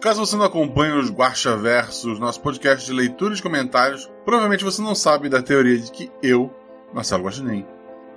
[0.00, 4.80] Caso você não acompanhe os Guacha Versos, nosso podcast de leitura e comentários, provavelmente você
[4.80, 6.54] não sabe da teoria de que eu,
[6.94, 7.66] Marcelo Guaxinim,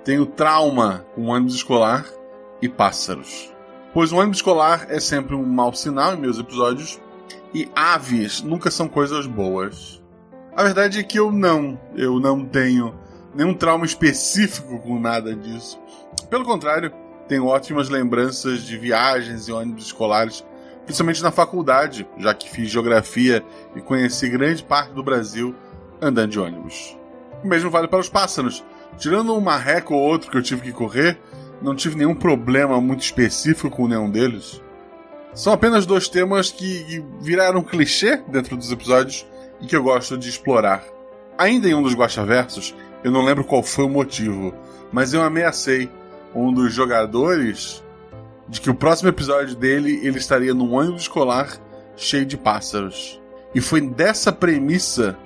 [0.04, 2.06] tenho trauma com ônibus escolar
[2.62, 3.52] e pássaros.
[3.92, 7.00] Pois o ônibus escolar é sempre um mau sinal em meus episódios
[7.52, 10.00] e aves nunca são coisas boas.
[10.54, 12.96] A verdade é que eu não, eu não tenho
[13.34, 15.80] nenhum trauma específico com nada disso.
[16.30, 16.92] Pelo contrário,
[17.26, 20.44] tenho ótimas lembranças de viagens e ônibus escolares
[20.86, 25.54] principalmente na faculdade, já que fiz geografia e conheci grande parte do Brasil
[26.00, 26.96] andando de ônibus.
[27.42, 28.64] O mesmo vale para os pássaros.
[28.96, 31.18] Tirando um marreco ou outro que eu tive que correr,
[31.60, 34.62] não tive nenhum problema muito específico com nenhum deles.
[35.34, 39.26] São apenas dois temas que viraram clichê dentro dos episódios
[39.60, 40.82] e que eu gosto de explorar.
[41.36, 44.54] Ainda em um dos Guaxaversos, eu não lembro qual foi o motivo,
[44.90, 45.90] mas eu ameacei
[46.34, 47.84] um dos jogadores
[48.48, 51.58] de que o próximo episódio dele ele estaria num ônibus escolar
[51.96, 53.20] cheio de pássaros.
[53.54, 55.16] E foi dessa premissa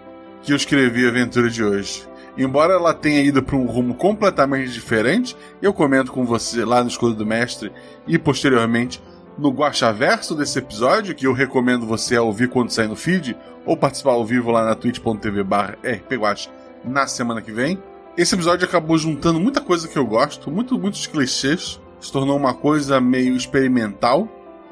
[0.43, 2.09] que eu escrevi a aventura de hoje.
[2.39, 6.89] Embora ela tenha ido para um rumo completamente diferente, eu comento com você lá no
[6.89, 7.73] Escudo do Mestre
[8.07, 9.03] e posteriormente
[9.37, 14.13] no Guaxaverso desse episódio, que eu recomendo você ouvir quando sair no feed, ou participar
[14.13, 16.51] ao vivo lá na twitch.tv rpguax
[16.85, 17.83] na semana que vem.
[18.17, 22.55] Esse episódio acabou juntando muita coisa que eu gosto, muito, muitos clichês, se tornou uma
[22.55, 24.29] coisa meio experimental.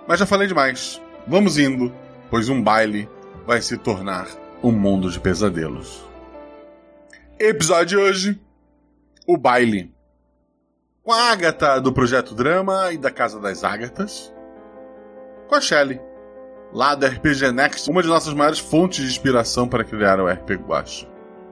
[0.07, 1.01] Mas já falei demais.
[1.27, 1.93] Vamos indo,
[2.31, 3.09] pois um baile
[3.47, 4.27] vai se tornar
[4.63, 6.05] um mundo de pesadelos.
[7.39, 8.41] Episódio de hoje:
[9.27, 9.95] O Baile.
[11.03, 14.33] Com a Agatha do Projeto Drama e da Casa das Ágatas.
[15.49, 16.01] Com a Shelley,
[16.73, 20.63] lá da RPG Next, uma de nossas maiores fontes de inspiração para criar o RPG
[20.65, 21.09] Guacha.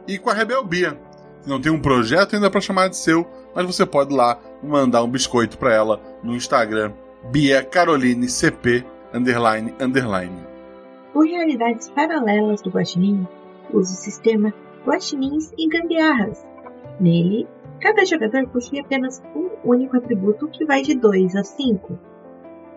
[0.07, 1.01] E com a Rebel Bia,
[1.43, 3.27] que não tem um projeto ainda para chamar de seu,
[3.57, 6.93] mas você pode lá mandar um biscoito para ela no Instagram
[7.33, 10.45] Bia Caroline CP underline underline.
[11.15, 13.27] O Realidades Paralelas do Guaxinim
[13.73, 14.53] usa o sistema
[14.85, 16.47] Guaxinins e Gambiarras.
[17.01, 17.49] Nele,
[17.81, 21.99] cada jogador possui apenas um único atributo que vai de 2 a 5.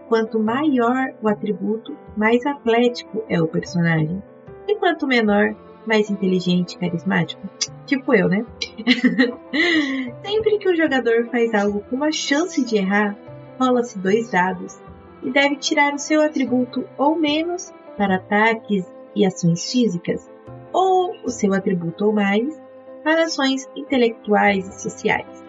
[0.08, 4.24] Quanto maior o atributo, mais atlético é o personagem.
[4.66, 5.54] E quanto menor,
[5.90, 7.42] mais inteligente e carismático.
[7.88, 8.46] Tipo eu, né?
[10.24, 13.18] Sempre que o jogador faz algo com uma chance de errar,
[13.60, 14.80] rola-se dois dados
[15.24, 18.86] e deve tirar o seu atributo ou menos para ataques
[19.16, 20.30] e ações físicas,
[20.72, 22.62] ou o seu atributo ou mais
[23.04, 25.44] para ações intelectuais e sociais.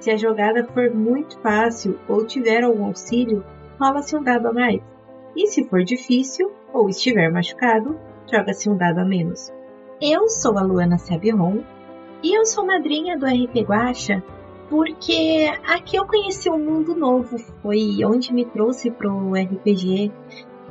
[0.00, 3.44] Se a jogada for muito fácil ou tiver algum auxílio,
[3.78, 4.80] rola-se um dado a mais.
[5.36, 7.96] E se for difícil ou estiver machucado,
[8.30, 9.52] joga-se um dado a menos.
[10.02, 11.62] Eu sou a Luana Sabiron
[12.22, 14.24] e eu sou madrinha do RP Guacha
[14.70, 20.10] porque aqui eu conheci um mundo novo, foi onde me trouxe pro RPG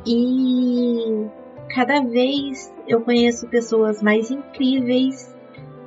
[0.04, 1.28] e
[1.76, 5.32] cada vez eu conheço pessoas mais incríveis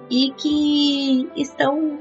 [0.09, 1.99] e que estão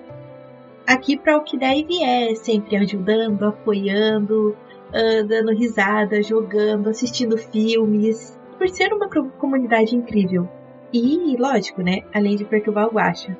[0.85, 4.55] aqui para o que deve é, sempre ajudando, apoiando,
[4.89, 10.47] uh, dando risada, jogando, assistindo filmes, por ser uma comunidade incrível.
[10.93, 12.03] E, lógico, né?
[12.13, 13.37] Além de perturbar o Guacha.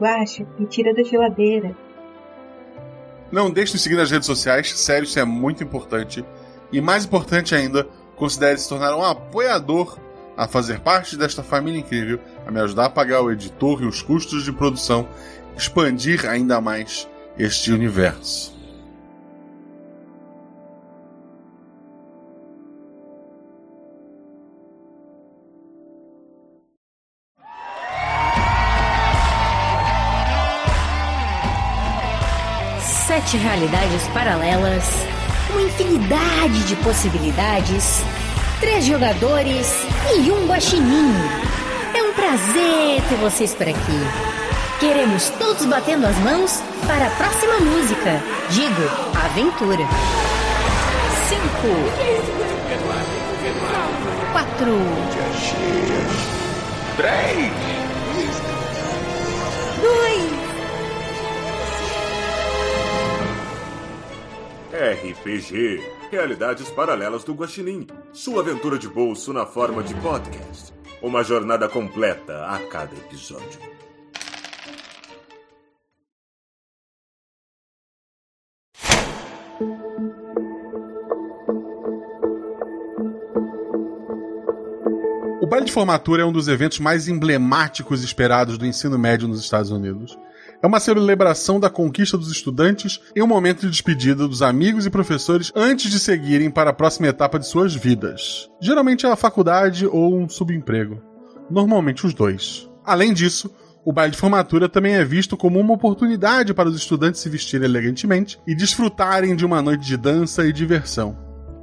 [0.00, 1.76] Guacha, me tira da geladeira.
[3.30, 6.24] Não deixe de seguir nas redes sociais, sério, isso é muito importante.
[6.72, 9.98] E mais importante ainda, considere se tornar um apoiador
[10.36, 14.02] a fazer parte desta família incrível, a me ajudar a pagar o editor e os
[14.02, 15.08] custos de produção,
[15.56, 18.53] expandir ainda mais este universo.
[33.24, 34.84] Sete realidades paralelas,
[35.50, 38.02] uma infinidade de possibilidades,
[38.60, 39.66] três jogadores
[40.14, 41.14] e um guaxinim.
[41.94, 44.00] É um prazer ter vocês por aqui.
[44.78, 48.22] Queremos todos batendo as mãos para a próxima música.
[48.50, 48.82] Digo,
[49.24, 49.86] aventura.
[51.28, 51.68] Cinco.
[54.32, 54.78] Quatro.
[56.96, 57.52] Três.
[59.80, 60.43] Dois.
[64.74, 65.80] RPG
[66.10, 67.86] Realidades Paralelas do Guaxinim.
[68.12, 70.74] Sua aventura de bolso na forma de podcast.
[71.00, 73.60] Uma jornada completa a cada episódio.
[85.40, 89.38] O baile de formatura é um dos eventos mais emblemáticos esperados do ensino médio nos
[89.38, 90.18] Estados Unidos
[90.64, 94.90] É uma celebração da conquista dos estudantes e um momento de despedida dos amigos e
[94.90, 98.48] professores antes de seguirem para a próxima etapa de suas vidas.
[98.62, 101.02] Geralmente é a faculdade ou um subemprego.
[101.50, 102.66] Normalmente os dois.
[102.82, 107.20] Além disso, o baile de formatura também é visto como uma oportunidade para os estudantes
[107.20, 111.14] se vestirem elegantemente e desfrutarem de uma noite de dança e diversão.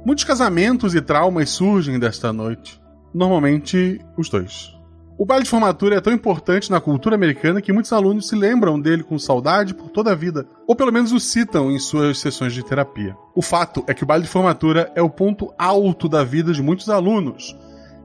[0.06, 2.80] Muitos casamentos e traumas surgem desta noite.
[3.12, 4.80] Normalmente, os dois.
[5.22, 8.80] O baile de formatura é tão importante na cultura americana que muitos alunos se lembram
[8.80, 12.52] dele com saudade por toda a vida, ou pelo menos o citam em suas sessões
[12.52, 13.16] de terapia.
[13.32, 16.60] O fato é que o baile de formatura é o ponto alto da vida de
[16.60, 17.56] muitos alunos,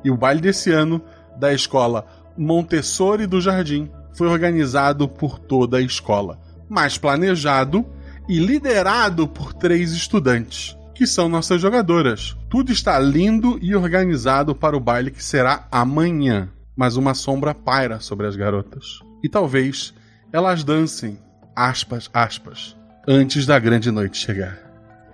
[0.03, 1.01] e o baile desse ano,
[1.39, 2.05] da escola
[2.37, 7.83] Montessori do Jardim, foi organizado por toda a escola, mas planejado
[8.29, 12.37] e liderado por três estudantes, que são nossas jogadoras.
[12.47, 17.99] Tudo está lindo e organizado para o baile que será amanhã, mas uma sombra paira
[17.99, 18.99] sobre as garotas.
[19.23, 19.93] E talvez
[20.31, 21.19] elas dancem,
[21.55, 22.77] aspas, aspas,
[23.07, 24.59] antes da grande noite chegar.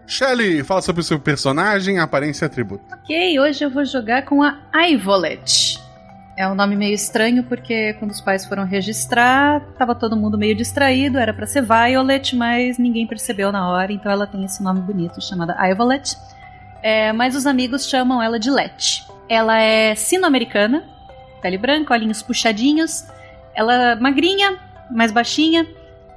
[0.06, 2.84] Shelly, fala sobre o seu personagem, aparência e atributo.
[2.94, 5.80] Ok, hoje eu vou jogar com a Ivolet.
[6.36, 10.56] É um nome meio estranho porque quando os pais foram registrar, tava todo mundo meio
[10.56, 14.82] distraído, era para ser Violet, mas ninguém percebeu na hora, então ela tem esse nome
[14.82, 16.18] bonito chamada Ivolet.
[16.82, 19.06] É, mas os amigos chamam ela de Let.
[19.30, 20.84] Ela é sino-americana,
[21.44, 23.06] pele branca, olhinhos puxadinhos.
[23.54, 24.58] Ela magrinha,
[24.90, 25.68] mais baixinha.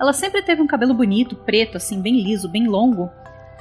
[0.00, 3.10] Ela sempre teve um cabelo bonito, preto, assim, bem liso, bem longo.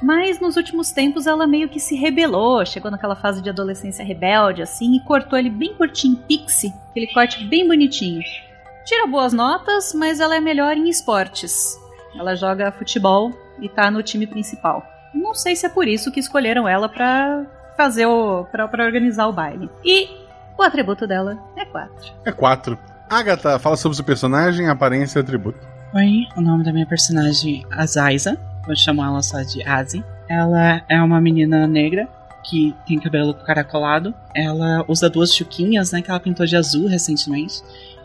[0.02, 4.62] Mas nos últimos tempos ela meio que se rebelou, chegou naquela fase de adolescência rebelde,
[4.62, 8.22] assim, e cortou ele bem curtinho, pixie, aquele corte bem bonitinho.
[8.84, 11.76] Tira boas notas, mas ela é melhor em esportes.
[12.14, 14.86] Ela joga futebol e tá no time principal.
[15.14, 17.46] Não sei se é por isso que escolheram ela pra
[17.76, 18.44] fazer o.
[18.44, 19.70] pra, pra organizar o baile.
[19.84, 20.08] E
[20.58, 22.12] o atributo dela é 4.
[22.24, 22.78] É 4.
[23.08, 25.58] Agatha, fala sobre o seu personagem, aparência e atributo.
[25.94, 30.04] Oi, o nome da minha personagem é Azaisa vou chamar ela só de Azi.
[30.28, 32.08] Ela é uma menina negra
[32.42, 34.12] que tem cabelo caracolado.
[34.34, 37.62] Ela usa duas chuquinhas, né, que ela pintou de azul recentemente.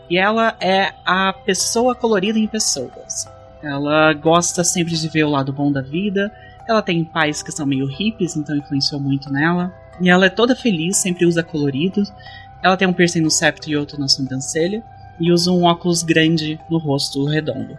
[0.08, 3.28] E ela é a pessoa colorida em pessoas.
[3.62, 6.32] Ela gosta sempre de ver o lado bom da vida.
[6.68, 9.72] Ela tem pais que são meio hippies, então influenciou muito nela.
[10.00, 12.12] E ela é toda feliz, sempre usa coloridos.
[12.62, 14.82] Ela tem um piercing no septo e outro na sobrancelha.
[15.20, 17.78] E usa um óculos grande no rosto redondo.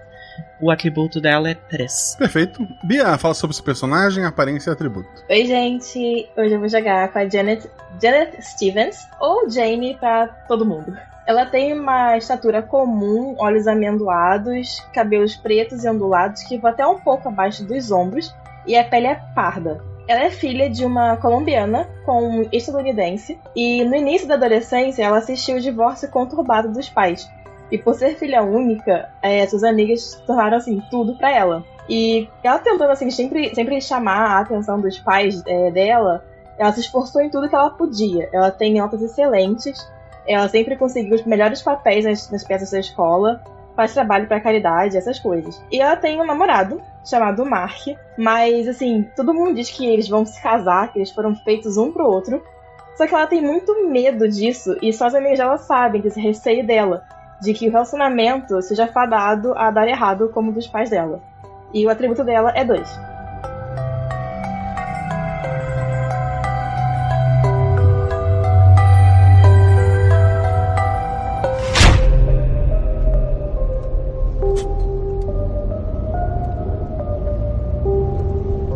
[0.62, 2.16] O atributo dela é 3.
[2.18, 2.66] Perfeito.
[2.84, 5.10] Bia, fala sobre esse personagem, aparência e atributo.
[5.30, 6.30] Oi, gente.
[6.38, 7.70] Hoje eu vou jogar com a Janet,
[8.02, 10.96] Janet Stevens, ou Jane para todo mundo.
[11.26, 17.00] Ela tem uma estatura comum, olhos amendoados, cabelos pretos e ondulados que vão até um
[17.00, 18.34] pouco abaixo dos ombros,
[18.66, 19.82] e a pele é parda.
[20.08, 25.18] Ela é filha de uma colombiana com um estadunidense, e no início da adolescência ela
[25.18, 27.30] assistiu o divórcio conturbado dos pais,
[27.72, 31.64] e por ser filha única, é, suas amigas tornaram assim tudo para ela.
[31.90, 36.24] E ela tentando assim sempre, sempre chamar a atenção dos pais é, dela,
[36.58, 38.30] ela se esforçou em tudo que ela podia.
[38.32, 39.90] Ela tem notas excelentes,
[40.28, 43.42] ela sempre conseguiu os melhores papéis nas, nas peças da escola,
[43.76, 45.64] faz trabalho para caridade, essas coisas.
[45.72, 50.26] E ela tem um namorado chamado Mark, mas assim, todo mundo diz que eles vão
[50.26, 52.42] se casar, que eles foram feitos um pro outro.
[52.96, 56.66] Só que ela tem muito medo disso e só as amigas dela sabem desse receio
[56.66, 57.04] dela
[57.42, 61.22] de que o relacionamento seja fadado a dar errado como dos pais dela.
[61.74, 63.13] E o atributo dela é 2.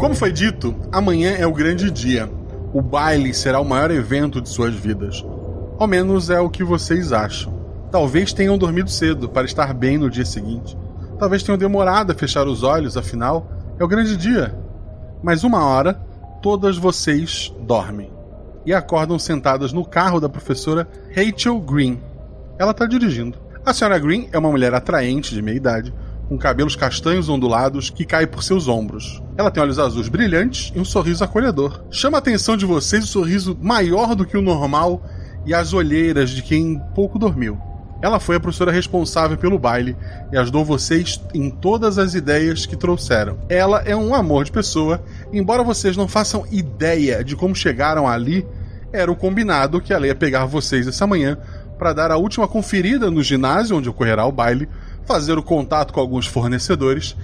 [0.08, 2.32] Como foi dito, amanhã é o grande dia.
[2.74, 5.22] O baile será o maior evento de suas vidas.
[5.78, 7.54] Ao menos é o que vocês acham.
[7.92, 10.78] Talvez tenham dormido cedo para estar bem no dia seguinte.
[11.20, 14.58] Talvez tenham demorado a fechar os olhos, afinal, é o grande dia.
[15.22, 15.96] Mas uma hora,
[16.42, 18.10] todas vocês dormem
[18.66, 22.00] e acordam sentadas no carro da professora Rachel Green.
[22.58, 23.38] Ela está dirigindo.
[23.66, 25.94] A senhora Green é uma mulher atraente de meia idade,
[26.28, 29.22] com cabelos castanhos ondulados que caem por seus ombros.
[29.38, 31.84] Ela tem olhos azuis brilhantes e um sorriso acolhedor.
[31.90, 35.04] Chama a atenção de vocês o sorriso maior do que o normal
[35.46, 37.58] e as olheiras de quem pouco dormiu.
[38.02, 39.96] Ela foi a professora responsável pelo baile
[40.32, 43.40] e ajudou vocês em todas as ideias que trouxeram.
[43.50, 45.04] Ela é um amor de pessoa,
[45.34, 48.46] embora vocês não façam ideia de como chegaram ali,
[48.94, 51.38] era o combinado que ela ia pegar vocês essa manhã
[51.78, 54.70] para dar a última conferida no ginásio onde ocorrerá o baile,
[55.08, 57.16] fazer o contato com alguns fornecedores,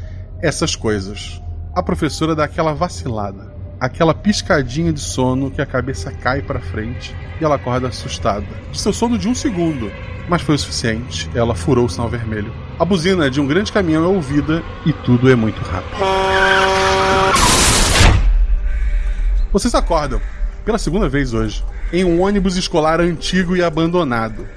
[0.42, 1.42] essas coisas.
[1.76, 3.52] A professora dá aquela vacilada.
[3.80, 8.46] aquela piscadinha de sono que a cabeça cai para frente e ela acorda assustada.
[8.72, 9.92] Seu sono de um segundo,
[10.30, 11.30] mas foi o suficiente.
[11.36, 12.54] Ela furou o sinal vermelho.
[12.80, 15.98] A buzina de um grande caminhão é ouvida e tudo é muito rápido.
[19.52, 20.22] Vocês acordam,
[20.64, 21.62] pela segunda vez hoje,
[21.92, 24.48] em um ônibus escolar antigo e abandonado.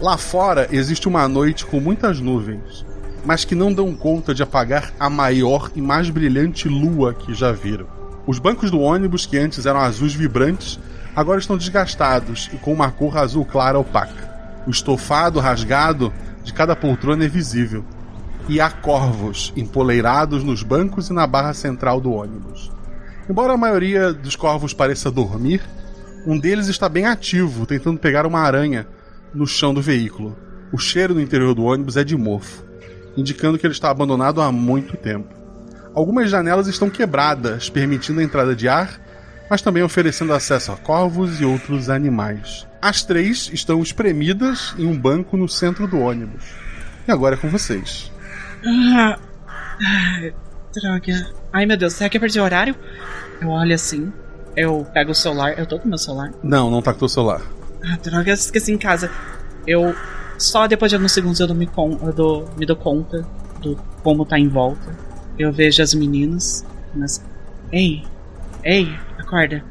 [0.00, 2.86] Lá fora existe uma noite com muitas nuvens,
[3.22, 7.52] mas que não dão conta de apagar a maior e mais brilhante lua que já
[7.52, 7.86] viram.
[8.26, 10.80] Os bancos do ônibus, que antes eram azuis vibrantes,
[11.14, 14.30] agora estão desgastados e com uma cor azul clara opaca.
[14.66, 16.10] O estofado rasgado
[16.42, 17.84] de cada poltrona é visível.
[18.48, 22.72] E há corvos empoleirados nos bancos e na barra central do ônibus.
[23.28, 25.60] Embora a maioria dos corvos pareça dormir,
[26.26, 28.86] um deles está bem ativo, tentando pegar uma aranha
[29.34, 30.36] no chão do veículo.
[30.72, 32.64] O cheiro no interior do ônibus é de mofo,
[33.16, 35.34] indicando que ele está abandonado há muito tempo.
[35.94, 39.00] Algumas janelas estão quebradas, permitindo a entrada de ar,
[39.50, 42.66] mas também oferecendo acesso a corvos e outros animais.
[42.80, 46.44] As três estão espremidas em um banco no centro do ônibus.
[47.06, 48.12] E agora é com vocês.
[48.64, 49.18] Ah,
[49.84, 50.32] ai,
[50.72, 51.32] droga.
[51.52, 52.76] Ai meu Deus, será que eu perdi o horário?
[53.40, 54.12] Eu olho assim,
[54.56, 55.58] eu pego o celular.
[55.58, 56.32] Eu tô com meu celular?
[56.42, 57.42] Não, não tá com o celular.
[57.84, 59.10] Ah, droga, eu esqueci em casa.
[59.66, 59.94] Eu.
[60.38, 63.26] Só depois de alguns segundos eu, me, con eu dou, me dou conta
[63.60, 64.96] do como tá em volta.
[65.38, 66.64] Eu vejo as meninas.
[66.94, 67.24] Mas.
[67.72, 68.04] Ei!
[68.64, 68.88] Ei!
[69.18, 69.62] Acorda!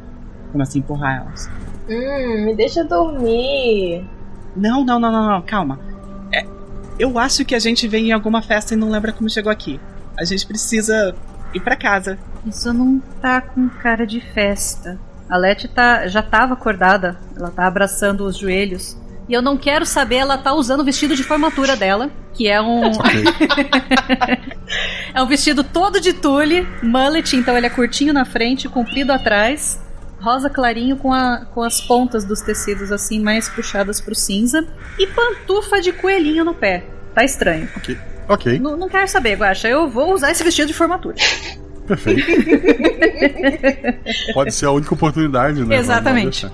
[0.52, 1.50] Começo a empurrar elas.
[1.90, 4.06] Hum, me deixa dormir.
[4.56, 5.80] Não, não, não, não, não, calma.
[6.32, 6.46] É,
[6.98, 9.80] eu acho que a gente veio em alguma festa e não lembra como chegou aqui.
[10.18, 11.16] A gente precisa
[11.54, 12.18] ir para casa.
[12.46, 15.00] Isso não tá com cara de festa.
[15.30, 18.98] A Leti tá, já tava acordada, ela tá abraçando os joelhos.
[19.28, 22.60] E eu não quero saber, ela tá usando o vestido de formatura dela, que é
[22.60, 22.82] um.
[25.14, 29.80] é um vestido todo de tule, mullet, então ele é curtinho na frente, comprido atrás,
[30.20, 34.68] rosa clarinho com, a, com as pontas dos tecidos assim mais puxadas pro cinza,
[34.98, 36.86] e pantufa de coelhinho no pé.
[37.14, 37.70] Tá estranho.
[37.78, 37.96] Ok.
[38.28, 38.60] Ok.
[38.60, 41.16] Não, não quero saber, Guaxa, eu vou usar esse vestido de formatura.
[41.90, 42.22] Perfeito.
[44.34, 45.76] Pode ser a única oportunidade, né?
[45.76, 46.48] Exatamente.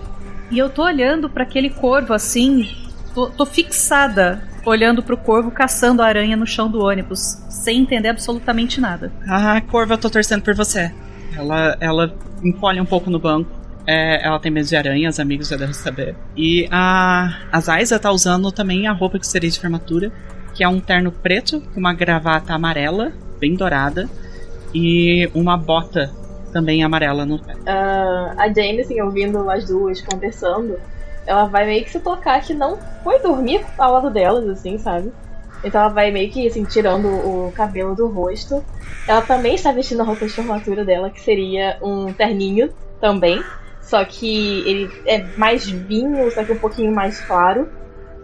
[0.50, 2.70] E eu tô olhando para aquele corvo assim,
[3.14, 8.08] tô, tô, fixada olhando pro corvo caçando a aranha no chão do ônibus, sem entender
[8.08, 9.12] absolutamente nada.
[9.28, 10.92] Ah, corvo, eu tô torcendo por você.
[11.36, 13.52] Ela, ela encolhe um pouco no banco.
[13.86, 16.16] É, ela tem medo de aranha, os amigos já devem saber.
[16.36, 20.12] E a, a Zaiza tá usando também a roupa que seria de formatura,
[20.54, 24.10] que é um terno preto com uma gravata amarela, bem dourada,
[24.76, 26.12] e uma bota
[26.52, 27.54] também amarela no pé.
[27.54, 30.78] Uh, a Jane, assim, ouvindo as duas conversando,
[31.26, 35.14] ela vai meio que se tocar que não foi dormir ao lado delas, assim, sabe?
[35.64, 38.64] Então ela vai meio que, assim, tirando o cabelo do rosto.
[39.08, 43.42] Ela também está vestindo a roupa de formatura dela, que seria um terninho também.
[43.82, 47.70] Só que ele é mais vinho, só que um pouquinho mais claro.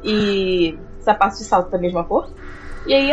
[0.03, 2.29] E sapato de salto da mesma cor.
[2.85, 3.11] E aí,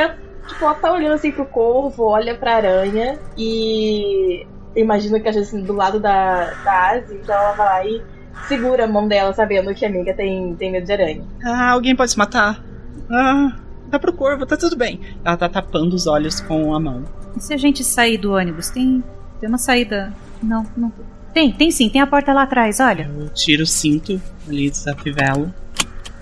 [0.49, 5.43] tipo, ela tá olhando assim pro corvo, olha pra aranha e imagina que a gente
[5.45, 8.03] assim, do lado da, da Asi, então ela vai lá e
[8.47, 11.23] segura a mão dela, sabendo que a amiga tem, tem medo de aranha.
[11.45, 12.63] Ah, alguém pode se matar.
[13.11, 13.57] Ah,
[13.89, 15.01] dá pro corvo, tá tudo bem.
[15.25, 17.05] Ela tá tapando os olhos com a mão.
[17.37, 18.71] E se a gente sair do ônibus?
[18.71, 19.03] Tem,
[19.41, 20.13] tem uma saída.
[20.43, 20.93] Não, não.
[21.33, 23.11] Tem, tem sim, tem a porta lá atrás, olha.
[23.17, 25.55] Eu tiro o cinto ali da fivela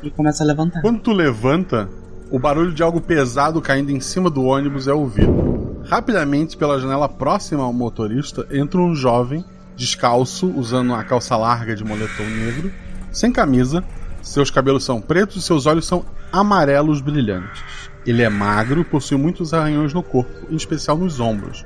[0.02, 0.80] e começa a levantar.
[0.82, 1.88] Quando tu levanta,
[2.30, 5.84] o barulho de algo pesado caindo em cima do ônibus é ouvido.
[5.88, 9.44] Rapidamente, pela janela próxima ao motorista, entra um jovem,
[9.76, 12.72] descalço, usando uma calça larga de moletom negro,
[13.12, 13.84] sem camisa.
[14.20, 17.62] Seus cabelos são pretos e seus olhos são amarelos brilhantes.
[18.04, 21.64] Ele é magro e possui muitos arranhões no corpo, em especial nos ombros.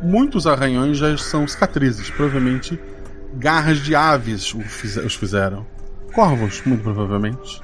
[0.00, 2.78] Muitos arranhões já são cicatrizes, provavelmente
[3.34, 5.66] garras de aves os fizeram.
[6.12, 7.60] Corvos, muito provavelmente.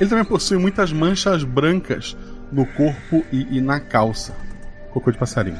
[0.00, 2.16] Ele também possui muitas manchas brancas
[2.50, 4.34] no corpo e, e na calça.
[4.92, 5.58] Cocô de passarinho.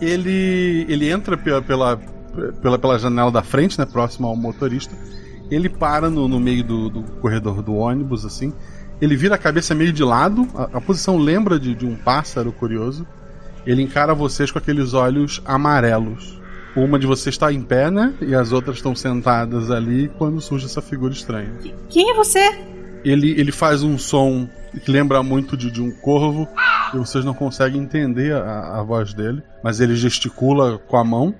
[0.00, 1.96] Ele, ele entra pela, pela,
[2.62, 4.94] pela, pela janela da frente, né, próximo ao motorista.
[5.50, 8.52] Ele para no, no meio do, do corredor do ônibus, assim.
[9.00, 10.46] Ele vira a cabeça meio de lado.
[10.54, 13.06] A, a posição lembra de, de um pássaro curioso.
[13.66, 16.40] Ele encara vocês com aqueles olhos amarelos.
[16.76, 18.14] Uma de vocês está em pé, né?
[18.20, 21.52] E as outras estão sentadas ali quando surge essa figura estranha.
[21.88, 22.77] Quem é você?
[23.04, 24.48] Ele, ele faz um som
[24.84, 26.48] que lembra muito de, de um corvo
[26.92, 31.34] e vocês não conseguem entender a, a voz dele, mas ele gesticula com a mão,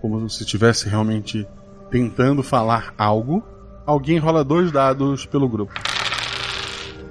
[0.00, 1.46] como se estivesse realmente
[1.90, 3.42] tentando falar algo.
[3.86, 5.72] Alguém rola dois dados pelo grupo.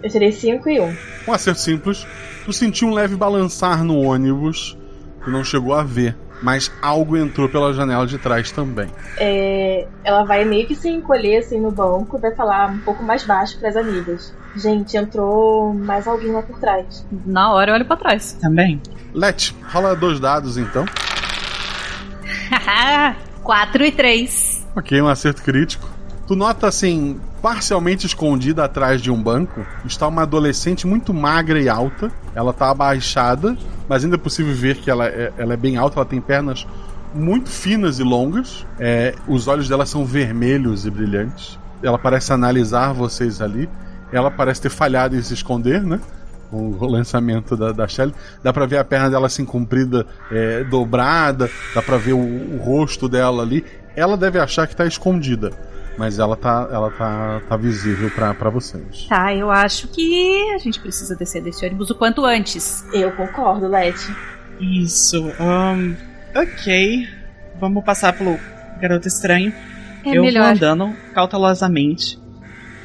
[0.01, 0.83] Eu tirei 5 e 1.
[0.83, 0.95] Um.
[1.27, 2.05] Um acerto simples.
[2.43, 4.77] Tu sentiu um leve balançar no ônibus.
[5.23, 6.17] Tu não chegou a ver.
[6.43, 8.89] Mas algo entrou pela janela de trás também.
[9.17, 13.23] É, ela vai meio que se encolher assim no banco, vai falar um pouco mais
[13.23, 14.35] baixo para as amigas.
[14.55, 17.05] Gente, entrou mais alguém lá por trás.
[17.25, 18.33] Na hora eu olho pra trás.
[18.33, 18.81] Também.
[19.13, 20.85] Let, rola dois dados então.
[23.41, 24.67] 4 e 3.
[24.75, 25.89] Ok, um acerto crítico.
[26.27, 31.67] Tu nota assim, parcialmente escondida atrás de um banco, está uma adolescente muito magra e
[31.67, 32.11] alta.
[32.33, 35.99] Ela está abaixada, mas ainda é possível ver que ela é, ela é bem alta,
[35.99, 36.65] ela tem pernas
[37.13, 38.65] muito finas e longas.
[38.79, 41.59] É, os olhos dela são vermelhos e brilhantes.
[41.81, 43.69] Ela parece analisar vocês ali.
[44.11, 45.99] Ela parece ter falhado em se esconder, né?
[46.49, 48.13] Com o lançamento da, da Shelly.
[48.41, 51.49] Dá pra ver a perna dela assim comprida, é, dobrada.
[51.73, 53.65] Dá pra ver o, o rosto dela ali.
[53.95, 55.51] Ela deve achar que tá escondida.
[55.97, 59.05] Mas ela tá, ela tá, tá visível para vocês.
[59.07, 62.83] Tá, eu acho que a gente precisa descer desse ônibus o quanto antes.
[62.91, 64.15] Eu concordo, Leti.
[64.59, 65.23] Isso.
[65.39, 65.95] Um,
[66.35, 67.07] ok.
[67.59, 68.39] Vamos passar pelo
[68.81, 69.53] garoto estranho.
[70.03, 70.43] É eu melhor.
[70.43, 72.19] vou andando cautelosamente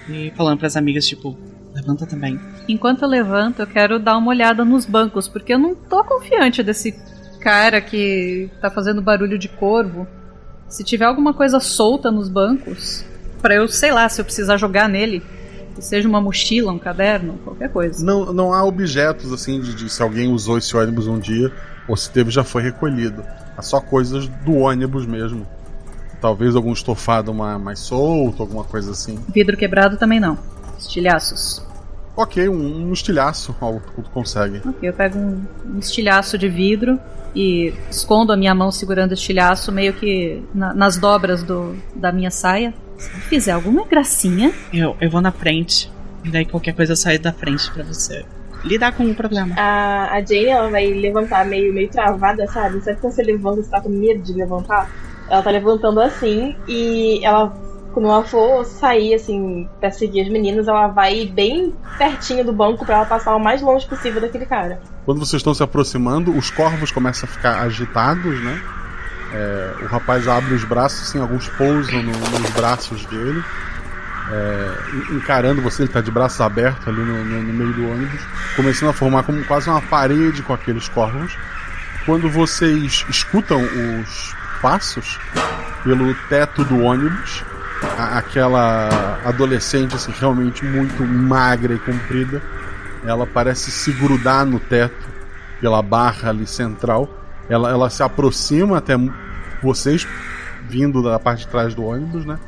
[0.09, 1.37] e falando pras amigas, tipo,
[1.75, 2.39] levanta também.
[2.69, 6.63] Enquanto eu levanto, eu quero dar uma olhada nos bancos, porque eu não tô confiante
[6.63, 6.93] desse
[7.41, 10.07] cara que tá fazendo barulho de corvo.
[10.69, 13.05] Se tiver alguma coisa solta nos bancos,
[13.41, 15.23] pra eu, sei lá, se eu precisar jogar nele,
[15.75, 18.05] que seja uma mochila, um caderno, qualquer coisa.
[18.05, 21.53] Não, não há objetos assim de, de se alguém usou esse ônibus um dia
[21.89, 23.23] ou se teve já foi recolhido.
[23.57, 25.47] Há só coisas do ônibus mesmo.
[26.21, 29.19] Talvez algum estofado ma- mais solto, alguma coisa assim.
[29.33, 30.37] Vidro quebrado também não.
[30.79, 31.63] Estilhaços.
[32.21, 34.59] Ok, um, um estilhaço, algo que tu consegue.
[34.67, 35.41] Ok, eu pego um,
[35.75, 36.99] um estilhaço de vidro
[37.33, 42.11] e escondo a minha mão segurando o estilhaço meio que na- nas dobras do, da
[42.11, 42.75] minha saia.
[42.97, 45.89] Se eu fizer alguma gracinha, Eu, eu vou na frente.
[46.25, 48.25] E daí qualquer coisa eu saio da frente pra você
[48.65, 49.55] lidar com o problema.
[49.57, 52.81] A, a Jane, ela vai levantar meio, meio travada, sabe?
[52.83, 54.91] Sabe quando você levanta, você tá com medo de levantar?
[55.31, 57.55] Ela tá levantando assim e ela,
[57.93, 62.85] quando ela for sair, assim, pra seguir as meninas, ela vai bem pertinho do banco
[62.85, 64.81] pra ela passar o mais longe possível daquele cara.
[65.05, 68.61] Quando vocês estão se aproximando, os corvos começam a ficar agitados, né?
[69.33, 73.43] É, o rapaz abre os braços, assim, alguns pousam no- nos braços dele.
[74.31, 74.75] É,
[75.13, 78.21] en- encarando você, ele está de braços abertos ali no, no- no meio do ônibus,
[78.57, 81.37] começando a formar como quase uma parede com aqueles corvos.
[82.05, 85.19] Quando vocês escutam os passos
[85.83, 87.43] pelo teto do ônibus,
[87.83, 92.43] a- aquela adolescente assim, realmente muito magra e comprida,
[93.05, 95.09] ela parece se grudar no teto
[95.61, 97.09] pela barra ali central.
[97.49, 98.95] Ela, ela se aproxima até
[99.63, 100.07] vocês,
[100.69, 102.39] vindo da parte de trás do ônibus, né?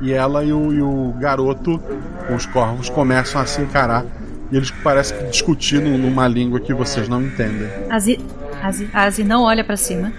[0.00, 1.78] E ela e o, e o garoto,
[2.26, 4.04] com os corvos, começam a se encarar.
[4.50, 7.68] E eles parecem que discutindo numa língua que vocês não entendem.
[7.90, 8.20] Azi,
[8.62, 10.12] Azi, Azi não olha pra cima.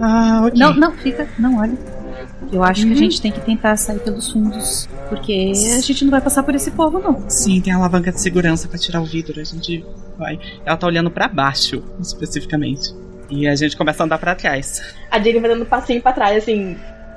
[0.00, 0.58] Ah, ok.
[0.58, 1.72] Não, não, fica, não olha.
[2.52, 6.10] Eu acho que a gente tem que tentar sair pelos fundos, porque a gente não
[6.10, 7.28] vai passar por esse povo, não.
[7.28, 9.40] Sim, tem a alavanca de segurança pra tirar o vidro.
[9.40, 9.84] A gente
[10.18, 10.38] vai.
[10.64, 12.94] Ela tá olhando pra baixo, especificamente.
[13.30, 14.82] E a gente começa a andar pra trás.
[15.10, 16.76] A Jane vai dando um passinho pra trás, assim,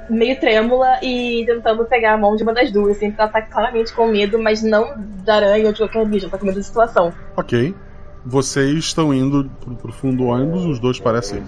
[0.10, 3.41] meio trêmula e tentando pegar a mão de uma das duas, assim, porque ela tá
[3.41, 4.93] claramente com medo, mas não
[5.26, 7.12] da aranha ou de qualquer bicho, ela tá com medo da situação.
[7.36, 7.74] Ok.
[8.26, 11.43] Vocês estão indo pro, pro fundo do ônibus, os dois parecem.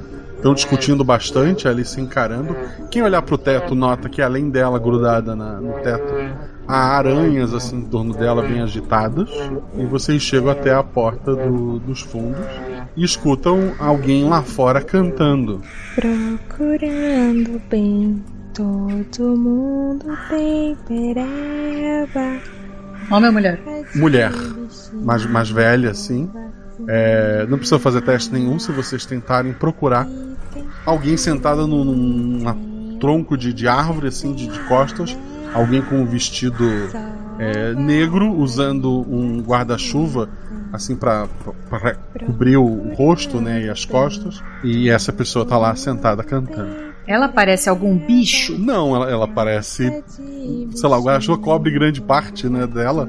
[0.45, 2.55] Estão discutindo bastante ali, se encarando.
[2.91, 6.13] Quem olhar pro teto nota que além dela grudada na- no teto,
[6.67, 9.27] há aranhas assim em torno dela bem agitadas.
[9.75, 12.45] E vocês chegam até a porta do- dos fundos
[12.95, 15.63] e escutam alguém lá fora cantando.
[15.95, 22.39] Procurando bem, todo mundo tem pereba.
[23.09, 23.59] Homem ou mulher?
[23.95, 24.31] Mulher,
[24.93, 26.29] mais, mais velha assim.
[26.87, 30.05] É, não precisa fazer teste nenhum se vocês tentarem procurar
[30.85, 35.17] alguém sentada num, num tronco de, de árvore, assim, de, de costas.
[35.53, 36.65] Alguém com um vestido
[37.39, 40.29] é, negro, usando um guarda-chuva,
[40.73, 41.27] assim, para
[42.25, 44.43] cobrir o, rosto né, e as costas.
[44.63, 46.93] E essa pessoa tá lá sentada cantando.
[47.07, 48.57] Ela parece algum bicho?
[48.57, 50.03] Não, ela, ela parece.
[50.73, 53.07] Sei lá, o guarda-chuva cobre grande parte né, dela.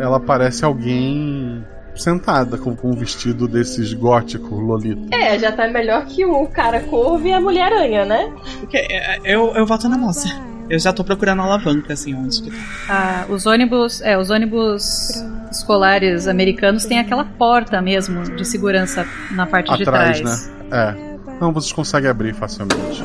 [0.00, 1.64] Ela parece alguém
[1.98, 5.14] sentada com, com um vestido desses gótico lolita.
[5.14, 8.32] É, já tá melhor que o cara corvo e a mulher-aranha, né?
[8.60, 10.28] Porque é, eu, eu voto na moça.
[10.70, 12.56] Eu já tô procurando a alavanca, assim, onde que tá.
[12.88, 15.10] Ah, os ônibus, é, os ônibus
[15.50, 20.46] escolares americanos têm aquela porta mesmo de segurança na parte de Atrás, trás.
[20.46, 20.94] né?
[21.26, 21.40] É.
[21.40, 23.02] Não, vocês conseguem abrir facilmente.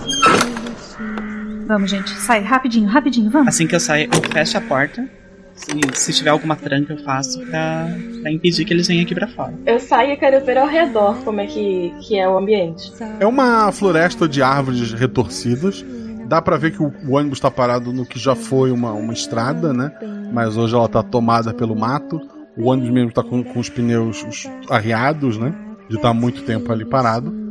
[1.66, 3.48] Vamos, gente, sai rapidinho, rapidinho, vamos.
[3.48, 5.08] Assim que eu saio, eu fecho a porta
[5.56, 7.88] Se, se tiver alguma tranca, eu faço pra,
[8.22, 9.54] pra impedir que eles venham aqui pra fora.
[9.66, 12.92] Eu saio e quero ver ao redor como é que, que é o ambiente.
[13.20, 15.86] É uma floresta de árvores retorcidas.
[16.26, 19.14] Dá pra ver que o, o ônibus tá parado no que já foi uma, uma
[19.14, 19.92] estrada, né?
[20.32, 22.20] Mas hoje ela tá tomada pelo mato.
[22.58, 25.54] O ônibus mesmo tá com, com os pneus os arriados, né?
[25.90, 27.43] De estar muito tempo ali parado.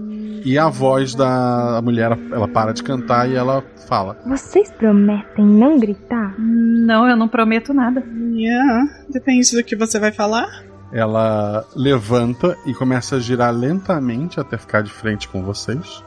[0.45, 5.79] E a voz da mulher, ela para de cantar e ela fala: Vocês prometem não
[5.79, 6.35] gritar?
[6.39, 8.03] Não, eu não prometo nada.
[8.33, 10.65] Yeah, depende do que você vai falar.
[10.93, 16.03] Ela levanta e começa a girar lentamente até ficar de frente com vocês.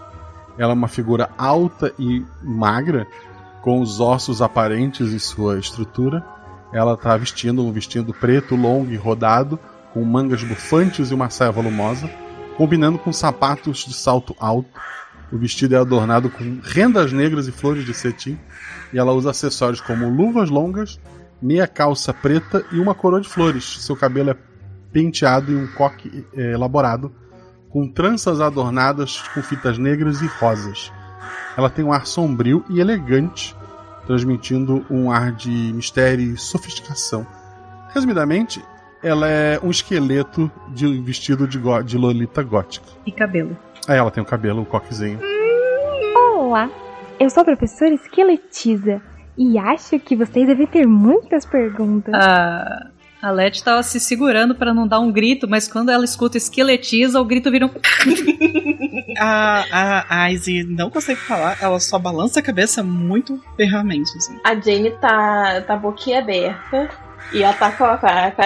[0.58, 3.08] Ela é uma figura alta e magra,
[3.62, 6.24] com os ossos aparentes em sua estrutura.
[6.74, 9.60] Ela está vestindo um vestido preto, longo e rodado,
[9.93, 12.10] com mangas bufantes e uma saia volumosa,
[12.58, 14.70] combinando com sapatos de salto alto.
[15.32, 18.38] O vestido é adornado com rendas negras e flores de cetim,
[18.94, 21.00] e ela usa acessórios como luvas longas,
[21.41, 23.82] meia calça preta e uma coroa de flores.
[23.82, 24.38] Seu cabelo é
[24.91, 27.13] penteado em um coque eh, elaborado,
[27.70, 30.91] com tranças adornadas com fitas negras e rosas.
[31.58, 33.56] Ela tem um ar sombrio e elegante,
[34.06, 37.28] transmitindo um ar de mistério e sofisticação.
[37.94, 38.63] Resumidamente,
[39.03, 42.86] ela é um esqueleto de vestido de, go- de lolita gótica.
[43.05, 43.58] E cabelo.
[43.88, 45.19] Aí ela tem o cabelo, o coquezinho.
[46.38, 46.69] Olá,
[47.19, 49.01] eu sou a professora Esqueletiza
[49.38, 52.13] e acho que vocês devem ter muitas perguntas.
[52.13, 52.88] A,
[53.21, 57.19] a Let tava se segurando pra não dar um grito, mas quando ela escuta esqueletiza,
[57.19, 57.69] o grito vira um.
[59.17, 64.12] A, a, a Izzy não consegue falar, ela só balança a cabeça muito ferramente.
[64.17, 64.38] Assim.
[64.43, 66.89] A Jane tá, tá boquiaberta
[67.33, 68.41] e ela tá com a, com a, com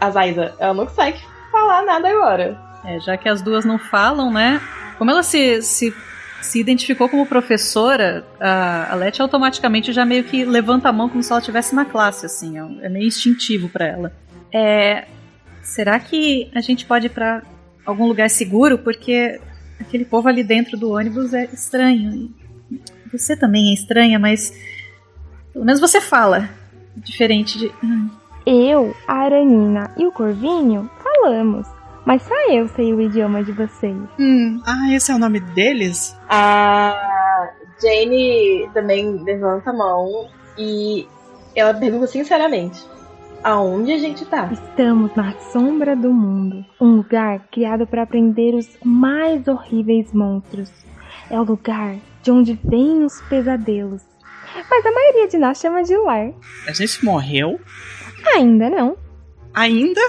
[0.00, 0.54] a Zaiza.
[0.58, 2.58] Ela não consegue falar nada agora.
[2.84, 4.60] É, já que as duas não falam, né?
[4.98, 5.94] Como ela se, se,
[6.40, 11.22] se identificou como professora, a, a Let automaticamente já meio que levanta a mão como
[11.22, 12.58] se ela estivesse na classe, assim.
[12.58, 14.12] É, é meio instintivo pra ela.
[14.52, 15.06] É,
[15.62, 17.42] será que a gente pode ir pra
[17.84, 18.78] algum lugar seguro?
[18.78, 19.40] Porque
[19.78, 22.34] aquele povo ali dentro do ônibus é estranho.
[23.12, 24.52] Você também é estranha, mas
[25.52, 26.48] pelo menos você fala.
[26.96, 27.72] Diferente de.
[27.82, 28.10] Hum,
[28.46, 31.66] Eu, a Aranina e o Corvinho falamos,
[32.04, 33.96] mas só eu sei o idioma de vocês.
[34.18, 36.16] hum, Ah, esse é o nome deles?
[36.28, 37.48] A
[37.80, 41.06] Jane também levanta a mão e
[41.54, 42.82] ela pergunta sinceramente:
[43.44, 44.48] aonde a gente tá?
[44.52, 50.70] Estamos na sombra do mundo, um lugar criado para prender os mais horríveis monstros.
[51.30, 54.02] É o lugar de onde vêm os pesadelos.
[54.68, 56.30] Mas a maioria de nós chama de lar.
[56.66, 57.60] A gente morreu
[58.34, 58.96] Ainda não.
[59.54, 60.00] ainda?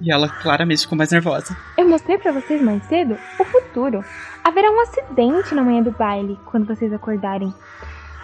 [0.00, 1.56] E ela claramente ficou mais nervosa.
[1.76, 4.04] Eu mostrei pra vocês mais cedo o futuro.
[4.44, 7.52] Haverá um acidente na manhã do baile quando vocês acordarem.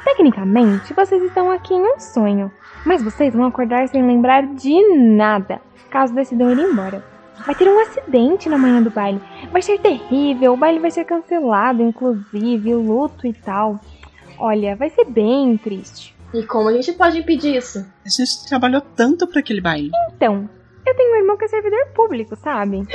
[0.05, 2.53] Tecnicamente, vocês estão aqui em um sonho,
[2.87, 7.03] mas vocês vão acordar sem lembrar de nada, caso decidam ir embora.
[7.44, 9.20] Vai ter um acidente na manhã do baile.
[9.51, 13.81] Vai ser terrível, o baile vai ser cancelado, inclusive, o luto e tal.
[14.38, 16.14] Olha, vai ser bem triste.
[16.35, 17.87] E como a gente pode impedir isso?
[18.05, 19.92] A gente trabalhou tanto pra aquele baile.
[20.16, 20.51] Então,
[20.85, 22.83] eu tenho um irmão que é servidor público, sabe?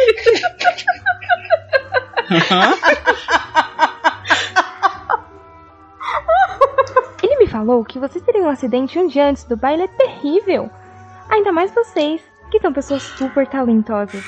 [7.23, 10.69] Ele me falou que vocês terem um acidente um dia antes do baile é terrível.
[11.29, 12.21] Ainda mais vocês,
[12.51, 14.21] que são pessoas super talentosas.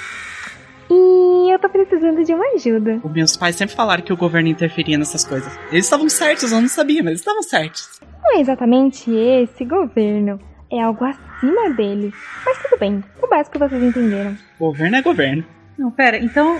[0.93, 2.99] E eu tô precisando de uma ajuda.
[3.01, 5.57] Os meus pais sempre falaram que o governo interferia nessas coisas.
[5.71, 8.01] Eles estavam certos, eu não sabia, mas eles estavam certos.
[8.21, 10.37] Não é exatamente esse governo.
[10.69, 12.13] É algo acima dele.
[12.45, 14.37] Mas tudo bem, o básico vocês entenderam.
[14.59, 15.45] Governo é governo.
[15.77, 16.59] Não, pera, então.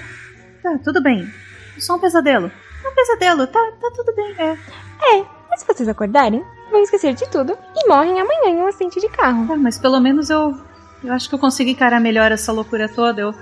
[0.63, 1.28] Tá, tudo bem.
[1.76, 2.50] É só um pesadelo.
[2.84, 4.34] É um pesadelo, tá, tá tudo bem.
[4.38, 4.58] É.
[5.13, 6.41] É, mas se vocês acordarem,
[6.72, 9.46] vão esquecer de tudo e morrem amanhã em um acidente de carro.
[9.46, 10.56] Tá, mas pelo menos eu.
[11.04, 13.22] Eu acho que eu consigo encarar melhor essa loucura toda.
[13.22, 13.36] Eu.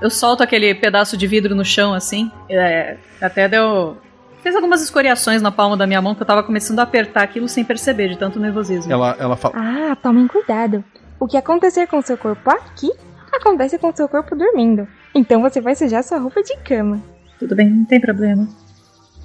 [0.00, 2.30] Eu solto aquele pedaço de vidro no chão, assim.
[2.48, 3.98] É, até deu.
[4.42, 7.46] Fez algumas escoriações na palma da minha mão que eu tava começando a apertar aquilo
[7.46, 8.90] sem perceber, de tanto nervosismo.
[8.90, 10.82] Ela, ela fala: Ah, tomem cuidado.
[11.18, 12.90] O que acontecer com seu corpo aqui,
[13.30, 14.88] acontece com seu corpo dormindo.
[15.14, 17.02] Então você vai sujar sua roupa de cama.
[17.38, 18.48] Tudo bem, não tem problema.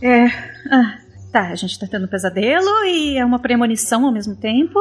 [0.02, 0.26] É.
[0.70, 0.98] ah,
[1.32, 4.80] tá, a gente tá tendo um pesadelo e é uma premonição ao mesmo tempo.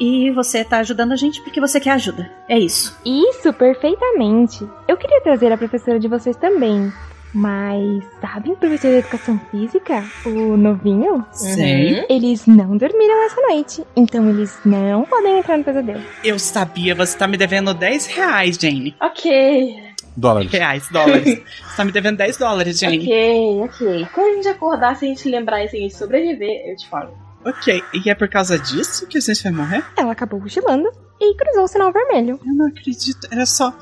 [0.00, 2.30] E você tá ajudando a gente porque você quer ajuda.
[2.48, 2.98] É isso.
[3.04, 4.66] Isso, perfeitamente.
[4.88, 6.90] Eu queria trazer a professora de vocês também.
[7.32, 10.02] Mas, sabem, professor de educação física?
[10.26, 11.24] O novinho?
[11.30, 12.04] Sim.
[12.08, 13.84] Eles não dormiram essa noite.
[13.94, 16.02] Então eles não podem entrar no pesadelo.
[16.24, 18.96] Eu sabia, você tá me devendo 10 reais, Jane.
[19.00, 20.50] Ok, dólares.
[20.50, 21.42] Reais, dólares.
[21.62, 22.98] você tá me devendo 10 dólares, Jane.
[23.04, 24.08] ok, ok.
[24.12, 26.88] Quando a gente acordar, se a gente lembrar e se a gente sobreviver, eu te
[26.88, 27.29] falo.
[27.44, 29.84] Ok, e é por causa disso que a gente vai morrer?
[29.96, 32.38] Ela acabou cochilando e cruzou o sinal vermelho.
[32.44, 33.26] Eu não acredito.
[33.30, 33.72] Era só.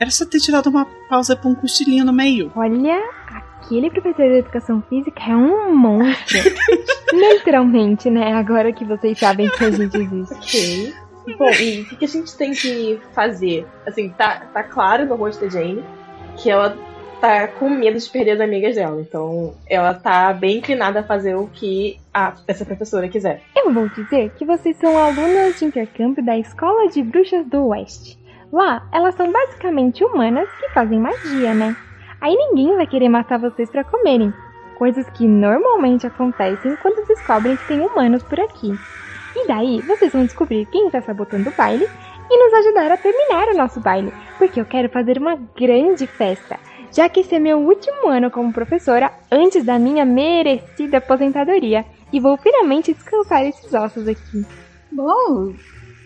[0.00, 2.52] Era só ter tirado uma pausa pra um cochilinho no meio.
[2.54, 6.38] Olha, aquele professor de educação física é um monstro.
[7.12, 8.32] Literalmente, né?
[8.32, 10.34] Agora que vocês sabem que a gente existe.
[10.34, 10.94] Ok.
[11.36, 13.66] Bom, e o que que a gente tem que fazer?
[13.86, 15.84] Assim, tá, tá claro no rosto da Jane
[16.36, 16.76] que ela
[17.20, 19.00] tá com medo de perder as amigas dela.
[19.00, 23.42] Então, ela tá bem inclinada a fazer o que a, essa professora quiser.
[23.54, 28.18] Eu vou dizer que vocês são alunas de intercâmbio da Escola de Bruxas do Oeste.
[28.52, 31.76] Lá, elas são basicamente humanas que fazem magia, né?
[32.20, 34.32] Aí ninguém vai querer matar vocês pra comerem.
[34.76, 38.72] Coisas que normalmente acontecem quando descobrem que tem humanos por aqui.
[39.36, 41.88] E daí, vocês vão descobrir quem está sabotando o baile
[42.30, 46.58] e nos ajudar a terminar o nosso baile, porque eu quero fazer uma grande festa,
[46.92, 52.20] já que esse é meu último ano como professora antes da minha merecida aposentadoria, e
[52.20, 54.46] vou finalmente descansar esses ossos aqui.
[54.90, 55.52] Bom,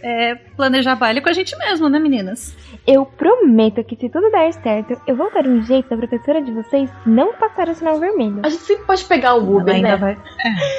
[0.03, 2.57] é planejar baile com a gente mesmo, né, meninas?
[2.87, 6.51] Eu prometo que se tudo der certo, eu vou dar um jeito da professora de
[6.51, 8.41] vocês não passar o sinal vermelho.
[8.43, 9.97] A gente sempre pode pegar o Uber, né?
[9.97, 10.19] vai.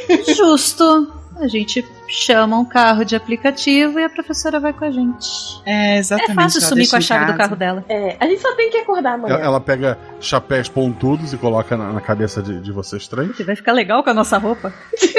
[0.10, 0.34] É.
[0.34, 1.24] Justo.
[1.38, 1.84] A gente
[2.16, 5.28] chama um carro de aplicativo e a professora vai com a gente.
[5.66, 6.36] É, É exatamente.
[6.36, 7.84] fácil ela sumir com a chave do carro dela.
[7.90, 9.36] É, a gente só tem que acordar amanhã.
[9.36, 13.38] Ela, ela pega chapéus pontudos e coloca na, na cabeça de, de vocês três.
[13.40, 14.74] Vai ficar legal com a nossa roupa.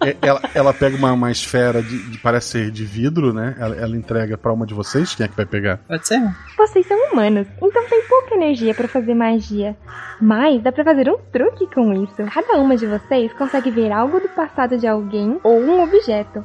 [0.00, 3.56] É, ela, ela pega uma, uma esfera de, de- parece ser de vidro, né?
[3.58, 5.12] Ela, ela entrega pra uma de vocês.
[5.12, 5.78] Quem é que vai pegar?
[5.88, 6.20] Pode ser?
[6.56, 9.76] Vocês são humanos, então tem pouca energia pra fazer magia.
[10.20, 12.14] Mas dá pra fazer um truque com isso.
[12.32, 15.97] Cada uma de vocês consegue ver algo do passado de alguém ou um objeto.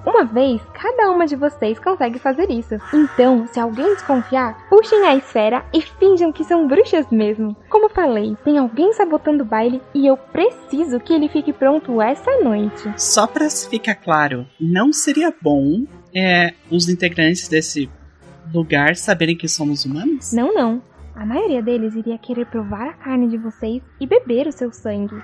[0.05, 2.75] Uma vez, cada uma de vocês consegue fazer isso.
[2.93, 7.55] Então, se alguém desconfiar, puxem a esfera e finjam que são bruxas mesmo.
[7.69, 12.31] Como falei, tem alguém sabotando o baile e eu preciso que ele fique pronto essa
[12.43, 12.93] noite.
[12.97, 15.85] Só pra ficar claro, não seria bom
[16.15, 17.89] é, os integrantes desse
[18.53, 20.31] lugar saberem que somos humanos?
[20.33, 20.81] Não, não.
[21.15, 25.15] A maioria deles iria querer provar a carne de vocês e beber o seu sangue.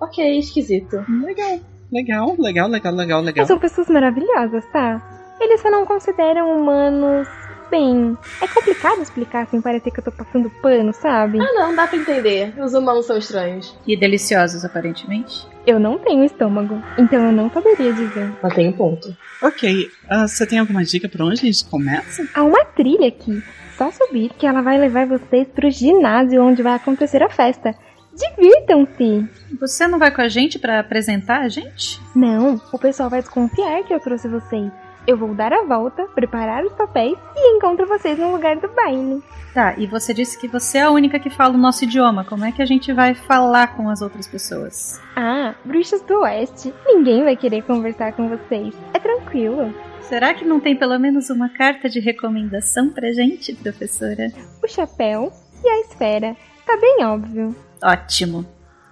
[0.00, 1.04] Ok, esquisito.
[1.24, 3.42] Legal, legal, legal, legal, legal, legal.
[3.42, 5.02] Mas são pessoas maravilhosas, tá?
[5.40, 7.28] Eles só não consideram humanos.
[7.70, 11.38] Bem, é complicado explicar sem parecer que eu tô passando pano, sabe?
[11.38, 12.54] Ah, não, dá pra entender.
[12.58, 13.76] Os humanos são estranhos.
[13.86, 15.46] E deliciosos, aparentemente.
[15.66, 18.32] Eu não tenho estômago, então eu não saberia dizer.
[18.42, 19.14] Mas tem um ponto.
[19.42, 22.26] Ok, ah, você tem alguma dica pra onde a gente começa?
[22.34, 23.42] Há uma trilha aqui.
[23.76, 27.74] Só subir que ela vai levar vocês pro ginásio onde vai acontecer a festa.
[28.18, 29.28] Divirtam-se!
[29.60, 32.00] Você não vai com a gente pra apresentar a gente?
[32.14, 34.70] Não, o pessoal vai desconfiar que eu trouxe vocês.
[35.06, 39.22] Eu vou dar a volta, preparar os papéis e encontro vocês no lugar do baile.
[39.54, 42.24] Tá, e você disse que você é a única que fala o nosso idioma.
[42.24, 45.00] Como é que a gente vai falar com as outras pessoas?
[45.16, 46.74] Ah, bruxas do oeste.
[46.84, 48.74] Ninguém vai querer conversar com vocês.
[48.92, 49.72] É tranquilo.
[50.02, 54.30] Será que não tem pelo menos uma carta de recomendação pra gente, professora?
[54.62, 55.32] O chapéu
[55.64, 56.36] e a esfera.
[56.66, 57.56] Tá bem óbvio.
[57.82, 58.44] Ótimo.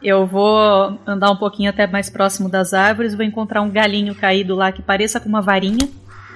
[0.02, 4.54] Eu vou andar um pouquinho até mais próximo das árvores, vou encontrar um galinho caído
[4.54, 5.88] lá que pareça com uma varinha.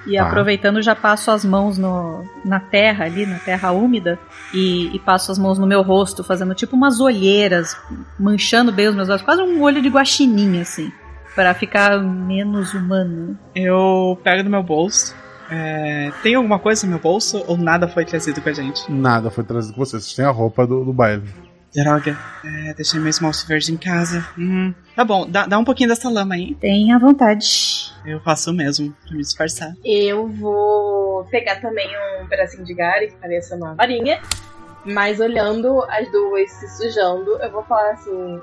[0.07, 0.23] E Tá.
[0.25, 4.17] aproveitando, já passo as mãos no, na terra ali, na terra úmida,
[4.51, 7.77] e, e passo as mãos no meu rosto, fazendo tipo umas olheiras,
[8.19, 10.91] manchando bem os meus olhos, quase um olho de guaxinim, assim,
[11.35, 13.37] Pra ficar menos humano.
[13.55, 15.15] Eu pego do meu bolso.
[15.49, 18.91] É, tem alguma coisa no meu bolso ou nada foi trazido com a gente?
[18.91, 20.03] Nada foi trazido com vocês.
[20.03, 21.23] Vocês têm a roupa do, do baile.
[21.73, 24.27] Droga, é, deixei meu esmalte verde em casa.
[24.37, 26.53] Hum, tá bom, dá, dá um pouquinho dessa lama aí.
[26.55, 27.93] Tenha vontade.
[28.05, 29.73] Eu faço o mesmo, pra me disfarçar.
[29.83, 31.87] Eu vou pegar também
[32.21, 34.19] um pedacinho de galho que pareça uma varinha.
[34.83, 38.41] Mas olhando as duas se sujando, eu vou falar assim.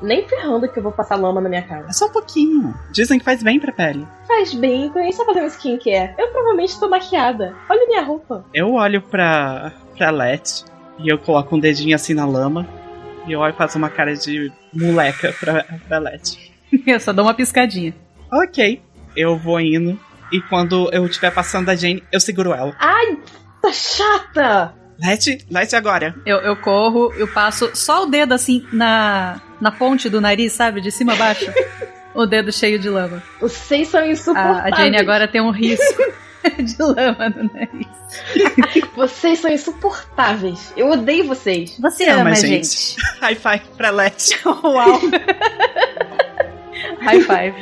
[0.00, 1.84] Nem ferrando que eu vou passar lama na minha cara.
[1.86, 2.74] É só um pouquinho.
[2.90, 4.08] Dizem que faz bem pra pele.
[4.26, 6.14] Faz bem, quando a gente tá fazendo skincare.
[6.16, 7.54] Eu provavelmente tô maquiada.
[7.68, 8.46] Olha minha roupa.
[8.54, 10.64] Eu olho pra, pra Let
[11.04, 12.66] e eu coloco um dedinho assim na lama.
[13.26, 16.36] E eu olho e faço uma cara de moleca pra, pra Let.
[16.86, 17.92] Eu só dou uma piscadinha.
[18.32, 18.80] Ok,
[19.16, 19.98] eu vou indo.
[20.32, 22.72] E quando eu estiver passando da Jane, eu seguro ela.
[22.78, 23.18] Ai,
[23.60, 24.72] tá chata!
[25.04, 26.14] Let, Let agora.
[26.24, 30.80] Eu, eu corro, eu passo só o dedo assim na, na ponte do nariz, sabe?
[30.80, 31.50] De cima a baixo.
[32.14, 33.20] o dedo cheio de lama.
[33.40, 34.72] Vocês são A, insuportáveis.
[34.72, 36.02] a Jane agora tem um risco
[36.62, 37.86] de lama no nariz.
[38.96, 40.72] Vocês são insuportáveis.
[40.76, 41.76] Eu odeio vocês.
[41.78, 42.66] Você Não, ama, mas, gente.
[42.66, 42.96] gente.
[43.20, 44.30] High five pra Let.
[44.44, 45.00] Uau!
[47.00, 47.54] High five.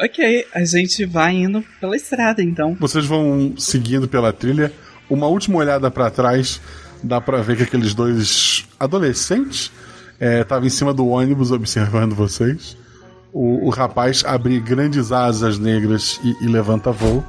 [0.00, 2.76] ok, a gente vai indo pela estrada então.
[2.80, 4.72] Vocês vão seguindo pela trilha.
[5.08, 6.60] Uma última olhada pra trás,
[7.02, 9.70] dá pra ver que aqueles dois adolescentes
[10.18, 12.76] estavam em cima do ônibus observando vocês.
[13.32, 17.22] o, o rapaz abre grandes asas negras e, e levanta voo.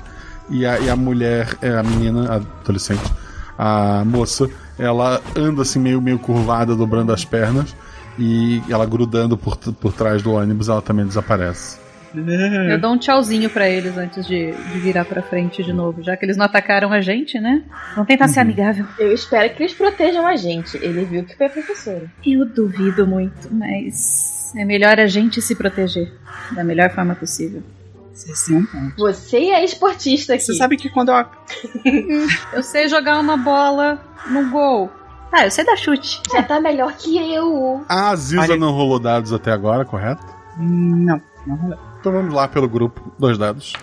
[0.50, 3.04] E a, e a mulher, é, a menina, a adolescente,
[3.58, 7.76] a moça, ela anda assim meio, meio curvada, dobrando as pernas.
[8.18, 11.86] E ela grudando por, por trás do ônibus, ela também desaparece.
[12.70, 16.16] Eu dou um tchauzinho pra eles antes de, de virar pra frente de novo, já
[16.16, 17.64] que eles não atacaram a gente, né?
[17.94, 18.86] Vamos tentar ser amigável.
[18.98, 20.78] Eu espero que eles protejam a gente.
[20.78, 22.06] Ele viu que foi a professora.
[22.26, 26.14] Eu duvido muito, mas é melhor a gente se proteger
[26.54, 27.62] da melhor forma possível.
[28.16, 28.96] Você um ponto.
[28.98, 30.44] Você é esportista aqui.
[30.44, 31.26] Você sabe que quando eu.
[32.54, 34.90] Eu sei jogar uma bola no gol.
[35.32, 36.22] Ah, eu sei dar chute.
[36.32, 37.84] Já tá melhor que eu.
[37.90, 40.26] A Aziza Olha- não rolou dados até agora, correto?
[40.58, 41.80] Não, não rolou.
[42.00, 43.12] Então vamos lá pelo grupo.
[43.20, 43.74] Dois dados.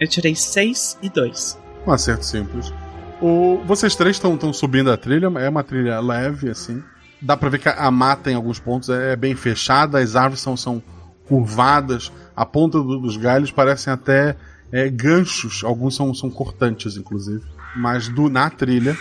[0.00, 1.58] Eu tirei 6 e 2.
[1.86, 2.72] Um acerto simples.
[3.20, 6.82] O, vocês três estão subindo a trilha, é uma trilha leve, assim.
[7.20, 10.56] Dá pra ver que a mata em alguns pontos é bem fechada, as árvores são,
[10.56, 10.82] são
[11.28, 14.36] curvadas, a ponta do- dos galhos parecem até
[14.72, 17.42] é, ganchos, alguns são, são cortantes, inclusive.
[17.76, 18.96] Mas do, na trilha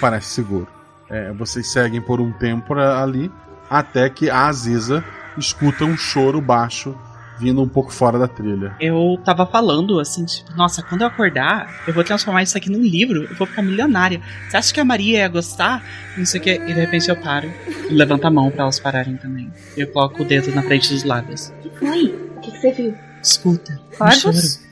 [0.00, 0.66] parece seguro.
[1.10, 3.30] É, vocês seguem por um tempo ali,
[3.68, 5.04] até que a Aziza
[5.36, 6.94] escuta um choro baixo
[7.40, 8.74] vindo um pouco fora da trilha.
[8.80, 12.82] Eu tava falando assim, tipo, nossa, quando eu acordar, eu vou transformar isso aqui num
[12.82, 14.20] livro, eu vou ficar milionária.
[14.50, 15.84] Você acha que a Maria ia gostar?
[16.16, 16.50] Não sei o que.
[16.50, 17.48] E de repente eu paro
[17.88, 19.52] e levanto a mão pra elas pararem também.
[19.76, 21.52] Eu coloco o dedo na frente dos lábios.
[21.78, 22.04] O que foi?
[22.36, 22.94] O que, que você viu?
[23.22, 23.72] Escuta.
[23.72, 24.20] um Corvos?
[24.20, 24.68] choro.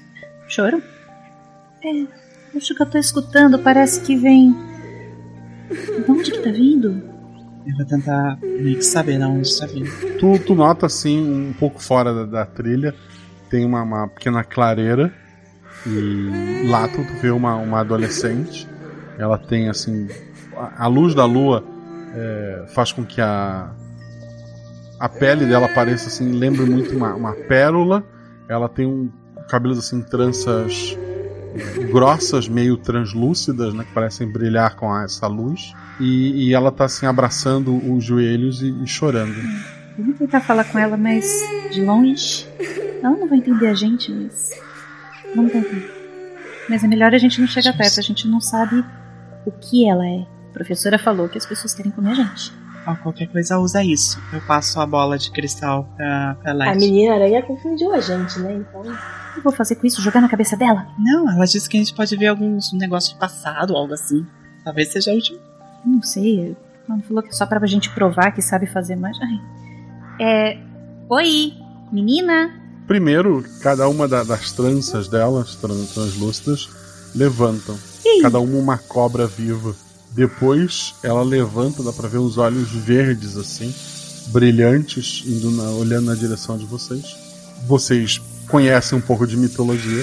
[0.48, 0.82] Choro?
[1.84, 2.06] É,
[2.56, 4.52] acho que eu tô escutando, parece que vem.
[5.70, 7.02] De onde que tá vindo?
[7.66, 9.90] Eu vou tentar meio que saber de onde tá vindo.
[10.18, 12.94] Tu, tu nota assim, um pouco fora da, da trilha,
[13.50, 15.12] tem uma, uma pequena clareira
[15.84, 18.68] e lá tu, tu vê uma, uma adolescente.
[19.18, 20.08] Ela tem assim.
[20.56, 21.64] A, a luz da lua
[22.14, 23.70] é, faz com que a,
[24.98, 28.04] a pele dela pareça assim, lembre muito uma, uma pérola.
[28.48, 29.10] Ela tem um
[29.48, 30.96] cabelos assim, tranças
[31.90, 35.72] grossas, meio translúcidas, né, que parecem brilhar com essa luz.
[36.00, 39.34] E, e ela tá assim abraçando os joelhos e- e chorando.
[39.98, 41.24] Vamos tentar falar com ela, mas
[41.72, 42.46] de longe.
[43.02, 44.50] Ela não vai entender a gente, mas.
[45.34, 45.76] Vamos tentar.
[46.68, 48.84] Mas é melhor a gente não chegar perto, a gente não sabe
[49.46, 50.26] o que ela é.
[50.50, 52.52] A professora falou que as pessoas querem comer a gente.
[52.86, 54.20] Ó, qualquer coisa usa isso.
[54.32, 56.78] Eu passo a bola de cristal pra, pra A Leti.
[56.78, 58.54] menina aranha confundiu a gente, né?
[58.54, 58.80] Então.
[58.82, 60.00] O que eu vou fazer com isso?
[60.00, 60.86] Jogar na cabeça dela?
[60.98, 64.24] Não, ela disse que a gente pode ver alguns negócios de passado, algo assim.
[64.64, 65.38] Talvez seja útil.
[65.84, 66.56] Não sei.
[66.88, 69.16] Ela falou que é só pra gente provar que sabe fazer mais.
[69.20, 69.40] Ai.
[70.20, 70.58] É.
[71.08, 71.52] Oi,
[71.92, 72.50] menina.
[72.86, 76.68] Primeiro, cada uma da- das tranças delas, tran- translúcidas,
[77.14, 77.76] levantam.
[78.22, 79.74] Cada uma uma cobra viva.
[80.16, 83.72] Depois, ela levanta, dá pra ver os olhos verdes assim,
[84.28, 87.04] brilhantes, indo na- olhando na direção de vocês.
[87.66, 90.02] Vocês conhecem um pouco de mitologia.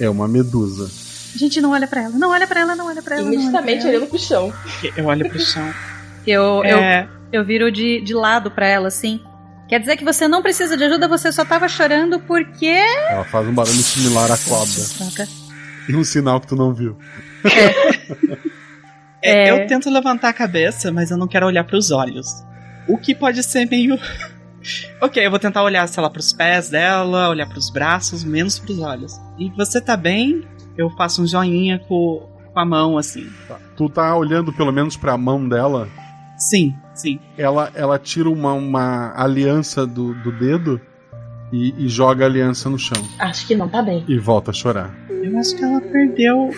[0.00, 0.90] É uma medusa.
[1.34, 3.26] A gente não olha pra ela, não olha pra ela, não olha pra ela.
[3.32, 3.90] Imediatamente ela.
[3.90, 4.52] olhando pro chão.
[4.96, 5.72] Eu olho pro chão.
[6.26, 9.20] Eu, eu, É, eu viro de, de lado pra ela, assim.
[9.68, 12.66] Quer dizer que você não precisa de ajuda, você só tava chorando porque.
[13.10, 15.26] Ela faz um barulho similar à cobra.
[15.88, 16.96] E um sinal que tu não viu.
[17.44, 18.38] é,
[19.22, 19.50] É.
[19.50, 22.26] Eu tento levantar a cabeça, mas eu não quero olhar pros olhos.
[22.88, 23.98] O que pode ser meio.
[25.00, 28.80] ok, eu vou tentar olhar, sei lá, pros pés dela, olhar pros braços, menos pros
[28.80, 29.12] olhos.
[29.38, 30.42] E você tá bem?
[30.76, 33.30] Eu faço um joinha com, com a mão, assim.
[33.46, 33.58] Tá.
[33.76, 35.88] Tu tá olhando pelo menos pra mão dela.
[36.36, 37.20] Sim, sim.
[37.38, 40.80] Ela, ela tira uma, uma aliança do, do dedo
[41.52, 43.00] e, e joga a aliança no chão.
[43.18, 44.04] Acho que não tá bem.
[44.08, 44.92] E volta a chorar.
[45.08, 46.50] Eu acho que ela perdeu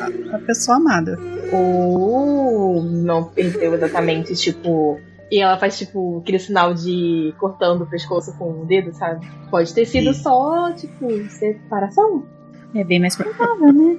[0.00, 1.18] a, a pessoa amada.
[1.52, 5.00] Ou não perdeu exatamente, tipo.
[5.30, 9.26] E ela faz, tipo, aquele sinal de cortando o pescoço com o dedo, sabe?
[9.50, 10.22] Pode ter sido Sim.
[10.22, 12.26] só, tipo, separação.
[12.74, 13.96] É bem mais provável, né?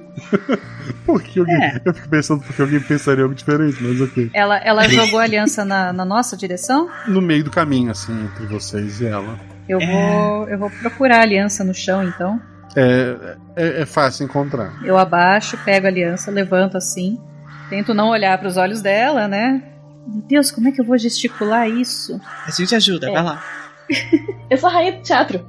[1.04, 1.80] Por que alguém, É.
[1.84, 4.30] Eu fico pensando porque alguém pensaria algo diferente, mas ok.
[4.34, 6.88] Ela, ela jogou a aliança na, na nossa direção.
[7.08, 9.38] No meio do caminho, assim, entre vocês e ela.
[9.68, 9.86] Eu É.
[9.86, 12.40] vou, eu vou procurar a aliança no chão, então.
[12.76, 14.72] É, é, é fácil encontrar.
[14.84, 17.18] Eu abaixo, pego a aliança, levanto assim.
[17.70, 19.62] Tento não olhar pros olhos dela, né?
[20.06, 22.20] Meu Deus, como é que eu vou gesticular isso?
[22.46, 23.12] A gente ajuda, É.
[23.12, 23.42] vai lá.
[24.50, 25.44] Eu sou a rainha do teatro.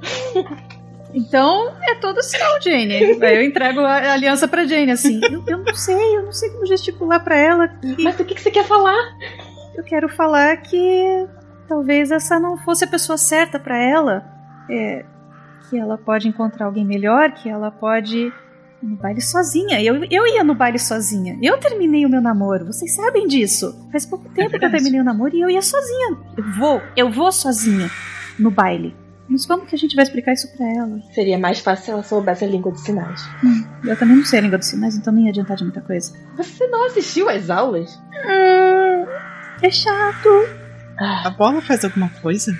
[1.14, 2.94] Então é todo seu, Jane.
[3.22, 5.20] Aí eu entrego a a aliança pra Jane, assim.
[5.24, 7.68] Eu, eu não sei, eu não sei como gesticular pra ela.
[7.68, 8.96] que Mas o que, que você quer falar?
[9.76, 11.26] eu quero falar que
[11.68, 14.24] talvez essa não fosse a pessoa certa pra ela.
[14.70, 15.04] É,
[15.68, 18.32] que ela pode encontrar alguém melhor, que ela pode ir
[18.82, 19.82] no baile sozinha.
[19.82, 21.38] Eu, eu ia no baile sozinha.
[21.42, 23.88] Eu terminei o meu namoro, vocês sabem disso.
[23.90, 26.16] Faz pouco tempo que eu terminei o namoro e eu ia sozinha.
[26.36, 27.90] Eu vou, eu vou sozinha
[28.38, 28.94] no baile.
[29.28, 31.00] Mas como que a gente vai explicar isso pra ela?
[31.12, 33.28] Seria mais fácil se ela soubesse a língua dos sinais.
[33.84, 36.14] Eu também não sei a língua dos sinais, então nem ia adiantar de muita coisa.
[36.36, 37.94] Você não assistiu às aulas?
[37.94, 39.06] Hum,
[39.62, 40.28] é chato.
[40.98, 42.56] A bola faz alguma coisa?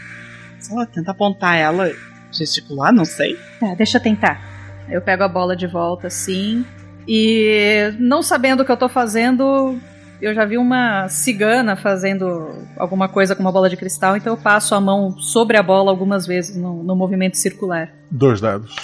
[0.60, 1.90] Sei lá, tenta apontar ela,
[2.30, 3.36] gesticular, não sei.
[3.60, 4.40] Tá, deixa eu tentar.
[4.88, 6.64] Eu pego a bola de volta assim.
[7.06, 9.78] E não sabendo o que eu tô fazendo,
[10.20, 14.36] eu já vi uma cigana fazendo alguma coisa com uma bola de cristal, então eu
[14.36, 17.90] passo a mão sobre a bola algumas vezes no, no movimento circular.
[18.10, 18.76] Dois dados.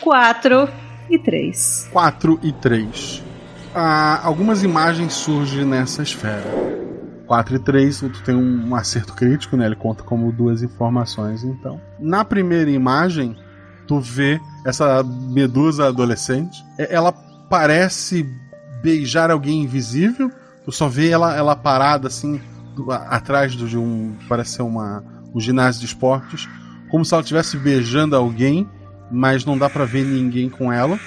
[0.00, 0.68] Quatro
[1.10, 1.88] e três.
[1.92, 3.22] 4 e 3.
[3.74, 6.77] Ah, algumas imagens surgem nessa esfera.
[7.28, 9.66] 4 e 3, tu tem um acerto crítico, né?
[9.66, 11.78] Ele conta como duas informações, então.
[12.00, 13.36] Na primeira imagem,
[13.86, 16.64] tu vê essa medusa adolescente.
[16.78, 18.26] Ela parece
[18.82, 20.32] beijar alguém invisível.
[20.64, 22.40] Tu só vê ela, ela parada assim,
[22.74, 24.16] do- atrás do- de um.
[24.28, 25.04] Parece ser uma,
[25.34, 26.48] um ginásio de esportes.
[26.90, 28.66] Como se ela estivesse beijando alguém,
[29.10, 30.98] mas não dá pra ver ninguém com ela.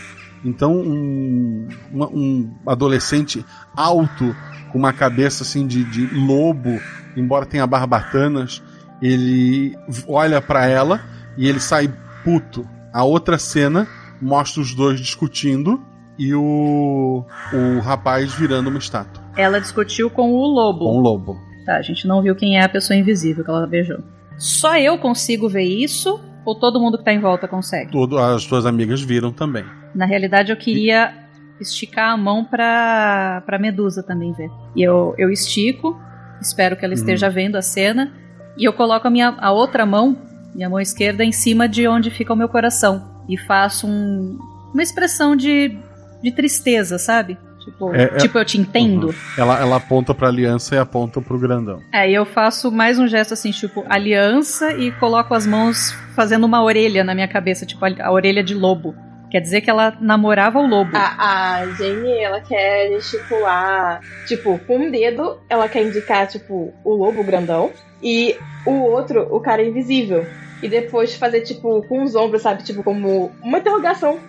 [0.43, 3.45] Então, um, um adolescente
[3.75, 4.35] alto,
[4.71, 6.79] com uma cabeça assim de, de lobo,
[7.15, 8.61] embora tenha barbatanas,
[9.01, 9.75] ele
[10.07, 11.01] olha pra ela
[11.37, 11.91] e ele sai
[12.23, 12.67] puto.
[12.93, 13.87] A outra cena
[14.21, 15.81] mostra os dois discutindo
[16.17, 19.23] e o, o rapaz virando uma estátua.
[19.35, 20.85] Ela discutiu com o lobo.
[20.85, 21.37] Com o lobo.
[21.65, 23.99] Tá, a gente não viu quem é a pessoa invisível que ela beijou.
[24.37, 27.91] Só eu consigo ver isso ou todo mundo que tá em volta consegue?
[27.91, 29.65] Todo, as suas amigas viram também.
[29.93, 31.13] Na realidade, eu queria
[31.61, 34.49] esticar a mão pra, pra Medusa também ver.
[34.75, 35.99] E eu, eu estico,
[36.41, 38.11] espero que ela esteja vendo a cena,
[38.57, 40.17] e eu coloco a minha a outra mão,
[40.53, 43.23] minha mão esquerda, em cima de onde fica o meu coração.
[43.29, 44.37] E faço um,
[44.73, 45.77] uma expressão de,
[46.21, 47.37] de tristeza, sabe?
[47.63, 49.07] Tipo, É, é- tipo, eu te entendo.
[49.07, 49.13] Uhum.
[49.37, 51.79] Ela, ela aponta pra aliança e aponta pro grandão.
[51.93, 56.63] Aí eu faço mais um gesto assim, tipo, aliança e coloco as mãos fazendo uma
[56.63, 58.95] orelha na minha cabeça, tipo, a, a orelha de lobo.
[59.31, 60.91] Quer dizer que ela namorava o lobo.
[60.93, 66.93] A, a Jane, ela quer gesticular, tipo, com um dedo, ela quer indicar, tipo, o
[66.93, 67.71] lobo grandão,
[68.03, 70.25] e o outro, o cara invisível.
[70.61, 72.61] E depois fazer, tipo, com os ombros, sabe?
[72.63, 74.19] Tipo, como uma interrogação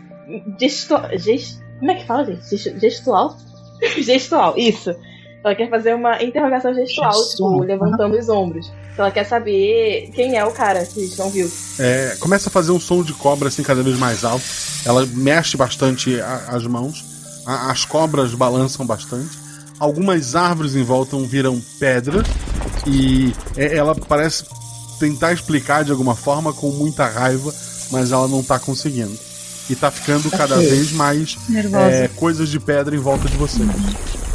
[0.59, 2.49] gesto, gest, como é que fala, gente?
[2.49, 3.37] Gestu- Gestual?
[4.01, 4.95] gestual, isso.
[5.45, 8.73] Ela quer fazer uma interrogação gestual, tipo, levantando os ombros.
[8.93, 11.51] Então ela quer saber quem é o cara que não viu.
[11.81, 14.45] É, começa a fazer um som de cobra assim cada vez mais alto.
[14.85, 17.05] Ela mexe bastante a- as mãos.
[17.47, 19.31] A- as cobras balançam bastante.
[19.81, 22.23] Algumas árvores em volta viram pedra.
[22.87, 24.45] E é- ela parece
[25.01, 27.53] tentar explicar de alguma forma com muita raiva,
[27.91, 29.19] mas ela não tá conseguindo.
[29.71, 31.37] E tá ficando cada vez mais
[31.91, 33.61] é, coisas de pedra em volta de você.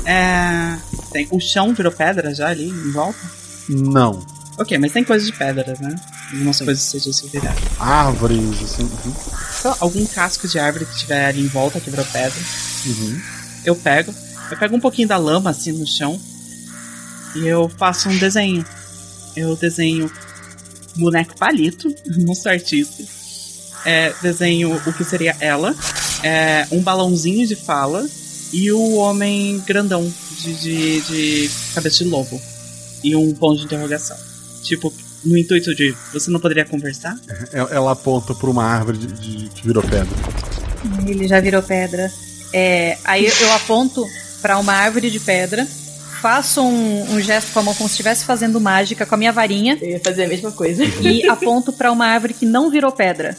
[0.06, 0.78] É.
[1.12, 3.20] Tem, o chão virou pedra já ali em volta?
[3.68, 4.26] Não.
[4.58, 5.96] Ok, mas tem coisas de pedra, né?
[6.32, 7.56] Algumas coisas sejam se virar.
[7.80, 8.84] Árvores, assim.
[8.84, 9.14] uhum,
[9.60, 12.40] Então, algum casco de árvore que tiver ali em volta que virou pedra,
[12.86, 13.22] uhum.
[13.66, 14.14] eu pego.
[14.50, 16.20] Eu pego um pouquinho da lama assim no chão
[17.36, 18.66] e eu faço um desenho.
[19.36, 20.10] Eu desenho
[20.96, 23.04] boneco palito, não sou artista.
[23.86, 25.74] É, desenho o que seria ela,
[26.24, 28.06] é, um balãozinho de fala
[28.52, 30.12] e o homem grandão
[30.42, 32.42] de, de, de cabeça de lobo.
[33.04, 34.18] E um ponto de interrogação.
[34.64, 34.92] Tipo,
[35.24, 37.16] no intuito de você não poderia conversar?
[37.54, 40.08] Ela ela aponta pra uma árvore de, de- que virou pedra.
[41.08, 42.12] Ele já virou pedra.
[42.54, 44.04] É, aí eu aponto
[44.42, 45.68] pra uma árvore de pedra,
[46.22, 49.32] faço um, um gesto com a mão como se estivesse fazendo mágica com a minha
[49.32, 50.84] varinha Eu ia fazer a mesma coisa.
[50.86, 53.38] e aponto pra uma árvore que não virou pedra.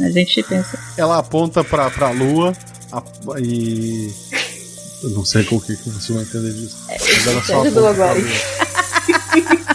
[0.00, 0.78] A gente pensa.
[0.96, 2.52] Ela aponta pra, pra lua
[2.92, 3.02] a-
[3.40, 4.12] e.
[5.02, 6.76] Eu não sei com o que, que você vai entender disso.
[6.88, 8.18] Mas ela só ajudou aponta pra agora.
[8.20, 9.44] lua.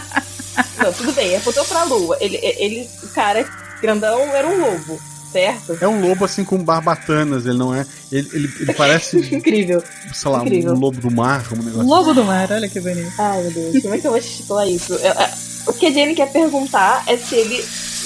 [0.78, 2.16] Não, tudo bem, apontou pra lua.
[2.20, 3.46] Ele, ele, o cara
[3.82, 4.98] grandão era um lobo,
[5.30, 5.76] certo?
[5.80, 7.86] É um lobo assim com barbatanas, ele não é.
[8.10, 9.82] Ele, ele, ele parece, Incrível.
[10.12, 10.72] sei lá, Incrível.
[10.72, 11.86] um lobo do mar, um negócio.
[11.88, 13.12] Lobo do mar, olha que bonito.
[13.18, 14.94] Ai, meu Deus, como é que eu vou titular isso?
[14.94, 15.34] Eu- é,
[15.66, 17.62] O que a Jane quer perguntar é se ele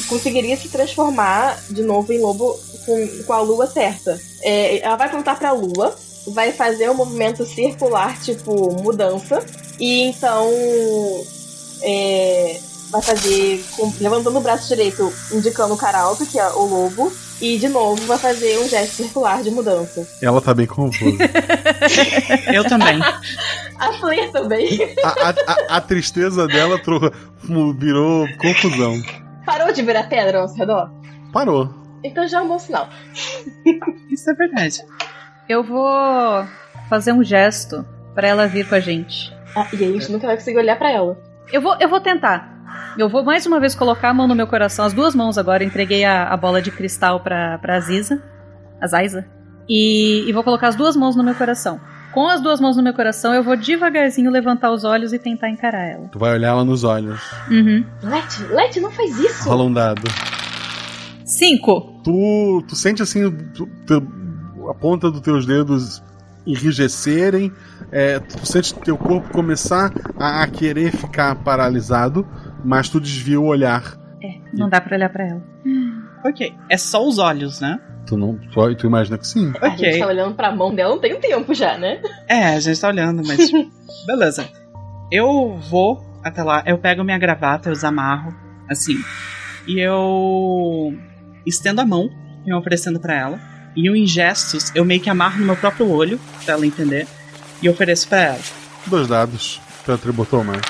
[0.09, 4.21] conseguiria se transformar de novo em lobo com, com a lua certa.
[4.43, 5.95] É, ela vai apontar pra lua,
[6.29, 9.45] vai fazer um movimento circular, tipo mudança,
[9.81, 10.49] e então
[11.83, 12.59] é,
[12.91, 17.13] vai fazer com- levantando o braço direito, indicando o cara alto, que é o lobo,
[17.41, 20.07] e de novo vai fazer um gesto circular de mudança.
[20.23, 21.19] Ela tá bem confusa.
[22.53, 23.01] Eu também.
[23.79, 24.95] A Flair também.
[25.03, 26.81] A, a, a- a tristeza dela
[27.79, 29.03] virou confusão.
[29.45, 30.91] Parou de virar pedra ao nosso redor?
[31.33, 31.75] Parou.
[32.03, 32.89] Então já é um bom sinal.
[34.11, 34.83] Isso é verdade.
[35.49, 35.89] Eu vou
[36.89, 37.85] fazer um gesto
[38.15, 39.35] pra ela vir com a gente.
[39.57, 41.19] Ah, e a gente nunca vai conseguir olhar pra ela.
[41.53, 42.53] Eu vou, eu vou tentar.
[42.97, 45.65] Eu vou mais uma vez colocar a mão no meu coração, as duas mãos agora.
[45.65, 48.23] Entreguei a, a bola de cristal pra, pra Ziza,
[48.81, 49.27] a Zaiza.
[49.69, 51.81] E, e vou colocar as duas mãos no meu coração.
[52.15, 55.51] Com as duas mãos no meu coração, eu vou devagarzinho levantar os olhos e tentar
[55.51, 56.09] encarar ela.
[56.09, 57.21] Tu vai olhar ela nos olhos.
[57.51, 57.85] Uhum.
[58.03, 59.49] Let, Let, não faz isso!
[59.49, 60.03] Rola um dado.
[61.25, 62.01] Cinco.
[62.05, 66.03] Tu, tu sente assim tu- tu- a ponta dos teus dedos
[66.47, 67.51] enrijecerem,
[67.91, 72.27] é, tu sente teu corpo começar a, a querer ficar paralisado,
[72.65, 73.97] mas tu desvia o olhar.
[74.23, 75.43] É, não dá pra olhar pra ela.
[76.25, 76.55] Ok.
[76.71, 77.81] É só os olhos, né?
[78.07, 79.53] Tu não, tu, tu imagina que sim.
[79.61, 82.03] A gente tá olhando pra mão dela não tem um tempo já, né?
[82.29, 83.51] É, a gente tá olhando, mas.
[84.07, 84.49] Beleza.
[85.11, 88.35] Eu vou até lá, eu pego minha gravata, eu os amarro,
[88.69, 88.97] assim.
[89.67, 90.95] E eu
[91.47, 92.11] estendo a mão,
[92.45, 93.41] me oferecendo pra ela.
[93.77, 97.07] E eu, em gestos, eu meio que amarro no meu próprio olho, pra ela entender.
[97.61, 98.41] E ofereço pra ela.
[98.87, 99.61] Dois dados.
[99.85, 100.63] Teu atributo mais.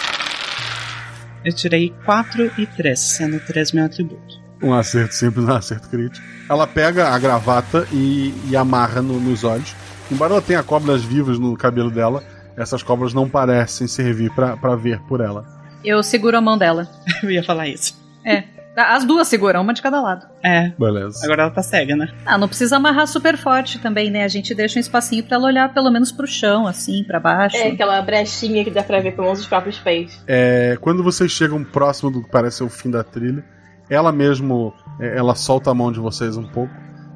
[1.44, 4.43] Eu tirei 4 e 3, sendo 3 meu atributo.
[4.62, 6.24] Um acerto simples, um acerto crítico.
[6.48, 9.74] Ela pega a gravata e, e amarra no- nos olhos.
[10.10, 12.22] Embora ela tenha cobras vivas no cabelo dela,
[12.56, 15.44] essas cobras não parecem servir pra pra ver por ela.
[15.84, 16.88] Eu seguro a mão dela.
[17.22, 17.94] Eu ia falar isso.
[18.24, 18.44] É.
[18.76, 20.26] As duas seguram, uma de cada lado.
[20.42, 21.20] É, Beleza.
[21.24, 22.08] agora ela tá cega, né?
[22.26, 24.24] Ah, não precisa amarrar super forte também, né?
[24.24, 27.56] A gente deixa um espacinho pra ela olhar pelo menos pro chão, assim, pra baixo.
[27.56, 30.20] É aquela brechinha que dá pra ver com os próprios pés.
[30.26, 33.44] É, quando vocês chegam próximo do que parece ser o fim da trilha,
[33.88, 36.72] ela mesmo é, ela solta a mão de vocês um pouco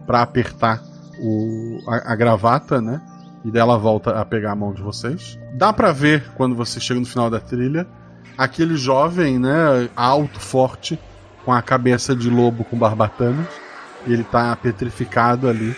[0.06, 0.82] pra apertar
[1.20, 3.00] o, a, a gravata, né?
[3.44, 5.38] E dela volta a pegar a mão de vocês.
[5.54, 7.86] Dá pra ver quando você chega no final da trilha
[8.38, 9.88] aquele jovem, né?
[9.96, 10.98] Alto, forte,
[11.44, 13.46] com a cabeça de lobo com barbatanas.
[14.06, 15.76] Ele tá petrificado ali,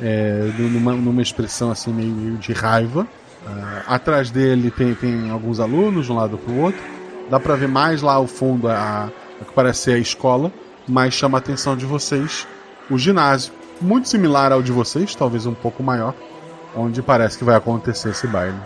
[0.00, 3.06] é, numa, numa expressão assim meio, de raiva.
[3.46, 6.80] Ah, atrás dele tem, tem alguns alunos de um lado pro outro.
[7.30, 9.10] Dá pra ver mais lá ao fundo a,
[9.42, 10.52] a que parece ser a escola,
[10.88, 12.46] mas chama a atenção de vocês
[12.90, 16.14] o ginásio, muito similar ao de vocês, talvez um pouco maior,
[16.76, 18.56] onde parece que vai acontecer esse baile.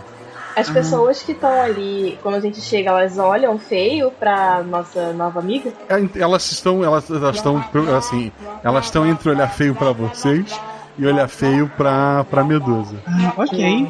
[0.55, 5.39] As pessoas que estão ali, quando a gente chega, elas olham feio pra nossa nova
[5.39, 5.71] amiga.
[5.87, 7.63] É, Elas estão, elas, elas estão
[7.95, 8.31] assim,
[8.63, 10.59] elas estão entre olhar feio pra vocês
[10.97, 12.97] e olhar feio pra, pra Medusa.
[13.05, 13.87] Ah, ok.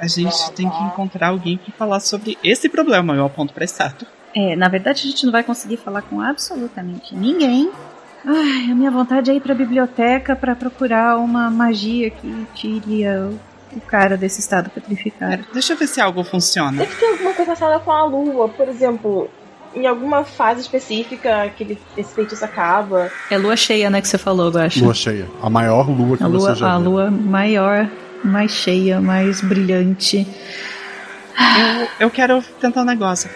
[0.00, 3.14] A gente tem que encontrar alguém pra falar sobre esse problema.
[3.14, 4.06] Eu aponto pra estátua.
[4.34, 7.70] É, na verdade a gente não vai conseguir falar com absolutamente ninguém.
[8.24, 13.38] Ai, a minha vontade é ir pra biblioteca pra procurar uma magia que tire o,
[13.76, 15.44] o cara desse estado petrificado.
[15.52, 16.78] Deixa eu ver se algo funciona.
[16.78, 19.28] Deve ter alguma coisa relacionada com a lua, por exemplo.
[19.74, 23.10] Em alguma fase específica que ele, esse feitiço acaba.
[23.30, 24.84] É lua cheia, né, que você falou, eu acho.
[24.84, 26.90] Lua cheia, a maior lua que a lua, você já a viu.
[26.90, 27.88] lua maior,
[28.22, 30.26] mais cheia, mais brilhante.
[31.38, 33.30] Eu, eu quero tentar um negócio.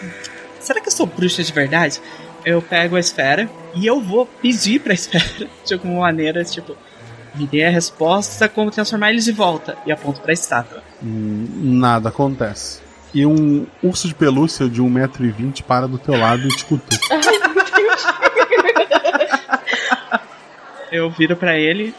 [0.59, 1.99] Será que eu sou bruxa de verdade?
[2.45, 6.75] Eu pego a esfera e eu vou pedir pra esfera, de alguma maneira, tipo,
[7.35, 9.77] me dê a resposta como transformar eles de volta.
[9.85, 10.81] E aponto pra estátua.
[11.03, 11.47] Hum,
[11.79, 12.79] Nada acontece.
[13.13, 17.07] E um urso de pelúcia de 1,20m para do teu lado e te cutuca.
[20.91, 21.93] Eu viro pra ele.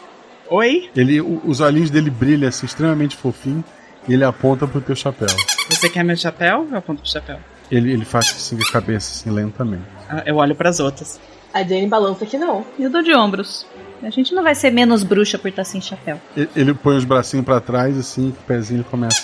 [0.49, 0.89] Oi?
[0.95, 3.63] Ele, os olhinhos dele brilham assim, extremamente fofinho.
[4.07, 5.27] E ele aponta pro teu chapéu.
[5.69, 6.67] Você quer meu chapéu?
[6.71, 7.37] Eu aponto pro chapéu.
[7.69, 9.83] Ele, ele faz assim com a cabeça, assim, lentamente.
[10.09, 11.19] Ah, Eu olho pras outras.
[11.53, 12.65] A Jane balança que não.
[12.79, 13.65] E eu dou de ombros.
[14.01, 16.19] A gente não vai ser menos bruxa por estar sem chapéu.
[16.35, 19.21] Ele, ele põe os bracinhos pra trás, assim, com o pezinho começa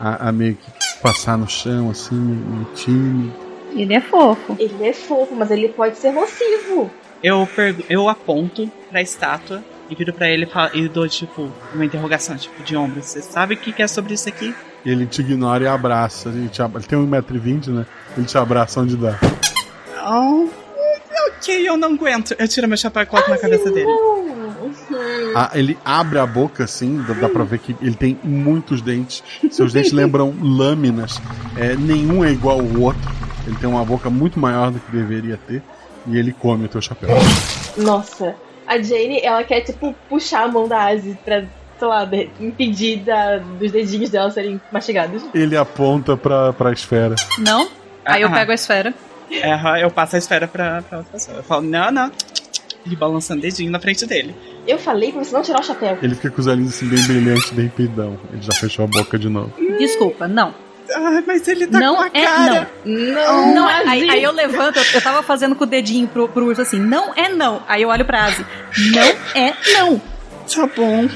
[0.00, 0.70] a, a meio que
[1.04, 3.34] passar no chão, assim, meio tímido.
[3.76, 4.56] Ele é fofo.
[4.58, 6.90] Ele é fofo, mas ele pode ser nocivo.
[7.22, 7.46] Eu,
[7.90, 12.74] eu aponto pra estátua e viro pra ele e, dou, tipo, uma interrogação, tipo, de
[12.74, 13.02] ombro.
[13.02, 14.54] Você sabe o que que é sobre isso aqui?
[14.84, 16.30] Ele te ignora e abraça.
[16.30, 16.80] Ele, te abra...
[16.80, 17.86] ele tem 1,20m, né?
[18.16, 19.18] Ele te abraça onde dá.
[20.06, 20.48] Oh,
[21.28, 22.34] ok, eu não aguento.
[22.38, 23.90] Eu tiro meu chapéu e coloco na cabeça dele.
[25.34, 29.22] Ah, ele abre a boca assim, dá, dá pra ver que ele tem muitos dentes.
[29.50, 31.20] Seus dentes lembram lâminas.
[31.56, 33.10] É, nenhum é igual ao outro.
[33.46, 35.62] Ele tem uma boca muito maior do que deveria ter.
[36.06, 37.10] E ele come o teu chapéu.
[37.76, 38.34] Nossa.
[38.66, 41.44] A Jane, ela quer, tipo, puxar a mão da Asi pra,
[41.78, 42.08] sei lá,
[42.40, 45.22] impedir da- dos dedinhos dela serem mastigados.
[45.34, 47.14] Ele aponta pra, pra esfera.
[47.38, 47.68] Não?
[48.04, 48.32] Aí eu Ah.
[48.32, 48.94] pego a esfera.
[49.30, 51.38] É, eu passo a esfera pra, pra outra pessoa.
[51.38, 52.10] Eu falo, não, não.
[52.86, 54.34] E balançando o dedinho na frente dele.
[54.66, 55.98] Eu falei pra você não tirar o chapéu.
[56.02, 58.18] Ele fica com os olhinhos assim bem brilhantes, bem peidão.
[58.32, 59.52] Ele já fechou a boca de novo.
[59.78, 60.54] Desculpa, não.
[60.92, 62.70] Ah, mas ele tá não com a é cara.
[62.84, 63.88] Não, Não é.
[63.88, 67.14] Aí, aí eu levanto, eu, tava fazendo com o dedinho pro, pro urso assim, não
[67.14, 67.62] é não.
[67.66, 68.44] Aí eu olho pra Asi,
[68.92, 69.02] não
[69.34, 69.98] é não.
[69.98, 71.08] Tá bom.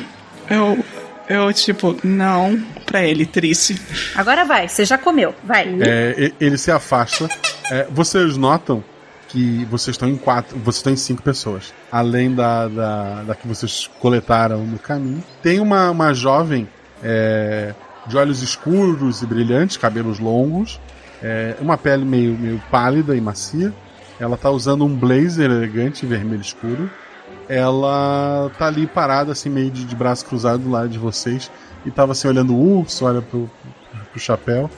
[0.48, 0.84] Eu,
[1.28, 2.58] eu, tipo, não.
[2.86, 3.78] Pra ele, triste.
[4.14, 5.68] Agora vai, você já comeu, vai.
[5.82, 7.28] É, ele se afasta.
[7.70, 8.82] É, vocês notam
[9.28, 11.72] que vocês estão em quatro, vocês estão em cinco pessoas.
[11.92, 15.22] Além da, da, da que vocês coletaram no caminho.
[15.42, 16.66] Tem uma, uma jovem
[17.02, 17.74] é,
[18.06, 20.80] de olhos escuros e brilhantes, cabelos longos,
[21.22, 23.72] é, uma pele meio, meio pálida e macia.
[24.18, 26.90] Ela tá usando um blazer elegante vermelho escuro.
[27.48, 31.50] Ela tá ali parada, assim, meio de, de braço cruzado do lado de vocês.
[31.86, 33.48] E tava assim, olhando o urso, olha pro,
[34.10, 34.68] pro chapéu.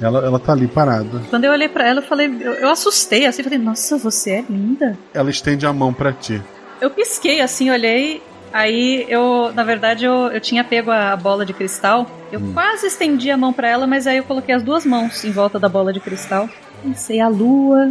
[0.00, 1.22] Ela, ela tá ali parada.
[1.30, 4.44] Quando eu olhei pra ela, eu falei, eu, eu assustei assim, falei, nossa, você é
[4.48, 4.96] linda.
[5.14, 6.42] Ela estende a mão para ti.
[6.80, 8.22] Eu pisquei assim, olhei,
[8.52, 12.06] aí eu, na verdade, eu, eu tinha pego a bola de cristal.
[12.30, 12.52] Eu Hum.
[12.52, 15.58] quase estendi a mão pra ela, mas aí eu coloquei as duas mãos em volta
[15.58, 16.48] da bola de cristal.
[16.82, 17.90] Pensei, a lua.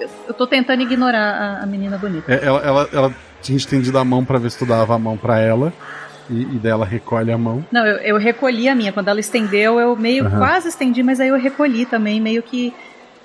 [0.00, 1.18] Eu, eu tô tentando ignorar
[1.60, 2.32] a, a menina bonita.
[2.32, 5.16] É, ela, ela, ela tinha estendido a mão para ver se tu dava a mão
[5.18, 5.72] para ela.
[6.30, 7.64] E, e dela recolhe a mão.
[7.70, 8.92] Não, eu, eu recolhi a minha.
[8.92, 10.38] Quando ela estendeu, eu meio Aham.
[10.38, 12.72] quase estendi, mas aí eu recolhi também, meio que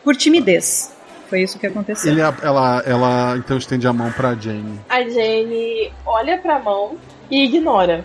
[0.03, 0.95] por timidez.
[1.29, 2.11] Foi isso que aconteceu.
[2.11, 4.79] Ele, ela, ela então estende a mão pra Jane.
[4.89, 6.95] A Jane olha pra mão
[7.29, 8.03] e ignora.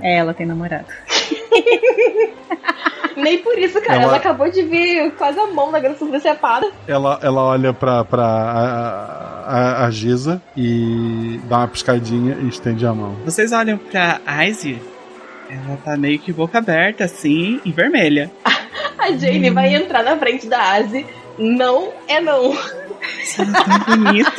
[0.00, 0.86] É, ela tem namorado.
[3.16, 3.94] Nem por isso, cara.
[3.94, 6.70] Ela- Ela, acabou de ver quase a mão na grande sobrecepara.
[6.88, 12.86] Ela, ela olha pra, pra a, a, a Giza e dá uma piscadinha e estende
[12.86, 13.14] a mão.
[13.24, 14.80] Vocês olham pra Izzy,
[15.50, 18.30] ela tá meio que boca aberta, assim, e vermelha.
[18.98, 21.04] A Jane vai entrar na frente da Asi.
[21.38, 22.52] Não é não.
[23.36, 24.32] Tão bonita.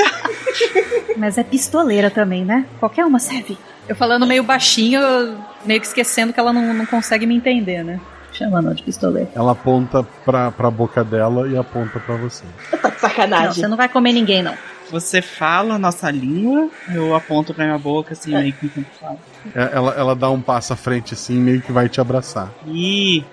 [1.18, 2.66] Mas é pistoleira também, né?
[2.80, 3.58] Qualquer uma serve.
[3.88, 5.02] Eu falando meio baixinho,
[5.66, 8.00] meio que esquecendo que ela não, não consegue me entender, né?
[8.32, 9.30] Chamando de pistoleira.
[9.36, 12.44] Ela aponta pra, pra boca dela e aponta pra você.
[12.72, 13.54] Tá de Não, sacanagem.
[13.54, 14.56] você não vai comer ninguém, não.
[14.90, 19.20] Você fala a nossa língua, eu aponto pra minha boca, assim, meio que enquanto falo.
[19.56, 22.50] É, Ela, ela dá um passo à frente assim, meio que vai te abraçar.
[22.68, 23.24] Ih,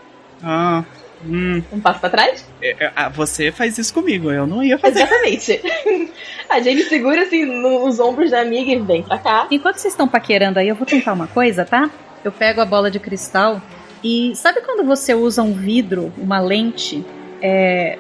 [0.43, 0.85] ah,
[1.25, 2.47] hum, Um passo pra trás?
[2.63, 5.01] é, é, ah, você faz isso comigo, eu não ia fazer.
[5.03, 5.61] Exatamente.
[6.49, 9.47] A Jane segura assim nos ombros da amiga e vem pra cá.
[9.51, 11.89] Enquanto vocês estão paquerando aí, eu vou tentar uma coisa, tá?
[12.25, 13.63] Eu pego a bola de cristal
[14.03, 17.05] e sabe quando você usa um vidro, uma lente,
[17.41, 17.99] é,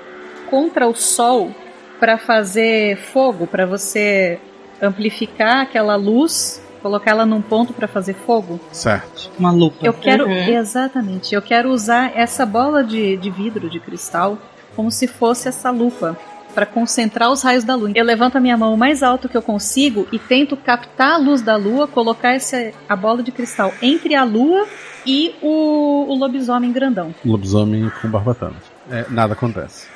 [0.50, 1.54] contra o sol
[2.00, 4.38] pra fazer fogo, pra você
[4.82, 8.60] amplificar aquela luz, colocar ela num ponto pra fazer fogo?
[8.72, 9.30] Certo.
[9.38, 9.78] Uma lupa.
[9.84, 10.26] Eu quero.
[10.26, 10.32] Uhum.
[10.32, 11.34] Exatamente.
[11.34, 14.38] Eu quero usar essa bola de, de vidro, de cristal,
[14.74, 16.16] como se fosse essa lupa.
[16.54, 17.92] Pra concentrar os raios da lua.
[17.94, 21.16] Eu levanto a minha mão o mais alto que eu consigo e tento captar a
[21.16, 24.66] luz da lua, colocar essa, a bola de cristal entre a lua
[25.06, 27.14] e o, o lobisomem grandão.
[27.24, 28.62] Lobisomem com barbatanas.
[28.90, 29.86] É, nada acontece.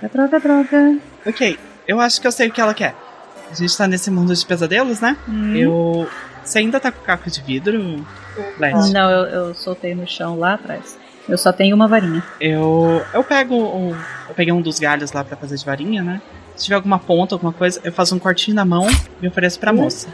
[0.00, 0.98] Troca, troca, troca.
[1.26, 2.94] Ok, eu acho que eu sei o que ela quer.
[3.50, 5.16] A gente tá nesse mundo de pesadelos, né?
[5.28, 5.54] Hum.
[5.54, 6.08] Eu.
[6.44, 8.04] Você ainda tá com caco de vidro,
[8.58, 8.92] Led?
[8.92, 10.98] Não, eu, eu soltei no chão lá atrás.
[11.28, 12.22] Eu só tenho uma varinha.
[12.40, 13.02] Eu.
[13.12, 13.96] Eu pego o.
[14.28, 16.20] Eu peguei um dos galhos lá pra fazer de varinha, né?
[16.54, 18.86] Se tiver alguma ponta, alguma coisa, eu faço um cortinho na mão
[19.20, 20.08] e ofereço pra moça.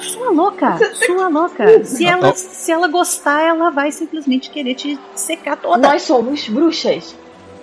[0.00, 1.84] Sua louca, sua louca.
[1.84, 5.88] Se ela, se ela gostar, ela vai simplesmente querer te secar toda.
[5.88, 7.16] Nós somos bruxas.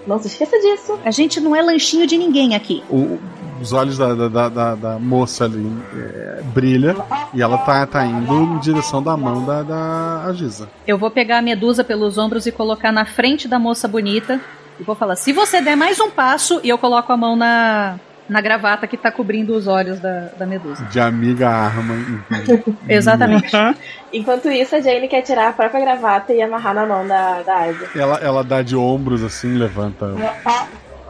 [0.08, 0.99] Não se esqueça disso.
[1.06, 2.84] A gente não é lanchinho de ninguém aqui.
[2.89, 3.20] O-
[3.62, 6.95] os olhos da, da, da, da- da moça ali é, brilha
[7.34, 10.70] e ela tá, tá indo em direção da mão da, da Giza.
[10.86, 14.41] Eu vou pegar a medusa pelos ombros e colocar na frente da moça bonita.
[14.80, 17.97] E vou falar: se você der mais um passo, e eu coloco a mão na,
[18.28, 20.84] na gravata que tá cobrindo os olhos da, da medusa.
[20.86, 21.94] De amiga arma.
[22.88, 23.56] Exatamente.
[23.56, 23.76] Aham.
[24.12, 27.64] Enquanto isso, a Jane quer tirar a própria gravata e amarrar na mão da, da
[27.66, 27.86] Asi.
[27.96, 30.14] Ela, ela dá de ombros assim, levanta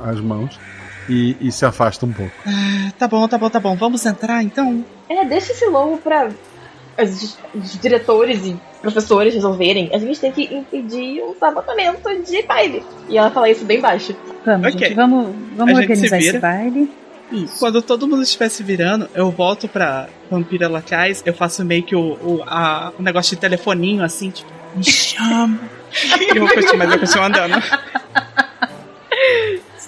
[0.03, 0.59] as mãos
[1.07, 2.34] e, e se afasta um pouco.
[2.47, 3.76] Ah, tá bom, tá bom, tá bom.
[3.76, 4.84] Vamos entrar então?
[5.09, 6.30] É, deixa esse lobo pra
[7.01, 9.89] os, os diretores e professores resolverem.
[9.93, 12.84] A gente tem que impedir um sabotamento de baile.
[13.09, 14.16] E ela fala isso bem baixo.
[14.45, 14.80] Vamos, Ok.
[14.88, 16.91] gente, vamos, vamos A organizar se esse baile.
[17.32, 17.59] Isso.
[17.59, 21.95] Quando todo mundo estiver se virando, eu volto pra Vampira Lacais, eu faço meio que
[21.95, 25.59] o, o, a- o negócio de telefoninho, assim, tipo, me chama.
[26.34, 27.53] e eu continuo, mas eu continuo andando.
[27.61, 27.80] Por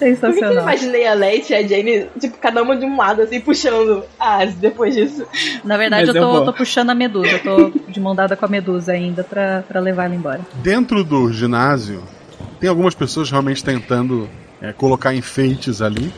[0.00, 0.62] eu Sensacional.
[0.62, 4.42] imaginei a Leti e a Jane, tipo, cada uma de um lado, assim, puxando a
[4.42, 5.26] Asi depois disso?
[5.64, 6.44] Na verdade, Mas eu eu tô, vou.
[6.44, 7.28] tô puxando a medusa.
[7.30, 10.40] Eu tô de mão dada com a medusa ainda pra, pra levar ela embora.
[10.56, 12.02] Dentro do ginásio,
[12.60, 14.28] tem algumas pessoas realmente tentando
[14.60, 16.12] é, colocar enfeites ali.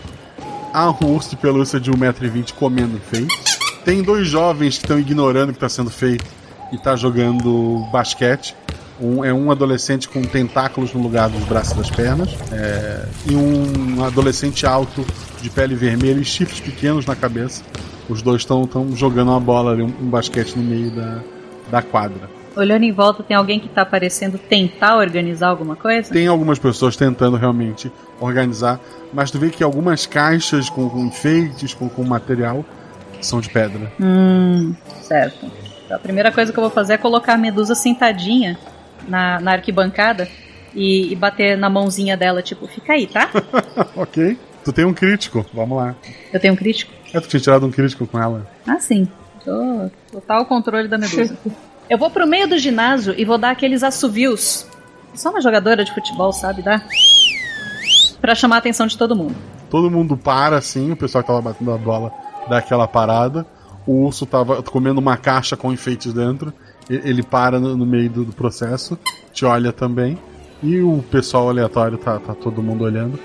[0.73, 3.59] Há um urso de pelúcia de 1,20m comendo enfeites.
[3.85, 6.25] Tem dois jovens que estão ignorando o que está sendo feito
[6.73, 8.55] e tá jogando basquete.
[9.01, 12.31] Um, é um adolescente com tentáculos no lugar dos braços e das pernas.
[12.53, 15.07] é, e um adolescente alto
[15.41, 17.63] de pele vermelha e chifres pequenos na cabeça.
[18.09, 21.21] Os dois estão jogando uma bola ali, um, um basquete no meio da,
[21.71, 22.29] da quadra.
[22.57, 26.13] Olhando em volta, tem alguém que tá parecendo tentar organizar alguma coisa?
[26.13, 28.81] Tem algumas pessoas tentando realmente organizar,
[29.13, 32.65] mas tu vê que algumas caixas com, com enfeites, com, com material,
[33.21, 33.93] são de pedra.
[34.01, 35.51] Hum, certo.
[35.85, 38.59] Então, a primeira coisa que eu vou fazer é colocar a medusa sentadinha
[39.09, 40.29] na, na arquibancada
[40.75, 43.31] e, e bater na mãozinha dela, tipo, fica aí, tá?
[43.97, 44.37] ok.
[44.65, 45.95] Tu tem um crítico, vamos lá.
[46.33, 46.93] Eu tenho um crítico?
[47.13, 48.47] É, tu tinha tirado um crítico com ela.
[48.67, 49.09] Ah, sim.
[49.45, 51.37] Tô total controle da medusa.
[51.89, 54.67] eu vou pro meio do ginásio e vou dar aqueles assovios.
[55.15, 56.61] Só uma jogadora de futebol, sabe?
[56.61, 56.83] Dá.
[58.21, 59.35] Pra chamar a atenção de todo mundo.
[59.71, 62.13] Todo mundo para assim, o pessoal que tava batendo a bola
[62.49, 63.47] dá aquela parada.
[63.87, 66.53] O urso tava comendo uma caixa com enfeites dentro.
[66.91, 68.99] Ele para no, no meio do, do processo,
[69.33, 70.19] te olha também.
[70.63, 73.19] E o pessoal aleatório tá, tá todo mundo olhando.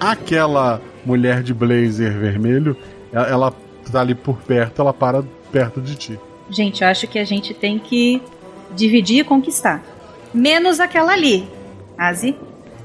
[0.00, 2.76] Aquela mulher de blazer vermelho,
[3.12, 3.54] ela, ela
[3.90, 5.22] tá ali por perto, ela para
[5.52, 6.20] perto de ti.
[6.50, 8.20] Gente, eu acho que a gente tem que
[8.74, 9.82] dividir e conquistar.
[10.34, 11.48] Menos aquela ali.
[11.96, 12.36] Asi,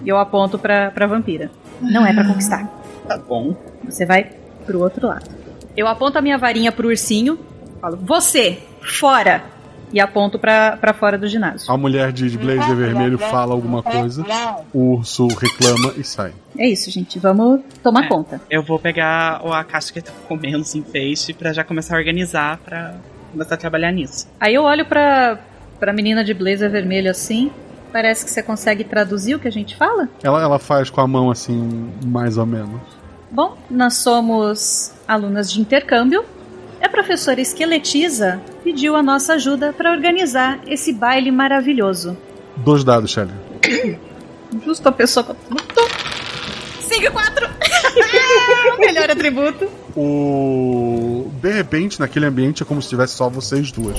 [0.04, 1.50] e eu aponto pra, pra vampira.
[1.82, 2.66] Não é pra conquistar.
[3.08, 3.56] Tá bom.
[3.86, 4.32] Você vai
[4.66, 5.30] pro outro lado.
[5.76, 7.38] Eu aponto a minha varinha pro ursinho,
[7.80, 9.44] falo, você, fora!
[9.94, 11.72] E aponto pra, pra fora do ginásio.
[11.72, 14.26] A mulher de blazer vermelho fala alguma coisa,
[14.74, 16.34] o urso reclama e sai.
[16.58, 17.18] É isso, gente.
[17.20, 18.08] Vamos tomar É.
[18.10, 18.42] conta.
[18.50, 22.00] Eu vou pegar o- a caixa que tá comendo os enfeites pra já começar a
[22.00, 22.96] organizar pra
[23.32, 24.28] começar a trabalhar nisso.
[24.42, 25.40] Aí eu olho pra,
[25.80, 27.50] pra menina de blazer vermelho assim.
[27.92, 30.10] Parece que você consegue traduzir o que a gente fala?
[30.22, 32.82] Ela, ela faz com a mão assim, mais ou menos.
[33.32, 36.24] Bom, nós somos alunas de intercâmbio.
[36.82, 42.18] A professora Esqueletiza pediu a nossa ajuda para organizar esse baile maravilhoso.
[42.58, 43.32] Dois dados, Shelly.
[44.66, 45.36] Justo a pessoa.
[46.82, 47.67] 5 e 4!
[48.86, 49.68] Melhor atributo.
[49.96, 51.32] O.
[51.42, 53.98] De repente, naquele ambiente é como se tivesse só vocês duas.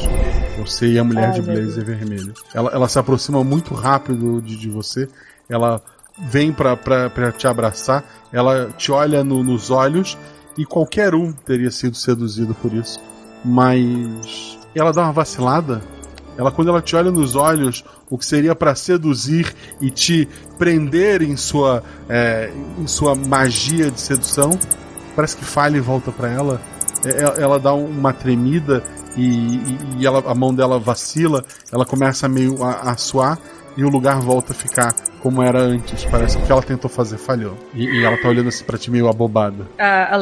[0.58, 2.32] Você e a mulher Ai, de blazer vermelho.
[2.54, 5.08] Ela, ela se aproxima muito rápido de, de você.
[5.48, 5.80] Ela
[6.18, 8.04] vem pra, pra, pra te abraçar.
[8.32, 10.16] Ela te olha no- nos olhos.
[10.56, 13.00] E qualquer um teria sido seduzido por isso.
[13.44, 14.58] Mas.
[14.74, 15.80] Ela dá uma vacilada.
[16.38, 21.20] Ela, quando ela te olha nos olhos, o que seria pra seduzir e te prender
[21.20, 24.56] em sua, é, em sua magia de sedução,
[25.16, 26.60] parece que falha e volta pra ela.
[27.04, 28.82] É, é- Ela dá uma tremida
[29.16, 29.22] e,
[29.56, 33.36] e- e ela, a mão dela vacila, ela começa meio a, a suar
[33.76, 36.04] e o lugar volta a ficar como era antes.
[36.04, 37.56] Parece que o que ela tentou fazer falhou.
[37.74, 39.66] E, e ela tá olhando assim ti meio abobada.
[39.78, 40.16] A, a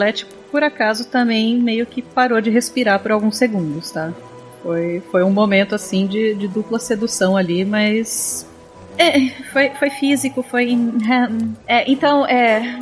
[0.50, 4.12] por acaso, também meio que parou de respirar por alguns segundos, tá?
[4.66, 8.44] Foi, foi um momento assim de, de dupla sedução ali, mas.
[8.98, 10.76] É, foi, foi físico, foi.
[11.68, 12.76] É, então, é.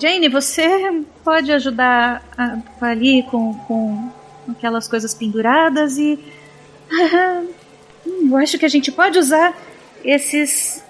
[0.00, 4.10] Jane, você pode ajudar a, ali com, com
[4.48, 6.18] aquelas coisas penduradas e.
[8.06, 9.54] Hum, eu acho que a gente pode usar
[10.02, 10.82] esses.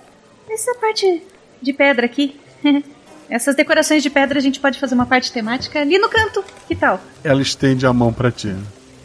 [0.48, 1.20] Essa parte
[1.60, 2.38] de pedra aqui.
[3.28, 6.44] Essas decorações de pedra a gente pode fazer uma parte temática ali no canto.
[6.68, 7.00] Que tal?
[7.24, 8.54] Ela estende a mão pra ti.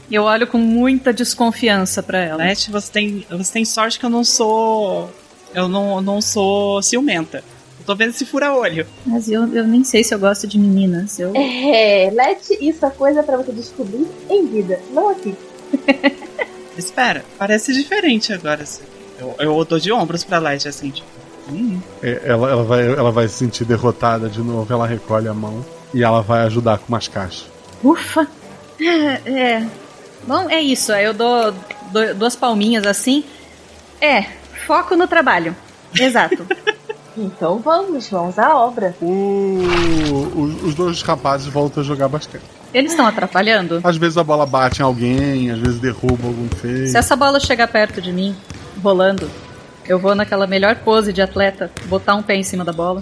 [0.10, 2.38] Eu olho com muita desconfiança pra ela.
[2.44, 5.10] Leti, você tem, você tem sorte que eu não sou.
[5.54, 7.38] Eu não, não sou ciumenta.
[7.80, 8.86] Eu tô vendo esse fura-olho.
[9.06, 11.20] Mas eu, eu nem sei se eu gosto de meninas.
[11.20, 11.32] Eu...
[11.36, 15.36] É, Lete, isso é coisa pra você descobrir em vida, não aqui.
[16.78, 18.64] Espera, parece diferente agora.
[18.64, 18.84] assim.
[19.20, 21.08] Eu, eu dou de ombros pra Leti, assim, tipo.
[21.50, 25.34] Hum, É, Ela, ela, vai, ela vai se sentir derrotada de novo, ela recolhe a
[25.34, 27.46] mão e ela vai ajudar com umas caixas.
[27.84, 28.28] Ufa!
[28.78, 29.68] É, é.
[30.28, 30.92] Bom, é isso.
[30.94, 31.54] Aí eu dou,
[31.92, 33.24] dou duas palminhas assim.
[34.02, 34.24] É,
[34.68, 35.56] foco no trabalho.
[35.98, 36.46] Exato.
[37.18, 38.94] Então vamos, vamos à obra.
[39.02, 39.64] O-
[40.36, 42.44] os, os dois rapazes voltam a jogar basquete.
[42.74, 43.80] Eles estão atrapalhando?
[43.86, 46.88] Às vezes a bola bate em alguém, às vezes derruba algum feio.
[46.88, 48.36] Se essa bola chegar perto de mim,
[48.84, 49.32] rolando,
[49.88, 53.02] eu vou naquela melhor pose de atleta, botar um pé em cima da bola,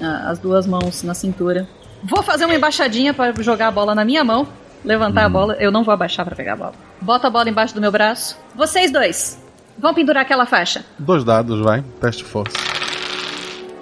[0.00, 1.68] ah, as duas mãos na cintura.
[2.02, 4.48] Vou fazer uma embaixadinha para jogar a bola na minha mão,
[4.84, 5.56] levantar a bola.
[5.60, 6.72] Eu não vou abaixar para pegar a bola.
[7.00, 8.38] Bota a bola embaixo do meu braço.
[8.54, 9.38] Vocês dois,
[9.78, 10.84] vão pendurar aquela faixa.
[10.98, 11.84] Dois dados, vai.
[12.00, 12.56] Teste força.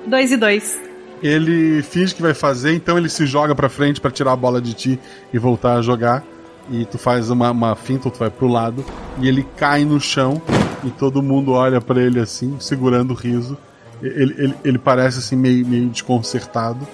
[0.07, 0.81] Dois e dois.
[1.23, 4.61] Ele finge que vai fazer, então ele se joga pra frente pra tirar a bola
[4.61, 5.01] de ti
[5.33, 6.23] e voltar a jogar.
[6.71, 8.85] E tu faz uma, uma finta, tu vai pro lado.
[9.19, 10.41] E ele cai no chão
[10.85, 13.57] e todo mundo olha pra ele assim, segurando o riso.
[14.01, 16.87] Ele, ele, ele parece assim meio, meio desconcertado.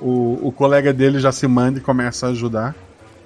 [0.00, 2.74] O, o colega dele já se manda e começa a ajudar.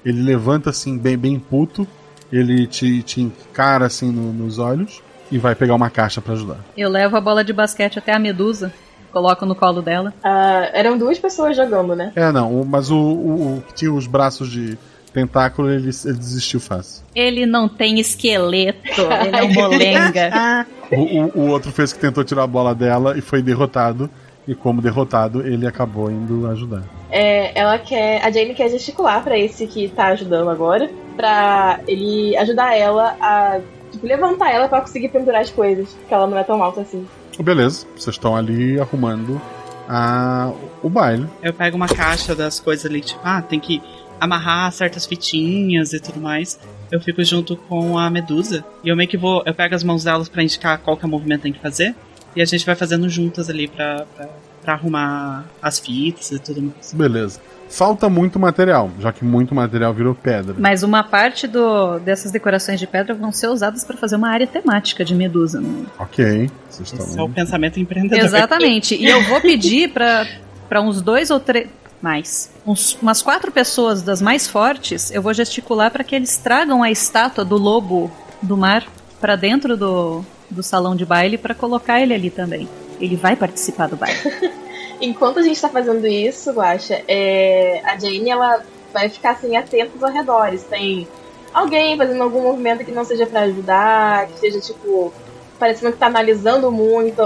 [0.04, 1.86] Ele levanta assim, bem, bem puto.
[2.32, 5.00] Ele te, te encara assim no- nos olhos
[5.30, 6.58] e vai pegar uma caixa pra ajudar.
[6.76, 8.72] Eu levo a bola de basquete até a medusa,
[9.12, 10.12] coloco no colo dela.
[10.22, 12.12] Ah, eram duas pessoas jogando, né?
[12.16, 14.76] É, não, o- mas o, o, o que tinha os braços de,
[15.12, 17.04] tentáculo, ele, ele desistiu fácil.
[17.14, 20.66] Ele não tem esqueleto, ele é um molenga.
[20.90, 24.10] O, o, o outro fez que tentou tirar a bola dela e foi derrotado.
[24.46, 26.82] E como derrotado, ele acabou indo ajudar.
[27.10, 28.22] É, ela quer.
[28.22, 30.90] A Jane quer gesticular pra esse que tá ajudando agora.
[31.16, 35.88] Pra ele ajudar ela a tipo, levantar ela pra conseguir pendurar as coisas.
[35.88, 37.06] Porque ela não é tão alta assim.
[37.40, 39.40] Beleza, vocês estão ali arrumando
[39.88, 41.26] a, o baile.
[41.42, 43.82] Eu pego uma caixa das coisas ali, tipo, ah, tem que
[44.20, 46.58] amarrar certas fitinhas e tudo mais.
[46.90, 48.64] Eu fico junto com a Medusa.
[48.82, 49.42] E eu meio que vou.
[49.44, 51.60] Eu pego as mãos delas pra indicar qual que é o movimento que tem que
[51.60, 51.94] fazer.
[52.36, 54.28] E a gente vai fazendo juntas ali pra, pra,
[54.62, 56.92] pra arrumar as fitas e tudo mais.
[56.92, 57.40] Beleza.
[57.68, 60.54] Falta muito material, já que muito material virou pedra.
[60.58, 64.46] Mas uma parte do, dessas decorações de pedra vão ser usadas para fazer uma área
[64.46, 65.60] temática de Medusa.
[65.60, 65.86] Né?
[65.98, 66.50] Ok.
[66.68, 67.24] Vocês Esse estão...
[67.24, 68.24] é o pensamento empreendedor.
[68.24, 68.94] Exatamente.
[68.94, 71.68] E eu vou pedir para uns dois ou três.
[72.02, 72.52] Mais.
[72.66, 76.90] Uns, umas quatro pessoas das mais fortes, eu vou gesticular para que eles tragam a
[76.90, 78.12] estátua do lobo
[78.42, 78.84] do mar
[79.18, 80.22] para dentro do,
[80.54, 82.68] do salão de baile para colocar ele ali também.
[83.00, 84.18] Ele vai participar do baile.
[85.00, 89.90] Enquanto a gente tá fazendo isso, Guaxa, é, a Jane ela vai ficar assim atenta
[89.94, 90.62] aos arredores.
[90.62, 91.06] Tem
[91.52, 95.12] alguém fazendo algum movimento que não seja para ajudar, que seja tipo
[95.58, 97.22] parecendo que tá analisando muito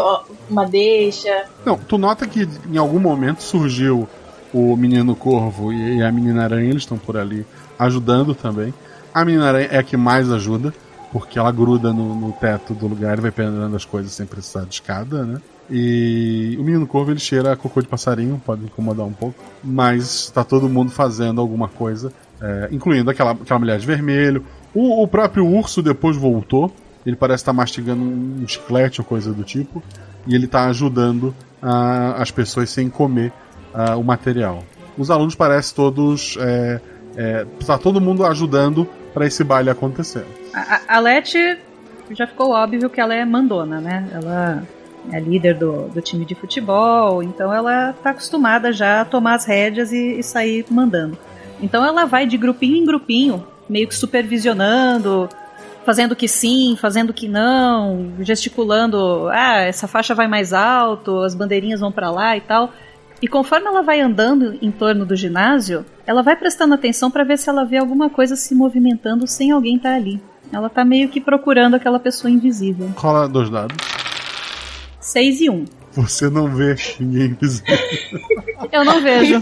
[0.49, 1.45] uma deixa.
[1.64, 4.09] Não, tu nota que em algum momento surgiu
[4.53, 7.47] o menino corvo e a menina aranha, eles estão por ali
[7.79, 8.72] ajudando também.
[9.12, 10.72] A menina aranha é a que mais ajuda,
[11.12, 14.64] porque ela gruda no, no teto do lugar e vai pendurando as coisas sem precisar
[14.64, 15.40] de escada, né?
[15.70, 20.24] E o menino corvo ele cheira a cocô de passarinho, pode incomodar um pouco, mas
[20.24, 24.44] está todo mundo fazendo alguma coisa, é, incluindo aquela, aquela mulher de vermelho.
[24.74, 26.72] O, o, próprio urso depois voltou,
[27.04, 29.82] ele parece estar mastigando um chiclete ou coisa do tipo,
[30.26, 33.32] e ele está ajudando uh, as pessoas sem comer
[33.74, 34.62] uh, o material.
[34.96, 36.36] Os alunos parecem todos.
[36.40, 36.80] É,
[37.16, 40.24] é, tá todo mundo ajudando para esse baile acontecer.
[40.53, 41.59] A, a Leti
[42.11, 44.09] já ficou óbvio que ela é mandona, né?
[44.12, 44.62] Ela
[45.12, 49.44] é líder do, do time de futebol, então ela tá acostumada já a tomar as
[49.44, 51.18] rédeas e, e sair mandando.
[51.61, 55.28] Então ela vai de grupinho em grupinho, meio que supervisionando,
[55.84, 61.80] fazendo que sim, fazendo que não, gesticulando, ah, essa faixa vai mais alto, as bandeirinhas
[61.80, 62.72] vão para lá e tal.
[63.20, 67.36] E conforme ela vai andando em torno do ginásio, ela vai prestando atenção para ver
[67.36, 70.20] se ela vê alguma coisa se movimentando sem alguém estar tá ali.
[70.53, 72.90] Ela tá meio que procurando aquela pessoa invisível.
[72.96, 73.76] Rola dois dados.
[75.01, 75.55] 6 e 1.
[75.55, 75.64] Um.
[75.92, 77.76] Você não vê ninguém invisível.
[78.70, 79.40] Eu não vejo.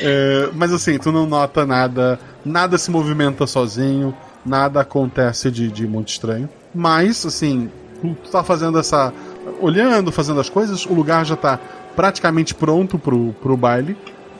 [0.00, 4.14] é, mas assim, tu não nota nada, nada se movimenta sozinho,
[4.44, 6.48] nada acontece de, de muito estranho.
[6.74, 9.12] Mas, assim, tu tá fazendo essa.
[9.60, 11.58] olhando, fazendo as coisas, o lugar já tá
[11.94, 13.96] praticamente pronto pro, pro baile.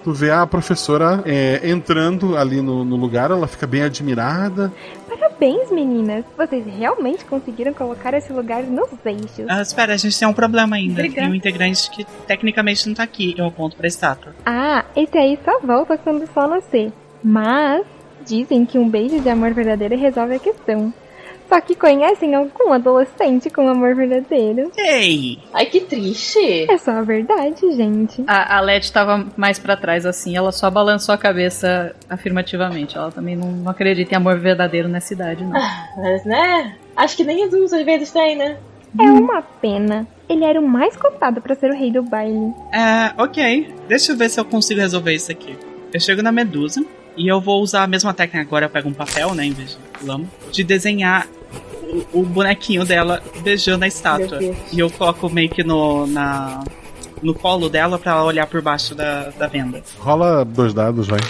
[0.07, 4.73] Tu vê a professora é, entrando ali no, no lugar, ela fica bem admirada.
[5.09, 6.25] Parabéns, meninas!
[6.39, 9.47] Vocês realmente conseguiram colocar esse lugar nos eixos.
[9.49, 11.01] Ah, espera, a gente tem um problema ainda.
[11.01, 11.23] Obrigada.
[11.23, 13.35] Tem um integrante que tecnicamente não tá aqui.
[13.37, 14.33] Eu aponto pra estátua.
[14.47, 16.93] Ah, esse aí só volta quando o sol nascer.
[17.21, 17.85] Mas
[18.25, 20.95] dizem que um beijo de amor verdadeiro resolve a questão.
[21.49, 24.71] Só que conhecem algum adolescente com amor verdadeiro.
[24.77, 25.39] Ei!
[25.53, 26.71] Ai, que triste!
[26.71, 28.25] É só a verdade, gente.
[28.27, 32.97] A, a Leti tava mais para trás, assim, ela só balançou a cabeça afirmativamente.
[32.97, 35.57] Ela também não, não acredita em amor verdadeiro nessa idade, não.
[35.57, 36.77] Ah, mas, né?
[36.97, 38.57] Acho que nem Jesus às vezes tem, né?
[38.99, 40.07] É uma pena.
[40.29, 42.53] Ele era o mais cotado para ser o rei do baile.
[42.73, 43.75] É, ok.
[43.87, 45.57] Deixa eu ver se eu consigo resolver isso aqui.
[45.93, 46.85] Eu chego na Medusa,
[47.17, 49.71] e eu vou usar a mesma técnica agora, eu pego um papel, né, em vez
[49.71, 51.27] de lama, de desenhar
[52.13, 54.39] o, o bonequinho dela beijando a estátua.
[54.73, 56.65] E eu coloco meio que no, na,
[57.23, 59.83] no colo dela para ela olhar por baixo da, da venda.
[59.99, 61.21] Rola dois dados, vai.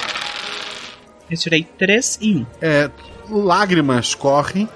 [1.30, 2.46] Eu tirei três e um.
[2.60, 2.90] É,
[3.28, 4.68] lágrimas correm,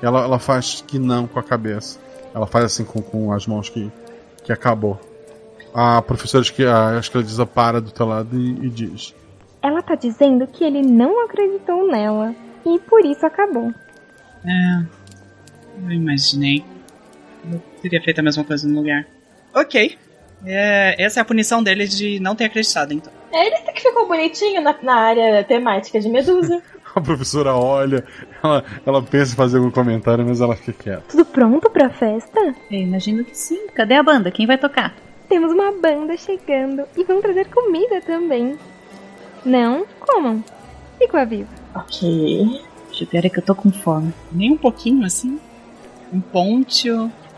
[0.00, 2.00] ela, ela faz que não com a cabeça.
[2.34, 3.90] Ela faz assim com, com as mãos que,
[4.44, 4.98] que acabou.
[5.74, 9.14] A professora acho que, acho que ela desapara do teu lado e, e diz:
[9.62, 12.34] ela tá dizendo que ele não acreditou nela
[12.66, 13.72] e por isso acabou.
[14.44, 14.82] É.
[15.84, 16.64] Eu imaginei.
[17.50, 19.06] Eu teria feito a mesma coisa no lugar.
[19.54, 19.98] Ok.
[20.44, 23.12] É, essa é a punição dele de não ter acreditado, então.
[23.32, 26.62] É, ele até que ficou bonitinho na, na área temática de Medusa.
[26.94, 28.04] a professora olha,
[28.42, 31.04] ela, ela pensa em fazer algum comentário, mas ela fica quieta.
[31.08, 32.54] Tudo pronto pra festa?
[32.70, 33.68] Eu imagino que sim.
[33.68, 34.30] Cadê a banda?
[34.30, 34.94] Quem vai tocar?
[35.28, 38.58] Temos uma banda chegando e vão trazer comida também.
[39.44, 40.44] Não comam.
[40.98, 41.61] Fico aviso.
[41.74, 42.60] Ok.
[43.00, 44.12] O pior é que eu tô com fome.
[44.30, 45.38] Nem um pouquinho assim?
[46.12, 46.88] Um ponte.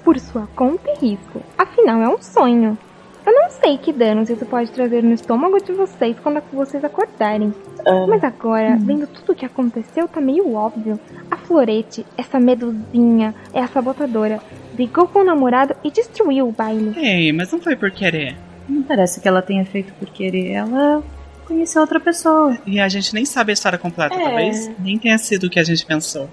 [0.03, 1.41] Por sua conta e risco.
[1.57, 2.77] Afinal, é um sonho.
[3.25, 7.55] Eu não sei que danos isso pode trazer no estômago de vocês quando vocês acordarem.
[7.87, 11.01] Ah, Mas agora, vendo tudo o que aconteceu, tá meio óbvio.
[11.31, 14.41] A Florete, essa medusinha, é a sabotadora.
[14.75, 16.93] Brigou com o namorado e destruiu o baile.
[16.99, 18.37] Ei, mas não foi por querer.
[18.69, 20.51] Não parece que ela tenha feito por querer.
[20.53, 21.03] Ela
[21.45, 22.57] conheceu outra pessoa.
[22.67, 24.19] E a gente nem sabe a história completa, É.
[24.23, 26.29] talvez nem tenha sido o que a gente pensou.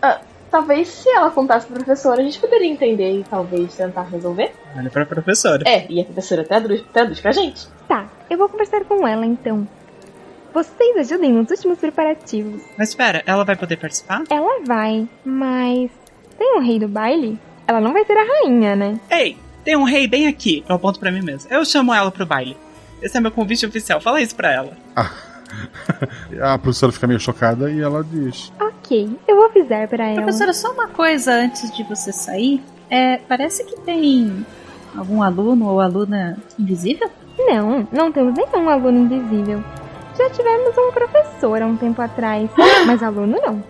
[0.50, 4.52] talvez se ela contasse pro professor, a gente poderia entender e talvez tentar resolver.
[4.76, 5.64] Olha pra professora.
[5.66, 7.68] É, e a professora traduz, traduz pra gente.
[7.88, 9.66] Tá, eu vou conversar com ela então.
[10.54, 12.62] Vocês ajudem nos últimos preparativos.
[12.78, 14.24] Mas espera, ela vai poder participar?
[14.30, 15.90] Ela vai, mas.
[16.38, 17.40] Tem um rei do baile?
[17.68, 19.00] Ela não vai ser a rainha, né?
[19.10, 20.66] Ei, tem um rei bem aqui.
[20.68, 21.50] Eu aponto pra mim mesmo.
[21.50, 22.58] Eu chamo ela pro baile.
[23.02, 24.00] Esse é meu convite oficial.
[24.00, 24.78] Fala isso pra ela.
[26.42, 30.22] A professora fica meio chocada e ela diz: Ok, eu vou avisar pra ela.
[30.22, 32.64] Professora, só uma coisa antes de você sair.
[32.90, 34.46] É, parece que tem
[34.96, 37.10] algum aluno ou aluna invisível?
[37.38, 39.64] Não, não temos nenhum aluno invisível.
[40.18, 42.50] Já tivemos um professor há um tempo atrás,
[42.86, 43.64] mas aluno não.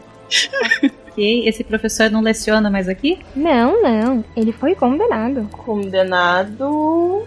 [1.10, 3.20] Ok, esse professor não leciona mais aqui?
[3.36, 5.48] Não, não, ele foi condenado.
[5.52, 7.24] Condenado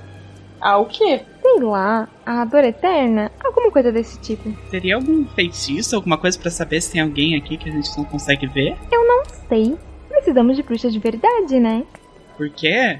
[0.61, 1.23] ao quê?
[1.55, 4.53] Sei lá, a dor eterna, alguma coisa desse tipo.
[4.73, 8.05] Teria algum feitiço, alguma coisa pra saber se tem alguém aqui que a gente não
[8.05, 8.77] consegue ver?
[8.91, 9.79] Eu não sei.
[10.09, 11.85] Precisamos de bruxa de verdade, né?
[12.37, 12.99] Porque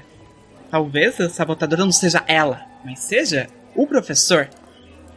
[0.71, 4.47] talvez a sabotadora não seja ela, mas seja o professor.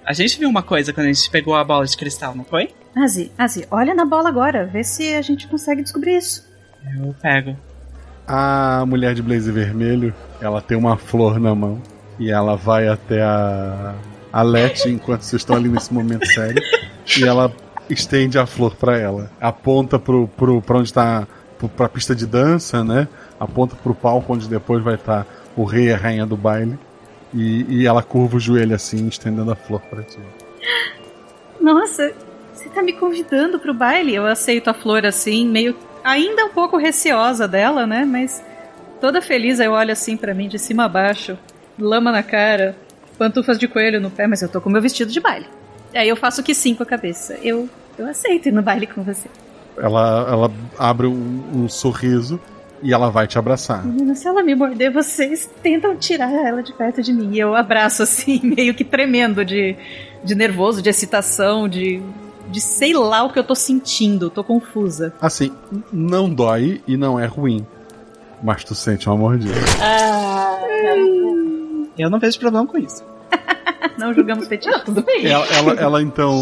[0.05, 2.71] A gente viu uma coisa quando a gente pegou a bola de cristal, não foi?
[2.97, 6.45] Azi, Azi, olha na bola agora, vê se a gente consegue descobrir isso.
[6.99, 7.57] Eu pego.
[8.27, 11.81] A mulher de blazer vermelho, ela tem uma flor na mão
[12.19, 13.95] e ela vai até a
[14.33, 16.63] a Leti enquanto vocês estão ali nesse momento sério
[17.17, 17.53] e ela
[17.89, 19.31] estende a flor pra ela.
[19.41, 21.27] Aponta pro, pro, pra onde tá
[21.59, 23.09] pro, pra pista de dança, né?
[23.41, 26.79] Aponta pro palco onde depois vai estar o rei e a rainha do baile.
[27.33, 30.19] E, e ela curva o joelho assim, estendendo a flor pra ti.
[31.61, 32.13] Nossa,
[32.53, 34.15] você tá me convidando pro baile?
[34.15, 38.05] Eu aceito a flor assim, meio ainda um pouco receosa dela, né?
[38.05, 38.43] Mas
[39.01, 41.37] toda feliz eu olho assim pra mim de cima a baixo,
[41.79, 42.77] lama na cara,
[43.17, 45.47] pantufas de coelho no pé, mas eu tô com meu vestido de baile.
[45.95, 47.39] Aí eu faço que sim com a cabeça.
[47.43, 47.69] Eu
[47.99, 49.29] eu aceito ir no baile com você.
[49.77, 52.41] Ela, ela abre um, um sorriso
[52.81, 53.85] e ela vai te abraçar.
[53.85, 57.31] Menina, se ela me morder, vocês tentam tirar ela de perto de mim.
[57.33, 59.77] E eu abraço assim, meio que tremendo de,
[60.23, 62.01] de nervoso, de excitação, de,
[62.49, 64.31] de sei lá o que eu tô sentindo.
[64.31, 65.13] Tô confusa.
[65.21, 65.53] Assim,
[65.93, 67.67] não dói e não é ruim.
[68.41, 69.59] Mas tu sente uma mordida.
[69.83, 70.57] Ah,
[71.99, 73.05] Eu não vejo problema com isso.
[73.99, 74.79] Não julgamos fetiche.
[74.85, 75.27] tudo bem.
[75.27, 76.33] Ela, ela, ela, então.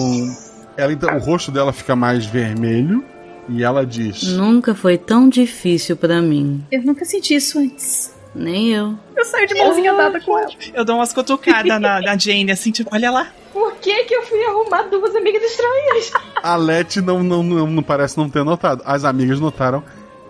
[0.76, 1.16] Ela então.
[1.16, 3.02] O rosto dela fica mais vermelho
[3.48, 4.24] e ela diz.
[4.24, 6.64] Nunca foi tão difícil pra mim.
[6.70, 8.14] Eu nunca senti isso antes.
[8.34, 8.94] Nem eu.
[9.16, 10.50] Eu saio de mãozinha dada com ela.
[10.74, 13.28] Eu dou umas cutucadas na, na Jane, assim, tipo, olha lá.
[13.52, 16.12] Por que que eu fui arrumar duas amigas estranhas?
[16.42, 18.82] A Leti não, não, não, não parece não ter notado.
[18.84, 19.82] As amigas notaram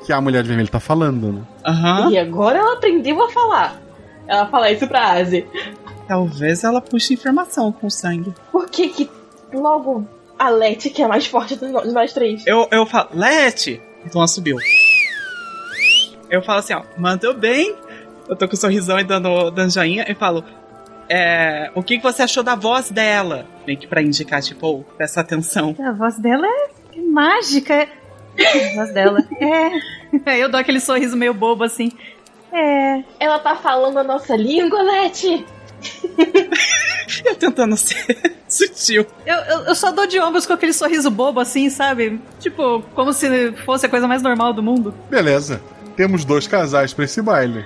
[0.04, 1.42] que a mulher de vermelho tá falando, né?
[1.66, 2.12] Aham.
[2.12, 3.86] E agora ela aprendeu a falar.
[4.26, 5.46] Ela fala isso pra Asi.
[6.06, 8.34] Talvez ela puxe informação com sangue.
[8.52, 9.10] Por que que
[9.52, 10.06] logo
[10.38, 12.46] a Leti, que é a mais forte de nós três?
[12.46, 13.80] Eu, eu falo, Lete!
[14.04, 14.56] Então ela subiu.
[16.30, 17.74] Eu falo assim, ó, mandou bem.
[18.28, 20.44] Eu tô com um sorrisão e dando, dando joinha e falo,
[21.08, 23.46] é, o que, que você achou da voz dela?
[23.66, 25.74] Meio que pra indicar, tipo, oh, presta atenção.
[25.78, 27.88] A voz dela é mágica.
[28.38, 29.70] A voz dela é.
[30.30, 31.90] Aí eu dou aquele sorriso meio bobo assim.
[32.57, 33.04] É.
[33.20, 35.44] Ela tá falando a nossa língua, Leti?
[37.24, 39.07] Eu tentando ser sutil.
[39.24, 42.20] Eu, eu, eu só dou de ombros com aquele sorriso bobo assim, sabe?
[42.40, 44.92] Tipo, como se fosse a coisa mais normal do mundo.
[45.09, 45.61] Beleza.
[45.94, 47.64] Temos dois casais pra esse baile.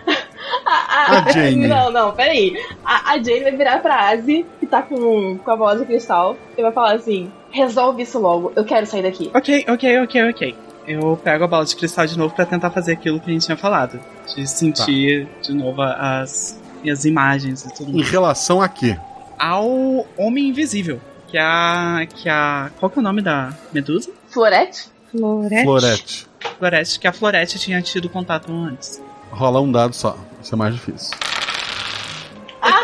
[0.66, 1.66] A, A Jane.
[1.66, 2.54] Não, não, peraí.
[2.84, 6.36] A, a Jane vai virar pra Asi, que tá com, com a voz de cristal,
[6.56, 9.30] e vai falar assim: resolve isso logo, eu quero sair daqui.
[9.34, 10.56] Ok, ok, ok, ok.
[10.90, 13.44] Eu pego a bola de cristal de novo pra tentar fazer aquilo que a gente
[13.46, 14.00] tinha falado.
[14.34, 16.60] De sentir de novo as,
[16.90, 18.10] as imagens e tudo Em mais.
[18.10, 18.98] relação a quê?
[19.38, 19.68] Ao
[20.16, 21.00] Homem Invisível.
[21.28, 22.06] Que é a.
[22.12, 22.70] Que é a.
[22.78, 24.10] Qual que é o nome da Medusa?
[24.28, 24.88] Florete?
[25.12, 25.62] Florete.
[25.64, 26.26] Florete.
[26.58, 29.00] Florete, que a Florete tinha tido contato antes.
[29.30, 30.16] Rola um dado só.
[30.42, 31.16] Isso é mais difícil.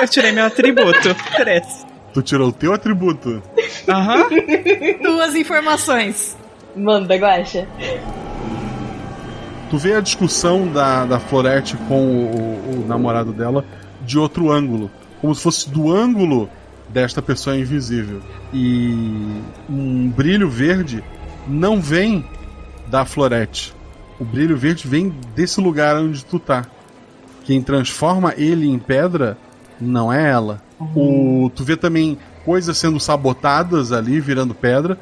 [0.01, 1.15] Eu tirei meu atributo.
[1.37, 1.87] Três.
[2.13, 3.43] Tu tirou o teu atributo.
[3.89, 4.29] Aham.
[5.03, 6.37] Duas informações.
[6.77, 7.67] Manda, Guaxa.
[9.71, 13.65] Tu vê a discussão da, da Florete com o, o namorado dela
[14.03, 14.91] de outro ângulo.
[15.21, 16.49] Como se fosse do ângulo
[16.89, 18.21] desta pessoa invisível.
[18.53, 21.03] E um brilho verde
[21.49, 22.25] não vem
[22.89, 23.75] da Florete.
[24.21, 26.67] O brilho verde vem desse lugar onde tu tá.
[27.45, 29.37] Quem transforma ele em pedra
[29.81, 30.63] não é ela.
[30.95, 34.99] O, tu vê também coisas sendo sabotadas ali, virando pedra,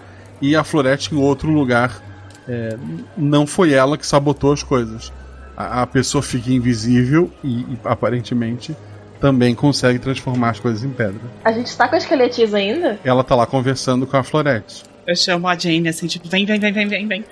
[0.51, 2.03] e a Florete em outro lugar.
[2.47, 2.76] É,
[3.16, 5.11] não foi ela que sabotou as coisas.
[5.57, 8.76] A, a pessoa fica invisível e, e, aparentemente
[9.20, 11.20] também consegue transformar as coisas em pedra.
[11.42, 12.99] A gente tá com as esqueletinhos ainda?
[13.03, 14.82] Ela tá lá conversando com a Florete.
[15.07, 17.24] Eu chamo a Jane assim, tipo, vem, vem, vem, vem, vem, vem.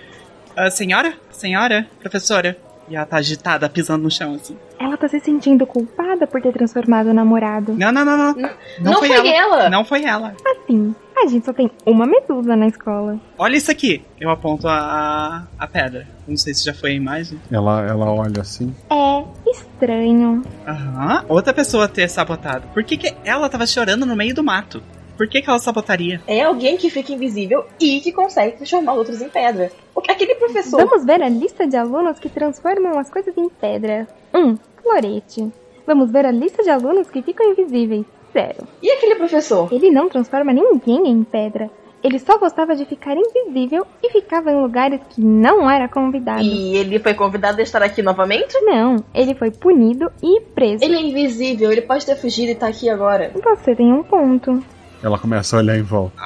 [0.56, 1.12] Uh, senhora?
[1.30, 1.86] Senhora?
[2.00, 2.56] Professora?
[2.88, 4.56] E ela tá agitada, pisando no chão, assim.
[4.78, 7.74] Ela tá se sentindo culpada por ter transformado o namorado.
[7.74, 8.34] Não, não, não, não.
[8.34, 9.56] Não, não foi, foi ela.
[9.56, 9.70] ela.
[9.70, 10.34] Não foi ela.
[10.46, 13.18] Assim, a gente só tem uma medusa na escola.
[13.38, 14.04] Olha isso aqui.
[14.20, 16.06] Eu aponto a, a pedra.
[16.26, 17.40] Não sei se já foi a imagem.
[17.50, 18.74] Ela, ela olha assim.
[18.90, 20.42] É estranho.
[20.66, 21.24] Aham.
[21.28, 22.66] Outra pessoa ter sabotado.
[22.74, 24.82] Por que, que ela tava chorando no meio do mato?
[25.16, 26.20] Por que, que ela sabotaria?
[26.26, 29.70] É alguém que fica invisível e que consegue transformar outros em pedra.
[30.08, 30.84] Aquele professor.
[30.84, 34.06] Vamos ver a lista de alunos que transformam as coisas em pedra.
[34.34, 34.38] 1.
[34.38, 35.52] Um, Florete.
[35.86, 38.04] Vamos ver a lista de alunos que ficam invisíveis.
[38.32, 38.66] Zero.
[38.82, 39.68] E aquele professor?
[39.70, 41.70] Ele não transforma ninguém em pedra.
[42.02, 46.42] Ele só gostava de ficar invisível e ficava em lugares que não era convidado.
[46.42, 48.58] E ele foi convidado a estar aqui novamente?
[48.62, 50.82] Não, ele foi punido e preso.
[50.82, 53.30] Ele é invisível, ele pode ter fugido e tá aqui agora.
[53.34, 54.64] Você tem um ponto.
[55.02, 56.16] Ela começa a olhar em volta.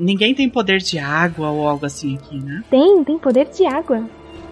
[0.00, 2.64] ninguém tem poder de água ou algo assim aqui, né?
[2.68, 4.04] Tem, tem poder de água.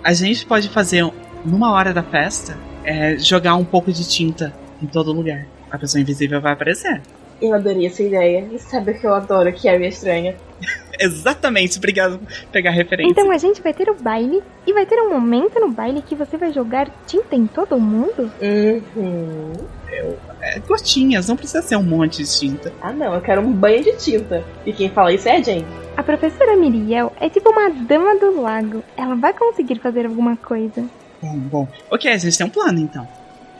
[0.04, 1.04] A gente pode fazer,
[1.44, 5.46] numa hora da festa, é, jogar um pouco de tinta em todo lugar.
[5.70, 7.00] A pessoa invisível vai aparecer.
[7.40, 8.48] Eu adorei essa ideia.
[8.52, 10.36] E sabe o que eu adoro, que é estranha?
[11.00, 13.10] Exatamente, obrigado por pegar a referência.
[13.10, 16.14] Então a gente vai ter o baile e vai ter um momento no baile que
[16.14, 18.30] você vai jogar tinta em todo mundo?
[18.40, 19.52] Uhum.
[19.92, 22.72] Eu, é, gotinhas, não precisa ser um monte de tinta.
[22.80, 24.42] Ah não, eu quero um banho de tinta.
[24.64, 25.66] E quem fala isso é a Jane.
[25.96, 28.82] A professora Miriel é tipo uma dama do lago.
[28.96, 30.84] Ela vai conseguir fazer alguma coisa.
[31.20, 31.68] Bom, bom.
[31.90, 33.06] Ok, a gente tem um plano então.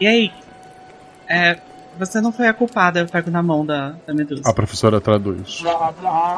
[0.01, 0.33] E aí?
[1.29, 1.59] É,
[1.99, 4.43] você não foi a culpada, eu pego na mão da, da Medusa.
[4.45, 5.63] A professora traduz.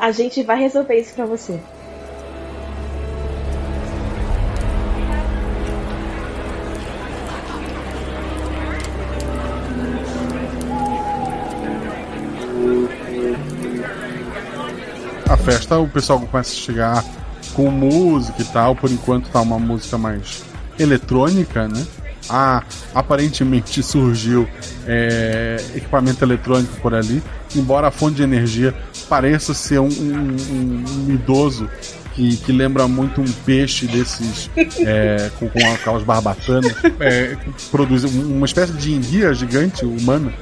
[0.00, 1.60] A gente vai resolver isso pra você.
[15.44, 17.04] Festa, o pessoal começa a chegar
[17.52, 18.74] com música e tal.
[18.74, 20.42] Por enquanto tá uma música mais
[20.78, 21.86] eletrônica, né?
[22.28, 22.62] Ah,
[22.94, 24.48] aparentemente surgiu
[24.86, 27.22] é, equipamento eletrônico por ali,
[27.54, 28.74] embora a fonte de energia
[29.10, 31.68] pareça ser um, um, um idoso
[32.14, 37.36] que, que, lembra muito um peixe desses é, com, com, aquelas barbatanas, é,
[37.70, 40.32] produz uma espécie de enguia gigante humana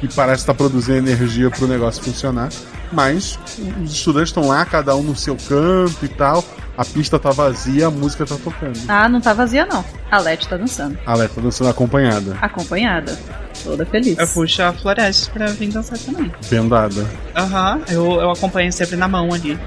[0.00, 2.50] que parece estar produzindo energia para o negócio funcionar.
[2.92, 3.38] Mas
[3.82, 6.44] os estudantes estão lá, cada um no seu canto e tal.
[6.76, 8.78] A pista tá vazia, a música tá tocando.
[8.88, 9.84] Ah, não tá vazia não.
[10.10, 10.98] A Leti tá dançando.
[11.04, 12.36] A Leti tá dançando acompanhada.
[12.40, 13.18] Acompanhada.
[13.62, 14.18] Toda feliz.
[14.18, 16.32] Eu puxo a Floresta pra vir dançar também.
[16.42, 17.06] Vendada.
[17.36, 19.58] Aham, uhum, eu, eu acompanho sempre na mão ali.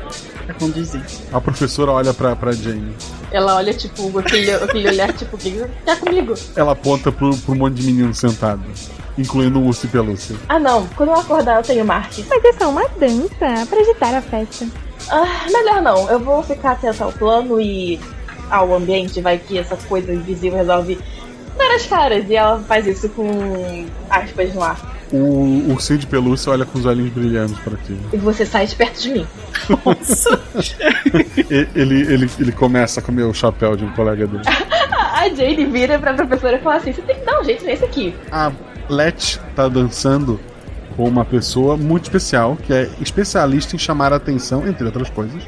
[0.45, 1.01] Pra conduzir.
[1.31, 2.95] A professora olha pra, pra Jane.
[3.31, 6.33] Ela olha, tipo, aquele, aquele olhar, tipo, que tá comigo?
[6.55, 8.63] Ela aponta pro, pro monte de menino sentado
[9.17, 10.35] incluindo o urso e pelúcia.
[10.49, 10.87] Ah, não.
[10.95, 12.11] Quando eu acordar, eu tenho Mark.
[12.27, 14.67] Mas é só uma dança pra agitar a festa.
[15.09, 16.09] Ah, melhor não.
[16.09, 17.99] Eu vou ficar atento ao plano e
[18.49, 19.21] ao ambiente.
[19.21, 20.99] Vai que essa coisa invisível resolve
[21.57, 22.25] dar as caras.
[22.29, 24.79] E ela faz isso com aspas no ar.
[25.15, 27.95] O ursinho de pelúcia olha com os olhinhos brilhando para ti.
[28.11, 29.27] E você sai de perto de mim.
[29.85, 30.41] Nossa!
[31.75, 34.41] ele, ele, ele começa a comer o chapéu de um colega dele.
[35.13, 37.85] a Jane vira pra professora e fala assim: você tem que dar um jeito nesse
[37.85, 38.15] aqui.
[38.31, 38.51] A
[38.89, 40.39] Let tá dançando
[40.97, 45.43] com uma pessoa muito especial, que é especialista em chamar a atenção, entre outras coisas.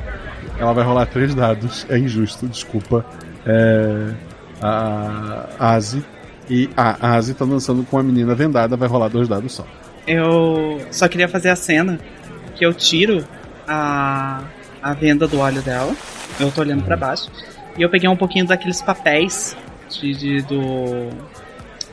[0.59, 3.03] Ela vai rolar três dados, é injusto, desculpa.
[3.45, 4.13] É,
[4.61, 6.05] a Asi.
[6.49, 9.65] E a Asi tá dançando com uma menina vendada, vai rolar dois dados só.
[10.05, 11.99] Eu só queria fazer a cena
[12.55, 13.25] que eu tiro
[13.67, 14.43] a,
[14.81, 15.95] a venda do olho dela.
[16.39, 17.29] Eu tô olhando para baixo.
[17.77, 19.57] E eu peguei um pouquinho daqueles papéis
[19.89, 21.09] de, de do.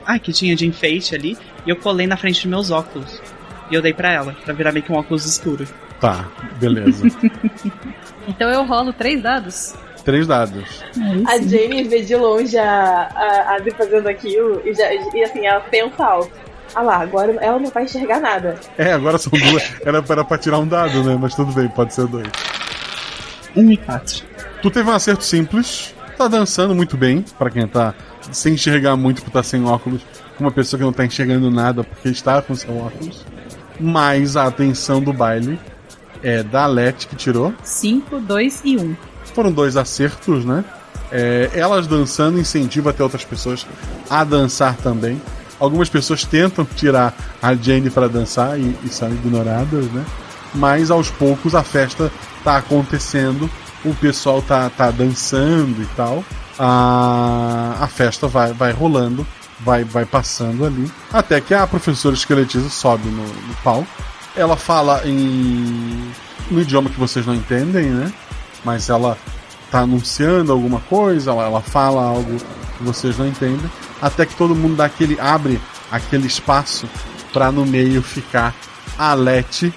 [0.05, 1.39] Ah, que tinha de enfeite ali.
[1.67, 3.21] E eu colei na frente dos meus óculos.
[3.71, 5.67] E eu dei para ela, para virar meio que um óculos escuro.
[6.01, 6.29] Tá,
[6.61, 7.07] beleza.
[8.29, 9.75] então eu rolo três dados.
[10.05, 10.83] Três dados.
[11.27, 15.61] a Jane vê de longe a, a Abby fazendo aquilo e, já, e assim, ela
[15.61, 16.33] pensa alto.
[16.75, 18.59] Ah lá, agora ela não vai enxergar nada.
[18.79, 19.75] É, agora são duas.
[19.85, 21.17] Era, era pra tirar um dado, né?
[21.21, 22.29] Mas tudo bem, pode ser dois.
[23.55, 24.25] Um e quatro.
[24.63, 25.95] Tu teve um acerto simples.
[26.17, 27.95] Tá dançando muito bem, para quem tá
[28.31, 30.03] sem enxergar muito por estar tá sem óculos.
[30.41, 33.25] Uma pessoa que não tá enxergando nada porque está com seu óculos
[33.83, 35.59] mais a atenção do baile
[36.23, 37.53] é da Leti que tirou.
[37.63, 38.81] 5, 2 e 1.
[38.81, 38.97] Um.
[39.35, 40.65] Foram dois acertos, né?
[41.11, 43.67] É, elas dançando incentiva até outras pessoas
[44.09, 45.21] a dançar também.
[45.61, 50.05] Algumas pessoas tentam tirar a Jane para dançar e, e são ignoradas, né?
[50.55, 52.11] Mas aos poucos a festa
[52.43, 53.49] tá acontecendo,
[53.85, 56.25] o pessoal tá, tá dançando e tal.
[56.59, 59.27] A, a festa vai, vai rolando,
[59.61, 60.91] vai, vai passando ali.
[61.13, 63.89] Até que a professora esqueletiza sobe no, no palco.
[64.37, 66.11] Ela fala em.
[66.51, 68.13] no idioma que vocês não entendem, né?
[68.65, 69.17] Mas ela
[69.71, 72.37] tá anunciando alguma coisa, ela, ela fala algo
[72.79, 73.71] que vocês não entendem.
[74.01, 75.19] Até que todo mundo dá aquele.
[75.21, 75.61] abre
[75.91, 76.87] aquele espaço
[77.33, 78.55] para no meio ficar
[78.99, 79.73] a Leti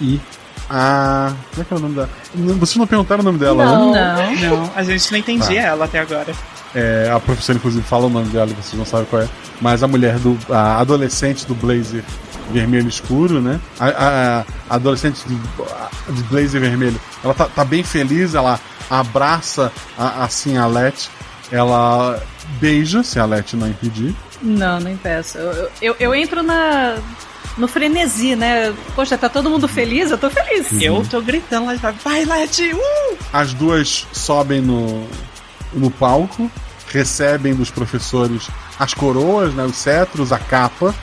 [0.00, 0.20] e
[0.68, 1.32] a.
[1.50, 2.10] Como é que é o nome dela?
[2.34, 3.92] Não- Vocês não perguntaram o nome dela, Não.
[3.92, 4.36] né?
[4.42, 5.68] Não, não, a gente não entendia Tá.
[5.68, 6.32] ela até agora.
[6.74, 9.28] É, a professora, inclusive, fala o nome dela e vocês não sabem qual é.
[9.60, 10.38] Mas a mulher do.
[10.48, 12.04] a adolescente do blazer
[12.50, 13.60] vermelho escuro, né?
[13.78, 15.34] A, a- a adolescente de,
[16.14, 18.58] de blazer vermelho, ela tá, tá bem feliz, ela
[18.88, 21.08] abraça a- assim a Let,
[21.50, 22.22] ela
[22.60, 24.14] beija, se a Let não impedir.
[24.42, 25.38] Não, não impeço.
[25.38, 26.96] Eu, eu, eu- eu entro na.
[27.58, 28.72] No frenesi, né?
[28.94, 30.10] Poxa, tá todo mundo feliz?
[30.10, 30.68] Eu tô feliz.
[30.80, 33.16] Eu tô gritando lá de baixo, vai, Leti, uh!
[33.32, 35.06] As duas sobem no,
[35.74, 36.50] no palco,
[36.88, 38.48] recebem dos professores
[38.78, 40.94] as coroas, né, os cetros, a capa.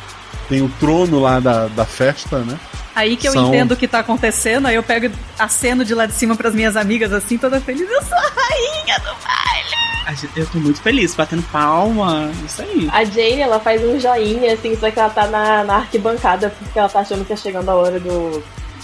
[0.49, 2.57] Tem o trono lá da, da festa, né?
[2.95, 6.05] Aí que eu São- entendo o que tá acontecendo, aí eu pego aceno de lá
[6.05, 7.81] de cima pras minhas amigas, assim, toda feliz.
[7.89, 9.77] Eu sou a rainha do baile!
[10.07, 12.89] A gente- Eu tô muito feliz, batendo palma, isso aí.
[12.91, 16.79] A Jane, ela faz um joinha, assim, só que ela tá na, na arquibancada, porque
[16.79, 18.41] ela tá achando que tá chegando a hora do,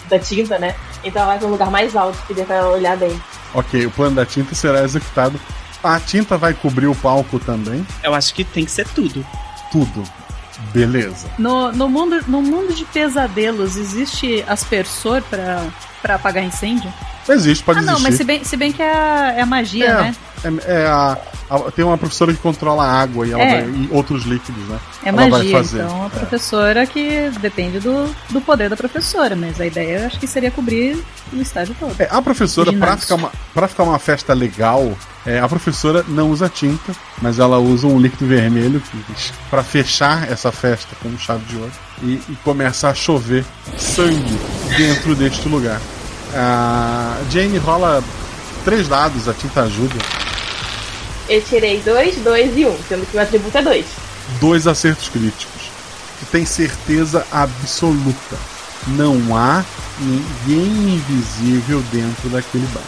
[0.10, 0.76] da tinta, né?
[1.04, 3.20] Então ela vai pra um lugar mais alto, que dê pra ela olhar bem.
[3.54, 5.40] Ok, o plano da tinta será executado.
[5.82, 7.86] A tinta vai cobrir o palco também.
[8.04, 9.26] Eu acho que tem que ser tudo.
[9.72, 10.04] Tudo.
[10.74, 11.28] Beleza.
[11.38, 16.92] No, no, mundo, no mundo de pesadelos, existe aspersor pra apagar incêndio?
[17.28, 18.10] Existe, pode ah, não, existir.
[18.10, 20.16] mas se bem, se bem que é a, é magia, É, né?
[20.44, 21.18] É, é a,
[21.50, 23.62] a- tem uma professora que controla a água e, ela É.
[23.62, 24.80] vai- e outros líquidos, né?
[25.06, 25.84] É ela magia, fazer.
[25.84, 30.20] então a professora que depende do, do poder da professora, mas a ideia eu acho
[30.20, 31.02] que seria cobrir
[31.32, 31.96] o estádio todo.
[32.00, 33.02] É, a professora, pra Ginásio.
[33.02, 34.92] ficar, uma, pra ficar uma festa legal,
[35.26, 38.82] é, a professora não usa tinta, mas ela usa um líquido vermelho
[39.50, 41.72] pra fechar essa festa com chave de ouro
[42.02, 43.46] e, e começa a chover
[43.78, 44.38] sangue
[44.78, 45.80] dentro deste lugar.
[46.36, 48.04] A Jane rola
[48.64, 49.96] três dados, a tinta ajuda.
[51.30, 53.86] Eu tirei dois, dois e um, sendo que o atributo é dois.
[54.40, 55.72] dois acertos críticos.
[56.20, 58.38] Tu tem certeza absoluta.
[58.88, 59.64] Não há
[60.00, 62.84] ninguém invisível dentro daquele bar.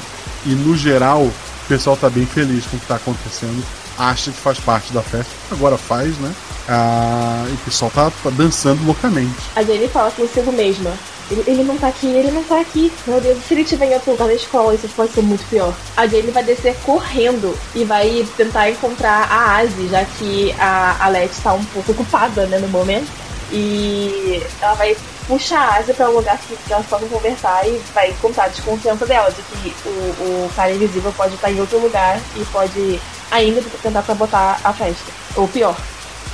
[0.46, 1.34] E no geral, o
[1.68, 3.64] pessoal tá bem feliz com o que tá acontecendo.
[3.98, 5.32] Acha que faz parte da festa.
[5.52, 6.34] Agora faz, né?
[6.68, 9.36] Ah, o pessoal tá, tá dançando loucamente.
[9.56, 10.92] A Jane fala consigo mesma.
[11.30, 12.92] Ele, ele não tá aqui, ele não tá aqui.
[13.08, 15.74] Meu Deus, se ele estiver em outro lugar da escola, isso pode ser muito pior.
[15.98, 21.42] A Jane vai descer correndo e vai tentar encontrar a Asi, já que a Alette
[21.42, 23.12] tá um pouco ocupada, né, no momento.
[23.52, 24.96] E ela vai
[25.28, 29.06] puxar a Asi pra um lugar que, elas possam conversar e vai contar a desconfiança
[29.06, 33.00] dela, de que o, o cara invisível pode estar em outro lugar e pode
[33.32, 35.12] ainda tentar sabotar a festa.
[35.36, 35.76] Ou pior,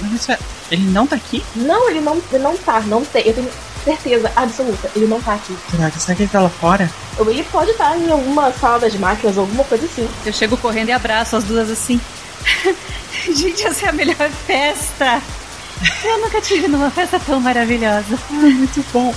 [0.01, 0.39] Mas é-
[0.71, 1.43] ele não tá aqui?
[1.55, 3.27] não, ele não, ele não tá, não tem.
[3.27, 3.49] Eu tenho
[3.83, 5.55] certeza absoluta, ele não tá aqui.
[5.71, 6.89] Caraca, será que ele tá lá fora?
[7.17, 10.07] Ou ele pode estar em alguma sala das máquinas, alguma coisa assim.
[10.25, 11.99] Eu chego correndo e abraço as duas assim.
[13.35, 15.21] Gente, essa é a melhor festa!
[16.03, 18.17] Eu nunca tive numa festa tão maravilhosa.
[18.29, 19.13] Ah, muito bom.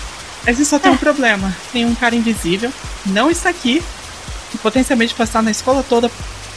[0.47, 1.55] Mas isso só tem um problema.
[1.73, 2.73] Tem um cara invisível,
[3.07, 3.83] não está aqui,
[4.55, 6.11] e potencialmente pode estar na escola toda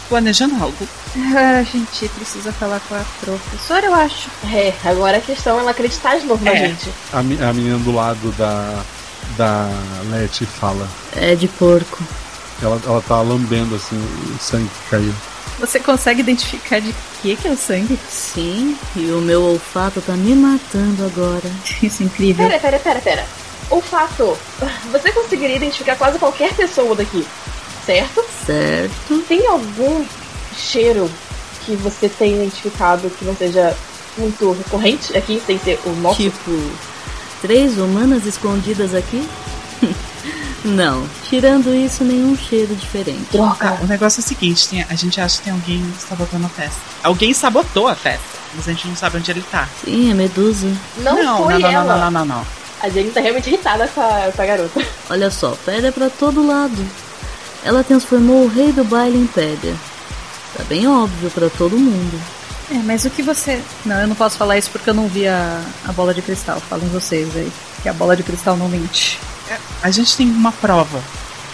[0.10, 0.88] planejando algo.
[1.60, 4.30] A gente precisa falar com a professora, eu acho.
[4.54, 6.58] É, agora a questão é ela acreditar de novo na É.
[6.68, 6.90] gente.
[7.14, 8.84] A, a menina do lado da,
[9.38, 9.70] da
[10.12, 10.88] Leti fala.
[11.16, 12.04] É de porco.
[12.62, 15.14] Ela, ela tá lambendo assim o sangue que caiu.
[15.60, 18.00] Você consegue identificar de que que é o sangue?
[18.10, 21.50] Sim, e o meu olfato tá me matando agora.
[21.82, 22.48] Isso é incrível.
[22.48, 23.26] Pera, pera, pera, pera.
[23.70, 24.38] Olfato.
[24.92, 27.26] Você conseguiria identificar quase qualquer pessoa daqui,
[27.88, 28.24] certo?
[28.46, 29.24] Certo.
[29.28, 30.06] Tem algum
[30.56, 31.10] cheiro
[31.66, 33.76] que você tenha identificado que não seja
[34.18, 36.18] muito recorrente aqui, sem ser o nosso?
[36.22, 36.52] Tipo,
[37.42, 39.28] três humanas escondidas aqui?
[40.66, 43.28] Não, tirando isso, nenhum cheiro diferente.
[43.32, 43.78] Droga.
[43.82, 46.78] O negócio é o seguinte, tem- a gente acha que tem alguém sabotando a festa.
[47.04, 49.70] Alguém sabotou a festa, mas a gente não sabe onde ele tá.
[49.86, 50.68] Sim, é medusa.
[50.98, 51.84] Não, não, foi não, não, ela.
[51.84, 52.48] não, não, não, não.
[52.82, 54.82] A Jane tá realmente irritada com a, com a garota.
[55.10, 56.86] Olha só, pedra pra todo lado.
[57.68, 59.76] Ela transformou o rei do baile em pedra.
[60.56, 62.18] Tá bem óbvio pra todo mundo.
[62.72, 63.62] É, mas o que você.
[63.86, 66.62] Não, eu não posso falar isso porque eu não vi a, a bola de cristal.
[66.62, 67.52] Falem vocês aí.
[67.84, 69.20] Que a bola de cristal não mente.
[69.50, 71.04] É, A gente tem uma prova.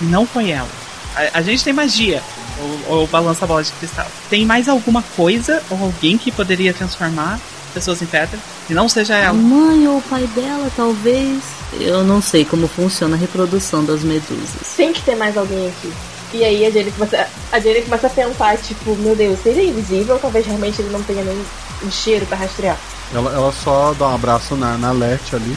[0.01, 0.69] Não foi ela.
[1.15, 2.21] A, a gente tem magia.
[2.59, 4.05] Ou, ou balança a bola de cristal.
[4.29, 7.39] Tem mais alguma coisa ou alguém que poderia transformar
[7.73, 8.37] pessoas em pedra.
[8.69, 9.33] E não seja A ela.
[9.33, 11.39] mãe ou o pai dela, talvez.
[11.79, 14.75] Eu não sei como funciona a reprodução das medusas.
[14.77, 15.91] Tem que ter mais alguém aqui.
[16.33, 19.61] E aí a Jenny começa, a Jenny começa a pensar, tipo, meu Deus, se ele
[19.61, 21.37] é invisível, talvez realmente ele não tenha nem
[21.83, 22.77] um cheiro pra rastrear.
[23.13, 25.55] Ela, ela só dá um abraço na, na Lete ali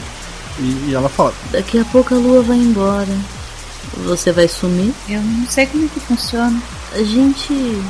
[0.59, 3.07] e, e ela fala: Daqui a pouco a lua vai embora.
[4.05, 4.93] Você vai sumir?
[5.09, 6.61] Eu não sei como é que funciona.
[6.93, 7.81] A gente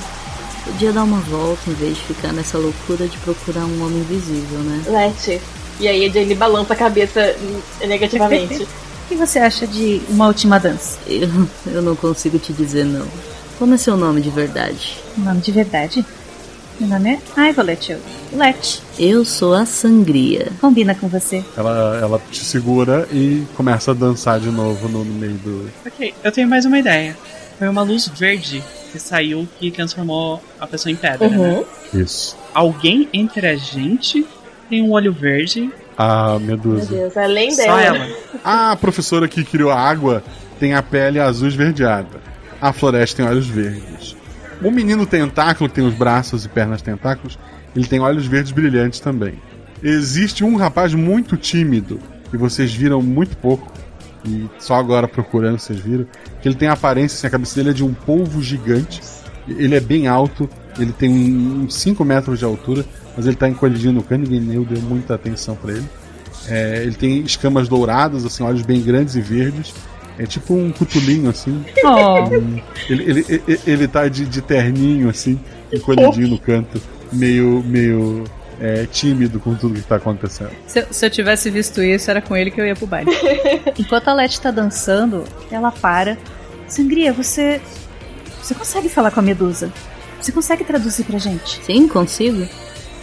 [0.67, 4.59] podia dar uma volta em vez de ficar nessa loucura de procurar um homem invisível,
[4.59, 4.83] né?
[4.87, 5.41] Lete.
[5.79, 7.35] E aí a Jenny balança a cabeça
[7.85, 8.67] negativamente.
[9.07, 10.99] O que você acha de uma última dança?
[11.07, 11.29] Eu,
[11.67, 13.07] eu não consigo te dizer não.
[13.57, 14.97] Como é seu nome de verdade?
[15.17, 16.05] Nome de verdade?
[16.77, 17.97] Meu nome é Ivolet.
[18.33, 18.81] Let.
[18.99, 20.51] Eu sou a Sangria.
[20.59, 21.41] Combina com você.
[21.55, 25.71] ela, ela te segura e começa a dançar de novo no, no meio do.
[25.85, 27.17] Ok, eu tenho mais uma ideia.
[27.57, 31.37] Foi uma luz verde que saiu que transformou a pessoa em pedra, né?
[31.37, 31.65] Uhum.
[31.93, 32.37] Isso.
[32.53, 34.25] Alguém entre a gente
[34.69, 35.71] tem um olho verde.
[35.97, 36.93] A Meu Medusa.
[36.93, 37.97] Deus, além Só dela.
[37.97, 38.07] ela.
[38.43, 40.23] A professora que criou a água
[40.59, 42.21] tem a pele azul esverdeada.
[42.61, 44.15] A floresta tem olhos verdes.
[44.61, 47.37] O menino tentáculo, que tem os braços e pernas tentáculos,
[47.75, 49.35] ele tem olhos verdes brilhantes também.
[49.83, 51.99] Existe um rapaz muito tímido,
[52.31, 53.71] que vocês viram muito pouco,
[54.27, 56.05] e só agora procurando vocês viram,
[56.41, 59.01] que ele tem a aparência, assim, a cabeça dele é de um polvo gigante.
[59.47, 62.83] Ele é bem alto, ele tem uns 5 metros de altura,
[63.15, 65.87] mas ele tá encolhidinho no canto, ninguém nem deu muita atenção pra ele.
[66.47, 69.73] É, ele tem escamas douradas, assim, olhos bem grandes e verdes.
[70.19, 71.63] É tipo um cutulinho, assim.
[71.85, 72.33] Oh,
[72.89, 75.39] Ele, ele, ele, ele tá de, de terninho, assim,
[75.71, 76.81] encolhidinho no canto,
[77.13, 78.23] meio, meio
[78.59, 80.51] é, tímido com tudo que tá acontecendo.
[80.65, 83.11] se, eu- se eu tivesse visto isso, era com ele que eu ia pro baile.
[83.77, 86.17] Enquanto a Let tá dançando, ela para.
[86.67, 87.61] Sangria, você.
[88.41, 89.71] Você consegue falar com a Medusa?
[90.19, 91.61] Você consegue traduzir pra gente?
[91.63, 92.47] Sim, consigo.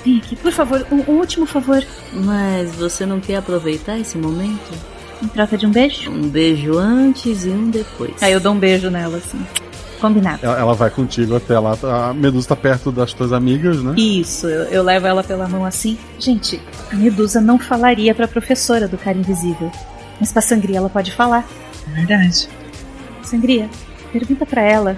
[0.05, 1.83] Vem aqui, por favor, um, um último favor.
[2.13, 4.73] Mas você não quer aproveitar esse momento?
[5.23, 6.11] Em troca de um beijo?
[6.11, 8.23] Um beijo antes e um depois.
[8.23, 9.41] Aí eu dou um beijo nela, assim.
[10.05, 10.41] Combinado.
[10.45, 11.75] Ela, ela vai contigo até lá.
[11.83, 13.95] A Medusa tá perto das tuas amigas, né?
[13.97, 15.97] Isso, eu, eu levo ela pela mão assim.
[16.19, 16.61] Gente,
[16.93, 19.73] a Medusa não falaria pra professora do cara invisível.
[20.21, 21.49] Mas pra Sangria ela pode falar.
[21.89, 22.51] É verdade.
[23.23, 23.67] Sangria,
[24.13, 24.95] pergunta pra ela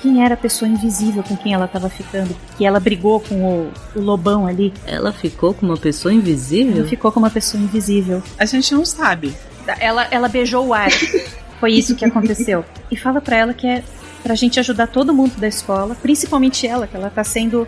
[0.00, 2.34] quem era a pessoa invisível com quem ela tava ficando.
[2.56, 4.72] Que ela brigou com o, o lobão ali.
[4.86, 6.86] Ela ficou com uma pessoa Ela invisível?
[6.86, 8.22] ficou com uma pessoa invisível.
[8.38, 9.34] A gente não sabe.
[9.80, 10.88] Ela, ela beijou o ar.
[11.60, 12.64] Foi isso que aconteceu.
[12.90, 13.82] E fala pra ela que é
[14.26, 17.66] pra gente ajudar todo mundo da escola, principalmente ela, que ela tá sendo.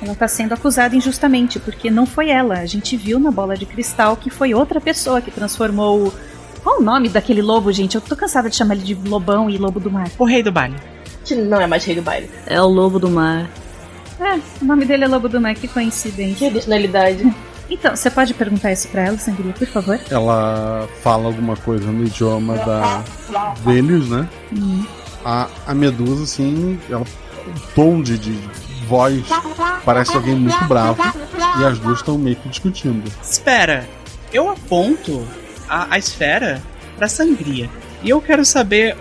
[0.00, 2.58] Ela tá sendo acusada injustamente, porque não foi ela.
[2.58, 6.12] A gente viu na bola de cristal que foi outra pessoa que transformou o.
[6.62, 7.96] Qual o nome daquele lobo, gente?
[7.96, 10.08] Eu tô cansada de chamar ele de lobão e lobo do mar.
[10.18, 10.76] O rei do baile.
[11.24, 12.30] Que não é mais rei do baile.
[12.46, 13.50] É o lobo do mar.
[14.20, 16.48] É, o nome dele é Lobo do Mar, que coincidência.
[16.48, 17.34] Que originalidade.
[17.68, 19.98] Então, você pode perguntar isso pra ela, Sangria, por favor?
[20.08, 23.02] Ela fala alguma coisa no idioma da
[23.64, 24.28] deles, né?
[25.26, 28.30] A, a Medusa, assim, ela, o tom de, de
[28.86, 29.24] voz
[29.84, 31.02] parece alguém muito bravo.
[31.58, 33.10] E as duas estão meio que discutindo.
[33.20, 33.88] Espera,
[34.32, 35.26] eu aponto
[35.68, 36.62] a, a esfera
[36.96, 37.68] pra sangria.
[38.04, 38.96] E eu quero saber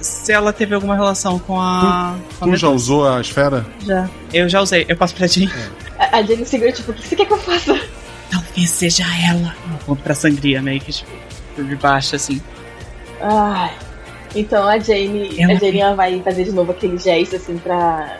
[0.00, 2.16] se ela teve alguma relação com a.
[2.38, 3.66] com a Tu já usou a esfera?
[3.84, 4.08] Já.
[4.32, 5.50] Eu já usei, eu passo pra Jean.
[5.98, 7.76] A, a Jenny segura, tipo, o que você quer que eu faça?
[8.30, 9.56] Talvez seja ela.
[9.68, 11.10] Eu aponto pra sangria, meio que tipo,
[11.56, 12.40] por debaixo, assim.
[13.20, 13.89] Ai.
[14.34, 18.18] Então a Jane, Ela- a Jane ela vai fazer de novo aquele gesto assim pra,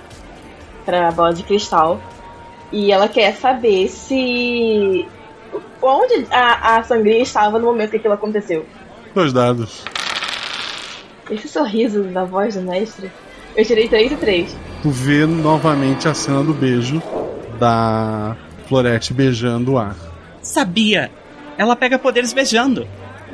[0.84, 2.00] pra bola de cristal.
[2.72, 5.06] E ela quer saber se.
[5.82, 8.64] Onde a, a sangria estava no momento que aquilo aconteceu.
[9.14, 9.82] Dois dados.
[11.30, 13.10] Esse sorriso da voz do mestre.
[13.56, 14.56] Eu tirei 3 e 3.
[14.82, 17.02] Tu vê novamente a cena do beijo
[17.58, 18.36] da
[18.68, 19.96] Florete beijando o ar.
[20.42, 21.10] Sabia!
[21.58, 22.86] Ela pega poderes beijando.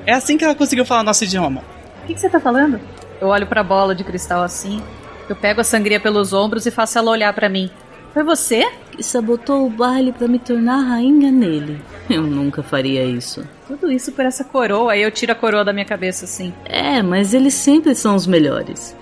[0.06, 1.62] É assim que ela conseguiu falar nosso idioma.
[2.06, 2.78] O que, que você tá falando?
[3.20, 4.80] Eu olho pra bola de cristal assim.
[5.28, 7.68] Eu pego a sangria pelos ombros e faço ela olhar pra mim.
[8.14, 8.70] Foi você?
[8.92, 11.82] Que sabotou o baile pra me tornar rainha nele.
[12.08, 13.44] Eu nunca faria isso.
[13.66, 14.92] Tudo isso por essa coroa.
[14.92, 16.54] Aí eu tiro a coroa da minha cabeça assim.
[16.64, 18.96] É, mas eles sempre são os melhores.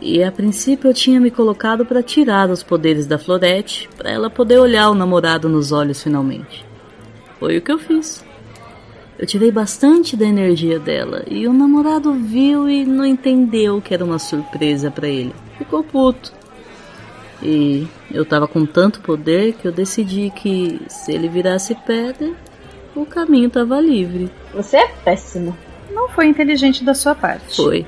[0.00, 4.30] E a princípio eu tinha me colocado pra tirar os poderes da Florete, pra ela
[4.30, 6.64] poder olhar o namorado nos olhos finalmente.
[7.38, 8.24] Foi o que eu fiz.
[9.18, 14.04] Eu tirei bastante da energia dela e o namorado viu e não entendeu que era
[14.04, 15.34] uma surpresa pra ele.
[15.56, 16.32] Ficou puto.
[17.42, 22.32] E eu tava com tanto poder que eu decidi que se ele virasse pedra,
[22.94, 24.30] o caminho tava livre.
[24.52, 25.56] Você é péssimo.
[25.90, 27.56] Não foi inteligente da sua parte.
[27.56, 27.86] Foi.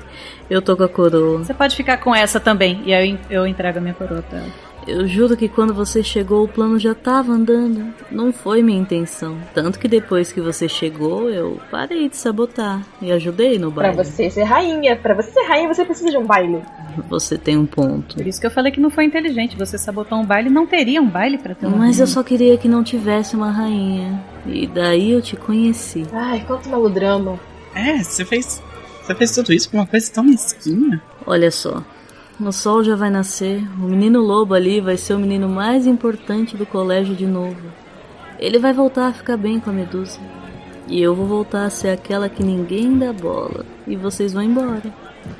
[0.49, 1.39] Eu tô com a coroa.
[1.39, 2.81] Você pode ficar com essa também.
[2.85, 4.66] E aí eu, eu entrego a minha coroa pra ela.
[4.87, 7.93] Eu juro que quando você chegou o plano já tava andando.
[8.09, 9.37] Não foi minha intenção.
[9.53, 13.97] Tanto que depois que você chegou, eu parei de sabotar e ajudei no Pra baile.
[13.97, 14.95] você ser rainha.
[14.95, 16.61] Pra você ser rainha, você precisa de um baile.
[17.09, 18.15] Você tem um ponto.
[18.15, 19.57] Por isso que eu falei que não foi inteligente.
[19.57, 22.57] Você sabotou um baile, não teria um baile pra ter uma Mas eu só queria
[22.57, 24.23] que não tivesse uma rainha.
[24.45, 26.05] E daí eu te conheci.
[26.13, 27.37] Ai, quanto melodrama.
[27.75, 28.63] É, você fez.
[29.03, 31.01] Você fez tudo isso por uma coisa tão mesquinha.
[31.25, 31.83] Olha só.
[32.39, 33.67] O sol já vai nascer.
[33.79, 37.61] O menino lobo ali vai ser o menino mais importante do colégio de novo.
[38.37, 40.19] Ele vai voltar a ficar bem com a medusa.
[40.87, 43.65] E eu vou voltar a ser aquela que ninguém dá bola.
[43.87, 44.93] E vocês vão embora.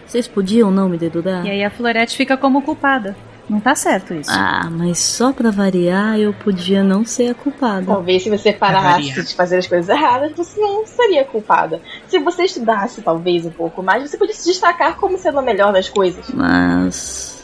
[0.08, 1.46] Vocês podiam não me dedurar?
[1.46, 3.16] E aí a Florete fica como culpada.
[3.50, 4.30] Não tá certo isso.
[4.32, 7.86] Ah, mas só pra variar eu podia não ser a culpada.
[7.86, 11.82] Talvez se você parasse de fazer as coisas erradas, você não seria culpada.
[12.08, 15.72] Se você estudasse talvez um pouco mais, você podia se destacar como sendo a melhor
[15.72, 16.26] das coisas.
[16.34, 17.38] Mas.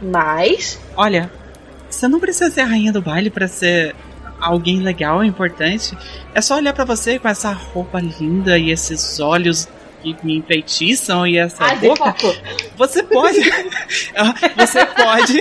[0.00, 1.28] Mas, Olha,
[1.90, 3.96] você não precisa ser a rainha do baile pra ser
[4.40, 5.96] alguém legal, importante.
[6.34, 9.68] É só olhar pra você com essa roupa linda e esses olhos
[10.02, 12.14] que me enfeitiçam e essa ai, boca.
[12.76, 13.38] Você pode.
[14.56, 15.40] você pode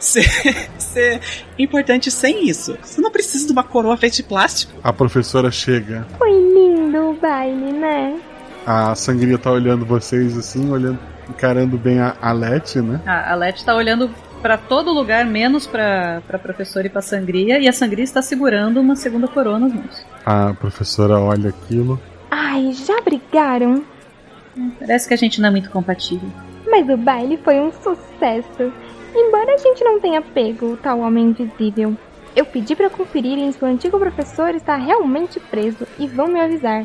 [0.00, 1.20] ser, ser
[1.58, 2.76] importante sem isso.
[2.82, 4.72] Você não precisa de uma coroa feita de plástico.
[4.82, 6.06] A professora chega.
[6.18, 8.18] Foi lindo o baile, né?
[8.66, 13.00] A sangria tá olhando vocês assim, olhando, encarando bem a, a Leti, né?
[13.06, 14.10] A, a Leti tá olhando
[14.42, 17.58] pra todo lugar, menos pra, pra professora e pra sangria.
[17.58, 20.04] E a sangria está segurando uma segunda coroa nas mãos.
[20.24, 22.00] A professora olha aquilo.
[22.30, 23.84] Ai, já brigaram?
[24.78, 26.28] Parece que a gente não é muito compatível.
[26.68, 28.72] Mas o baile foi um sucesso.
[29.14, 31.96] Embora a gente não tenha pego o tal homem invisível.
[32.34, 36.84] Eu pedi pra conferirem se o antigo professor está realmente preso e vão me avisar.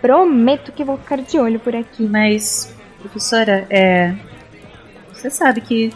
[0.00, 2.04] Prometo que vou ficar de olho por aqui.
[2.04, 4.14] Mas, professora, é.
[5.12, 5.92] Você sabe que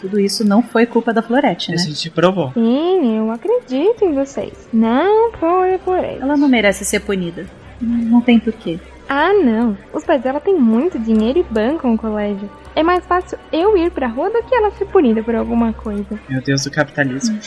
[0.00, 1.78] tudo isso não foi culpa da Florete, A né?
[1.78, 2.52] gente provou.
[2.52, 4.68] Sim, eu acredito em vocês.
[4.72, 6.20] Não foi por eles.
[6.20, 7.46] Ela não merece ser punida.
[7.80, 8.78] Não tem porquê.
[9.14, 9.76] Ah, não.
[9.92, 12.48] Os pais dela têm muito dinheiro e bancam o colégio.
[12.74, 16.18] É mais fácil eu ir pra rua do que ela ser punida por alguma coisa.
[16.30, 17.38] Meu Deus do capitalismo.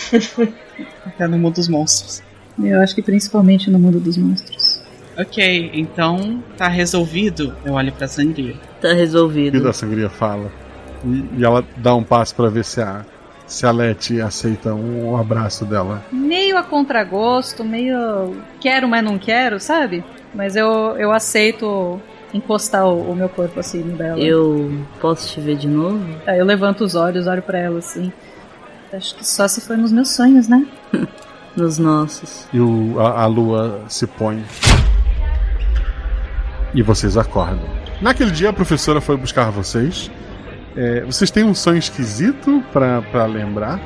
[1.07, 2.21] Até no mundo dos monstros.
[2.63, 4.79] Eu acho que principalmente no mundo dos monstros.
[5.17, 7.55] Ok, então tá resolvido.
[7.65, 8.53] Eu olho pra sangria.
[8.79, 9.63] Tá O que resolvido.
[9.63, 10.51] da sangria fala.
[11.03, 13.03] E, e ela dá um passo pra ver se a,
[13.47, 16.03] se a Leti aceita um, abraço dela.
[16.11, 20.03] Meio a contragosto, meio quero, mas não quero, sabe?
[20.35, 21.99] Mas eu, eu aceito
[22.33, 24.19] encostar o, o meu corpo assim no dela.
[24.19, 26.03] Eu posso te ver de novo?
[26.27, 28.11] Aí eu levanto os olhos, olho pra ela assim.
[28.93, 30.65] Acho que só se for nos meus sonhos, né?
[31.55, 32.45] Nos nossos.
[32.51, 34.43] E o, a, a lua se põe.
[36.73, 37.63] E vocês acordam.
[38.01, 40.11] Naquele dia a professora foi buscar vocês.
[40.75, 43.79] É, vocês têm um sonho esquisito pra pra lembrar.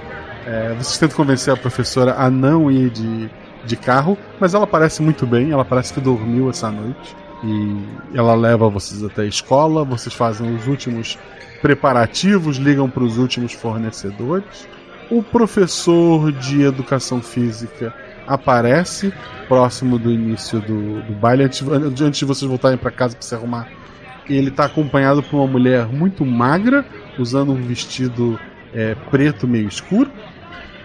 [0.47, 3.29] É, vocês tentam convencer a professora a não ir de,
[3.65, 7.15] de carro, mas ela parece muito bem, ela parece que dormiu essa noite.
[7.43, 11.17] E ela leva vocês até a escola, vocês fazem os últimos
[11.61, 14.67] preparativos, ligam para os últimos fornecedores.
[15.09, 17.93] O professor de educação física
[18.27, 19.11] aparece
[19.47, 23.33] próximo do início do, do baile, antes, antes de vocês voltarem para casa para se
[23.33, 23.67] arrumar.
[24.29, 26.85] Ele está acompanhado por uma mulher muito magra,
[27.17, 28.39] usando um vestido
[28.71, 30.11] é, preto meio escuro.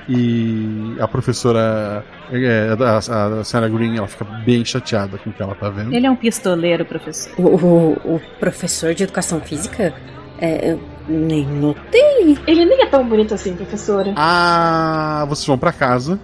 [0.08, 5.42] E a professora, é, a, a senhora Green, ela fica bem chateada com o que
[5.42, 5.94] ela tá vendo.
[5.94, 7.32] Ele é um pistoleiro, professor.
[7.38, 9.94] O, o, o professor de educação física?
[10.38, 12.36] É, eu nem notei.
[12.46, 14.12] ele nem é tão bonito assim, professora.
[14.16, 16.20] Ah, vocês vão pra casa,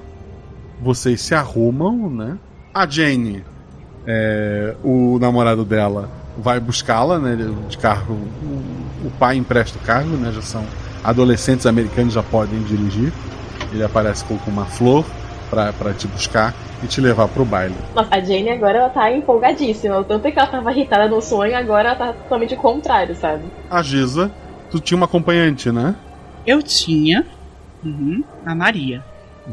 [0.80, 2.38] vocês se arrumam, né?
[2.74, 3.42] A Jane,
[4.06, 7.36] é, o namorado dela, vai buscá-la, né?
[7.68, 8.14] De carro.
[8.14, 10.32] O, o pai empresta o carro, né?
[10.32, 10.64] Já são
[11.02, 13.12] adolescentes americanos, já podem dirigir.
[13.72, 15.04] Ele aparece com com uma flor
[15.48, 17.74] pra, pra te buscar e te levar pro baile.
[17.94, 19.98] Nossa, a Jane agora ela tá empolgadíssima.
[19.98, 23.14] O tanto é que ela tava irritada no sonho, agora ela tá totalmente o contrário,
[23.14, 23.44] sabe?
[23.70, 24.30] A Giza,
[24.70, 25.94] tu tinha uma acompanhante, né?
[26.46, 27.26] Eu tinha.
[27.84, 29.04] Uhum, a Maria.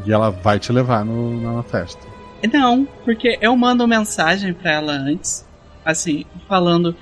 [0.06, 2.00] E ela vai te levar no, na festa.
[2.52, 5.44] Não, porque eu mando mensagem pra ela antes,
[5.84, 6.94] assim, falando: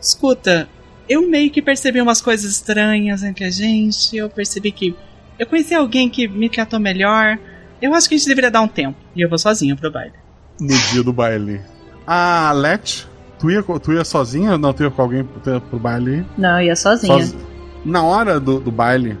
[0.00, 0.68] escuta,
[1.08, 4.16] eu meio que percebi umas coisas estranhas entre a gente.
[4.16, 4.96] Eu percebi que
[5.38, 7.38] eu conheci alguém que me tratou melhor.
[7.80, 8.96] Eu acho que a gente deveria dar um tempo.
[9.14, 10.12] E eu vou sozinha pro baile.
[10.60, 11.60] No dia do baile.
[12.06, 13.06] A Let,
[13.38, 14.56] tu ia, tu ia sozinha?
[14.56, 16.24] Não, tu ia com alguém pro, pro baile?
[16.38, 17.12] Não, eu ia sozinha.
[17.18, 17.36] Sozi-
[17.84, 19.18] Na hora do, do baile,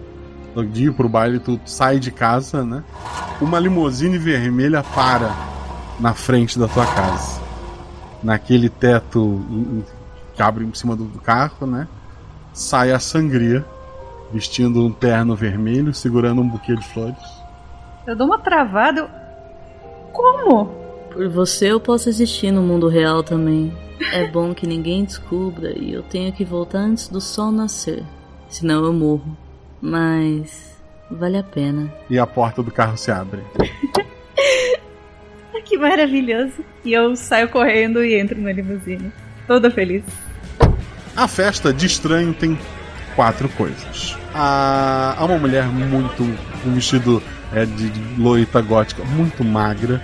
[0.54, 2.82] do dia pro baile, tu sai de casa, né?
[3.40, 5.34] Uma limusine vermelha para
[6.00, 7.40] na frente da tua casa.
[8.22, 9.44] naquele teto
[10.34, 11.86] que abre em cima do, do carro, né?
[12.52, 13.64] Sai a sangria,
[14.32, 17.16] vestindo um terno vermelho, segurando um buquê de flores.
[18.06, 19.00] Eu dou uma travada.
[19.00, 19.08] Eu...
[20.12, 20.66] Como?
[21.12, 23.72] Por você eu posso existir no mundo real também.
[24.12, 28.04] É bom que ninguém descubra e eu tenho que voltar antes do sol nascer.
[28.48, 29.36] Senão eu morro.
[29.80, 30.76] Mas
[31.10, 31.92] vale a pena.
[32.08, 33.42] E a porta do carro se abre.
[35.54, 36.62] Ah, Que maravilhoso.
[36.84, 39.10] E eu saio correndo e entro na limusine.
[39.46, 40.04] Toda feliz.
[41.16, 42.58] A festa de estranho tem
[43.16, 44.16] quatro coisas.
[44.34, 46.22] Há, uma mulher muito.
[46.22, 47.22] um vestido
[47.52, 50.00] é, de, loita gótica, muito magra,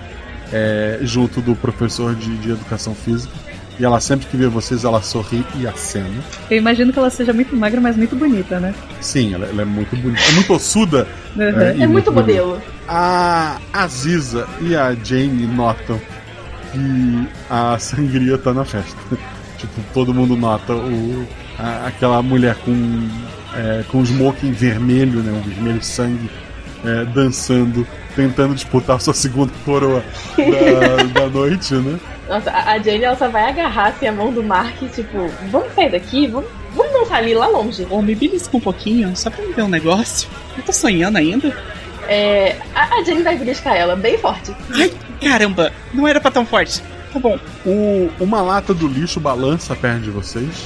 [0.51, 3.33] é, junto do professor de, de educação física.
[3.79, 6.23] E ela sempre que vê vocês, ela sorri e acena.
[6.49, 8.73] Eu imagino que ela seja muito magra, mas muito bonita, né?
[9.01, 10.21] Sim, ela, ela é muito bonita.
[10.21, 11.07] É muito ossuda.
[11.35, 11.79] Uhum.
[11.79, 12.43] e É muito bonita.
[12.43, 12.61] modelo.
[12.87, 15.99] A Aziza e a Jane notam
[16.71, 18.95] que a sangria tá na festa.
[19.57, 21.27] tipo, todo mundo nota o,
[21.63, 23.07] a- aquela mulher com,
[23.55, 25.31] é, com smoking vermelho, né?
[25.31, 26.29] Um vermelho sangue,
[26.85, 30.03] é, dançando, tentando disputar sua segunda coroa
[30.37, 31.99] da, da noite, né?
[32.27, 35.73] Nossa, a a Jane ela só vai agarrar assim, a mão do Mark, tipo, vamos
[35.73, 37.85] sair daqui, vamos, vamos dançar ali lá longe.
[37.89, 40.27] Ô, me belisca um pouquinho, só pra me ver um negócio.
[40.57, 41.55] Eu tô sonhando ainda.
[42.07, 44.53] É, a, a Jane vai beliscar ela bem forte.
[44.73, 44.91] Ai,
[45.21, 46.81] caramba, não era pra tão forte.
[47.11, 47.37] Tá bom.
[47.65, 50.65] O, uma lata do lixo balança perto de vocês.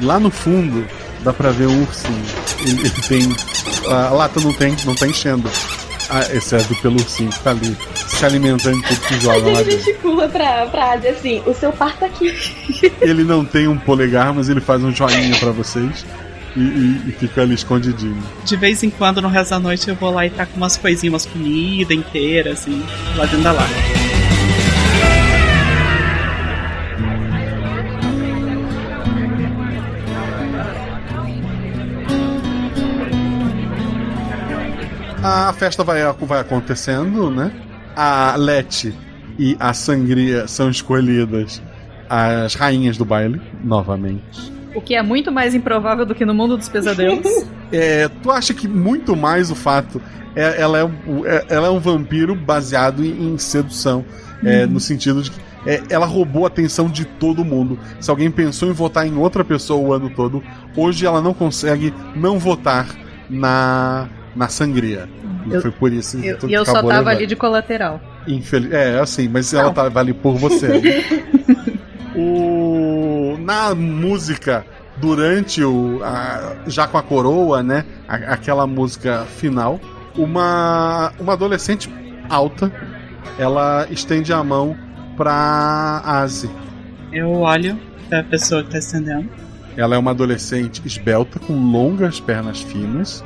[0.00, 0.86] E lá no fundo
[1.22, 2.24] dá pra ver um ursinho.
[2.60, 3.36] Ele, ele tem.
[3.92, 5.48] A lata não tem, não tá enchendo.
[6.10, 7.76] Ah, exceto pelo ursinho que tá ali
[8.06, 9.72] se alimentando de tudo que joga lá dentro.
[9.72, 12.32] gesticula pra, pra Adi assim, o seu par tá aqui.
[13.02, 16.06] Ele não tem um polegar, mas ele faz um joinha pra vocês.
[16.56, 18.22] E, e- e fica ali escondidinho.
[18.42, 21.12] De vez em quando, no resto da noite, eu vou lá e taco umas coisinhas,
[21.12, 22.82] umas comida inteira, assim,
[23.14, 23.68] lá dentro da lata.
[35.28, 37.52] A festa vai, vai acontecendo, né?
[37.94, 38.94] A Leti
[39.38, 41.62] e a Sangria são escolhidas
[42.08, 44.50] as rainhas do baile, novamente.
[44.74, 47.26] O que é muito mais improvável do que no mundo dos pesadelos.
[47.70, 50.00] É, tu acha que muito mais o fato.
[50.34, 50.84] É, ela, é,
[51.26, 54.06] é- ela é um vampiro baseado em, em sedução.
[54.42, 57.78] é, no sentido de que é, ela roubou a atenção de todo mundo.
[58.00, 60.42] Se alguém pensou em votar em outra pessoa o ano todo,
[60.74, 62.86] hoje ela não consegue não votar
[63.28, 65.08] na, na sangria.
[65.46, 67.08] E Eu- foi por isso Eu- que e eu só tava levando.
[67.08, 68.00] ali de colateral.
[68.26, 68.72] Infeliz...
[68.72, 70.66] É, assim, mas ela tava ali por você.
[72.14, 73.36] o...
[73.40, 74.64] Na música,
[74.98, 76.00] durante o.
[76.02, 77.84] a- Já com a coroa, né?
[78.08, 79.80] a- aquela música final,
[80.16, 81.88] uma, uma adolescente
[82.28, 82.70] alta
[83.38, 84.76] ela estende a mão
[85.16, 86.50] pra Asi.
[87.12, 87.78] Eu olho
[88.08, 89.28] pra pessoa que tá estendendo.
[89.76, 93.24] Ela é uma adolescente esbelta, com longas pernas finas.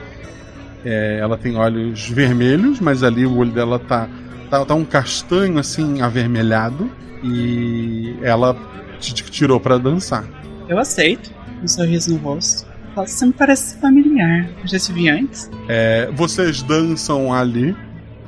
[0.85, 4.09] É, ela tem olhos vermelhos, mas ali o olho dela tá,
[4.51, 6.91] tá, tá um castanho assim avermelhado.
[7.23, 8.57] E ela
[8.99, 10.25] te tirou pra dançar.
[10.69, 11.31] Eu aceito,
[11.63, 12.67] um sorriso no rosto.
[12.97, 14.49] Você me parece familiar.
[14.65, 15.51] Já te vi antes?
[15.69, 17.77] É, vocês dançam ali,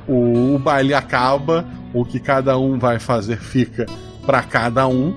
[0.07, 3.85] o, o baile acaba, o que cada um vai fazer fica
[4.25, 5.13] pra cada um.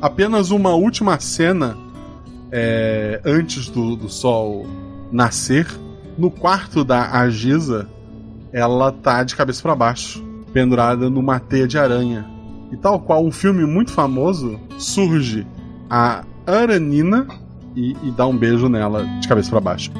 [0.00, 1.76] Apenas uma última cena
[2.50, 4.66] é, antes do, do sol
[5.12, 5.66] nascer,
[6.16, 7.88] no quarto da Agisa,
[8.52, 12.26] ela tá de cabeça pra baixo, pendurada numa teia de aranha.
[12.72, 15.46] E tal qual um filme muito famoso, surge
[15.88, 17.26] a Aranina
[17.74, 19.90] e, e dá um beijo nela de cabeça pra baixo.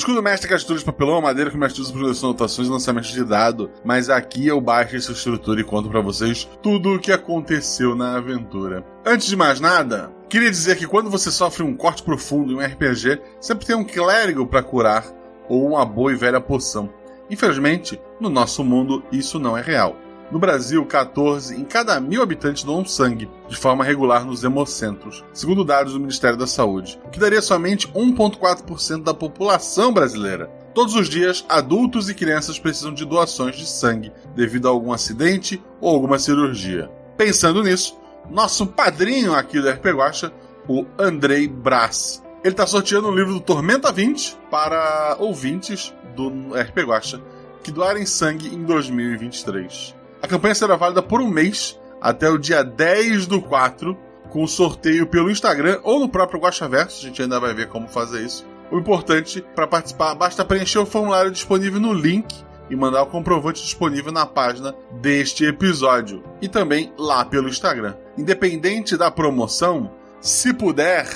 [0.00, 2.70] Escudo mestre é captura de papelão, madeira que o mestre usa para produção, anotações e
[2.70, 3.70] lançamento de dado.
[3.84, 8.16] Mas aqui eu baixo essa estrutura e conto pra vocês tudo o que aconteceu na
[8.16, 8.84] aventura.
[9.04, 12.64] Antes de mais nada, queria dizer que quando você sofre um corte profundo em um
[12.64, 15.04] RPG, sempre tem um clérigo pra curar
[15.48, 16.88] ou uma boa e velha poção.
[17.28, 19.96] Infelizmente, no nosso mundo isso não é real.
[20.30, 25.64] No Brasil, 14 em cada mil habitantes doam sangue, de forma regular nos hemocentros, segundo
[25.64, 30.46] dados do Ministério da Saúde, o que daria somente 1,4% da população brasileira.
[30.72, 35.60] Todos os dias, adultos e crianças precisam de doações de sangue devido a algum acidente
[35.80, 36.88] ou alguma cirurgia.
[37.16, 37.98] Pensando nisso,
[38.30, 40.32] nosso padrinho aqui do RP Guacha,
[40.68, 46.84] o Andrei Brás, ele está sorteando um livro do Tormenta 20 para ouvintes do RP
[46.86, 47.20] Guacha
[47.64, 49.99] que doarem sangue em 2023.
[50.22, 53.96] A campanha será válida por um mês até o dia 10 do 4,
[54.28, 57.00] com sorteio pelo Instagram ou no próprio Guachaverso.
[57.00, 58.46] A gente ainda vai ver como fazer isso.
[58.70, 62.32] O importante para participar basta preencher o formulário disponível no link
[62.70, 67.96] e mandar o comprovante disponível na página deste episódio e também lá pelo Instagram.
[68.16, 69.90] Independente da promoção,
[70.20, 71.08] se puder,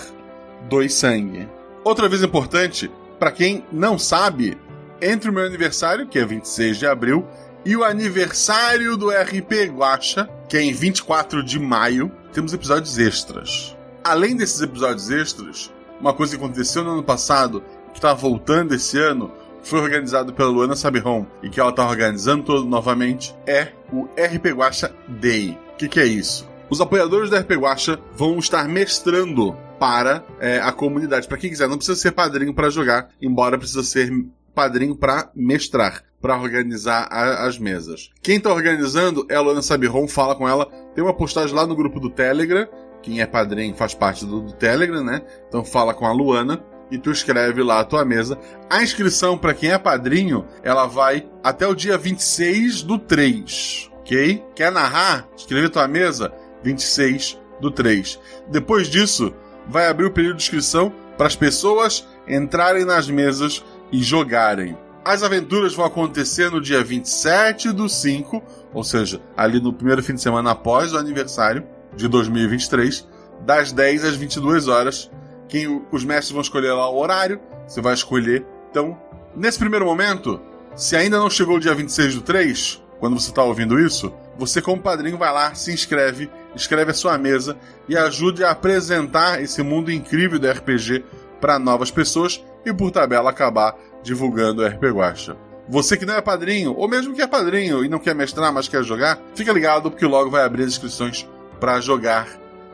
[0.69, 1.49] doe sangue.
[1.85, 2.91] Outra vez importante,
[3.21, 4.59] para quem não sabe,
[5.01, 7.25] entre o meu aniversário, que é 26 de abril,
[7.65, 13.77] e o aniversário do RP Guacha, que é em 24 de maio, temos episódios extras.
[14.03, 17.63] Além desses episódios extras, uma coisa que aconteceu no ano passado,
[17.93, 19.33] que está voltando esse ano,
[19.63, 24.53] foi organizado pela Luana Sabiron e que ela está organizando todo novamente, é o RP
[24.55, 25.59] Guacha Day.
[25.73, 26.47] O que, que é isso?
[26.69, 31.27] Os apoiadores do RP Guacha vão estar mestrando para é, a comunidade.
[31.27, 34.11] Para quem quiser, não precisa ser padrinho para jogar, embora precisa ser
[34.55, 38.11] padrinho para mestrar, para organizar a, as mesas.
[38.23, 40.65] Quem está organizando é a Luana Sabiron, fala com ela.
[40.95, 42.67] Tem uma postagem lá no grupo do Telegram.
[43.03, 45.21] Quem é padrinho faz parte do, do Telegram, né?
[45.47, 48.39] Então fala com a Luana e tu escreve lá a tua mesa.
[48.71, 54.43] A inscrição para quem é padrinho, ela vai até o dia 26 do 3, ok?
[54.55, 55.29] Quer narrar?
[55.37, 56.33] Escreve tua mesa
[56.63, 58.19] 26 do 3.
[58.49, 59.35] Depois disso,
[59.69, 64.75] vai abrir o período de inscrição para as pessoas entrarem nas mesas e jogarem.
[65.05, 70.15] As aventuras vão acontecer no dia 27 do 5, ou seja, ali no primeiro fim
[70.15, 71.63] de semana após o aniversário
[71.95, 73.07] de 2023,
[73.43, 75.11] das 10 às 22 horas
[75.47, 78.45] quem os mestres vão escolher lá o horário, você vai escolher.
[78.71, 78.99] Então,
[79.37, 80.41] nesse primeiro momento,
[80.75, 84.63] se ainda não chegou o dia 26 do 3, quando você está ouvindo isso, você
[84.63, 87.57] como padrinho vai lá, se inscreve, escreve a sua mesa
[87.89, 91.05] e ajude a apresentar esse mundo incrível do RPG
[91.41, 95.37] para novas pessoas e por tabela acabar divulgando o RP Guacha.
[95.69, 98.69] Você que não é padrinho, ou mesmo que é padrinho e não quer mestrar, mas
[98.69, 101.27] quer jogar, fica ligado porque logo vai abrir as inscrições
[101.59, 102.29] para jogar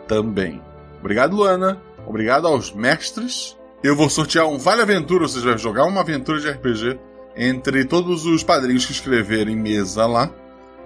[0.09, 0.61] também.
[0.99, 1.81] Obrigado, Luana.
[2.05, 3.57] Obrigado aos mestres.
[3.83, 6.99] Eu vou sortear um Vale Aventura, ou seja, vai jogar uma aventura de RPG
[7.37, 10.29] entre todos os padrinhos que escreverem mesa lá,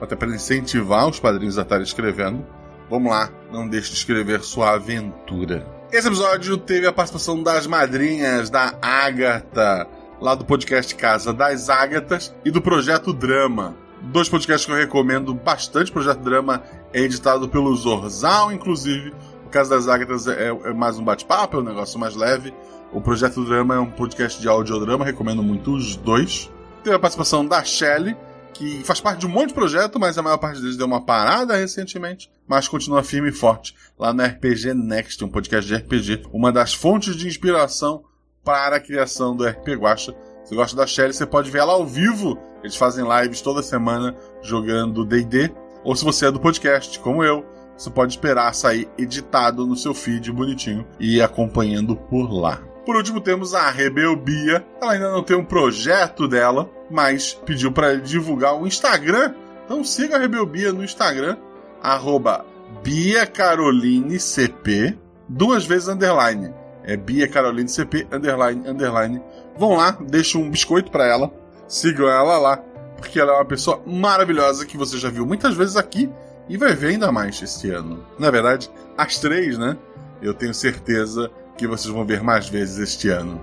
[0.00, 2.46] até para incentivar os padrinhos a estarem escrevendo.
[2.90, 5.66] Vamos lá, não deixe de escrever sua aventura.
[5.90, 9.88] Esse episódio teve a participação das madrinhas da Ágata,
[10.24, 13.76] lá do podcast Casa das Ágatas, e do Projeto Drama.
[14.00, 15.90] Dois podcasts que eu recomendo bastante.
[15.90, 16.62] O Projeto Drama
[16.94, 19.12] é editado pelo Zorzal, inclusive
[19.50, 22.54] Casa das Ágatas é, é mais um bate-papo, é um negócio mais leve.
[22.90, 26.50] O Projeto Drama é um podcast de audiodrama, recomendo muito os dois.
[26.82, 28.16] Teve a participação da Shelley,
[28.54, 31.04] que faz parte de um monte de projeto, mas a maior parte deles deu uma
[31.04, 36.22] parada recentemente, mas continua firme e forte lá no RPG Next, um podcast de RPG,
[36.32, 38.04] uma das fontes de inspiração
[38.44, 40.14] para a criação do RP Guacha.
[40.44, 42.38] Se gosta da Shelley, você pode ver ela ao vivo.
[42.62, 45.50] Eles fazem lives toda semana jogando D&D.
[45.82, 47.44] Ou se você é do podcast, como eu,
[47.76, 52.62] você pode esperar sair editado no seu feed bonitinho e ir acompanhando por lá.
[52.84, 54.64] Por último, temos a Rebel Bia.
[54.80, 59.34] Ela ainda não tem um projeto dela, mas pediu para divulgar o Instagram.
[59.64, 61.38] Então siga a Rebel Bia no Instagram,
[61.82, 62.44] arroba
[62.82, 66.52] BiaCarolineCP, duas vezes underline.
[66.84, 69.22] É Bia Caroline CP, underline, underline.
[69.56, 71.32] Vão lá, deixem um biscoito para ela,
[71.66, 72.56] sigam ela lá,
[72.96, 76.10] porque ela é uma pessoa maravilhosa que você já viu muitas vezes aqui
[76.48, 78.04] e vai ver ainda mais este ano.
[78.18, 79.76] Na verdade, as três, né?
[80.20, 83.40] Eu tenho certeza que vocês vão ver mais vezes este ano.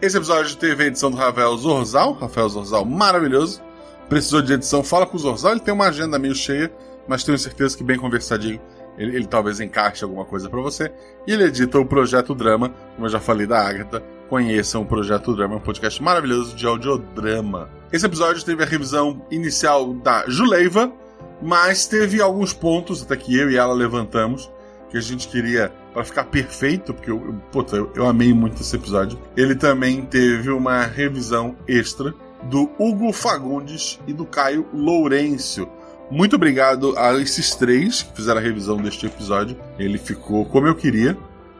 [0.00, 2.12] Esse episódio teve a edição do Rafael Zorzal.
[2.12, 3.60] Rafael Zorzal, maravilhoso.
[4.08, 5.52] Precisou de edição, fala com o Zorzal.
[5.52, 6.72] Ele tem uma agenda meio cheia,
[7.06, 8.60] mas tenho certeza que bem conversadinho.
[8.98, 10.92] Ele, ele talvez encaixe alguma coisa para você.
[11.26, 14.02] E ele edita o Projeto Drama, como eu já falei da Agatha.
[14.28, 17.70] Conheçam o Projeto Drama, um podcast maravilhoso de audiodrama.
[17.92, 20.92] Esse episódio teve a revisão inicial da Juleiva,
[21.40, 24.50] mas teve alguns pontos, até que eu e ela levantamos,
[24.90, 28.76] que a gente queria para ficar perfeito, porque eu, puta, eu, eu amei muito esse
[28.76, 29.18] episódio.
[29.36, 32.14] Ele também teve uma revisão extra
[32.44, 35.68] do Hugo Fagundes e do Caio Lourenço.
[36.10, 39.58] Muito obrigado a esses três que fizeram a revisão deste episódio.
[39.78, 41.16] Ele ficou como eu queria,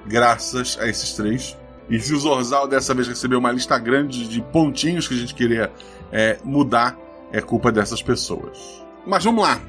[0.06, 1.56] graças a esses três.
[1.90, 5.34] E se o Zorzal dessa vez recebeu uma lista grande de pontinhos que a gente
[5.34, 5.70] queria
[6.10, 6.98] é, mudar,
[7.30, 8.82] é culpa dessas pessoas.
[9.06, 9.60] Mas vamos lá.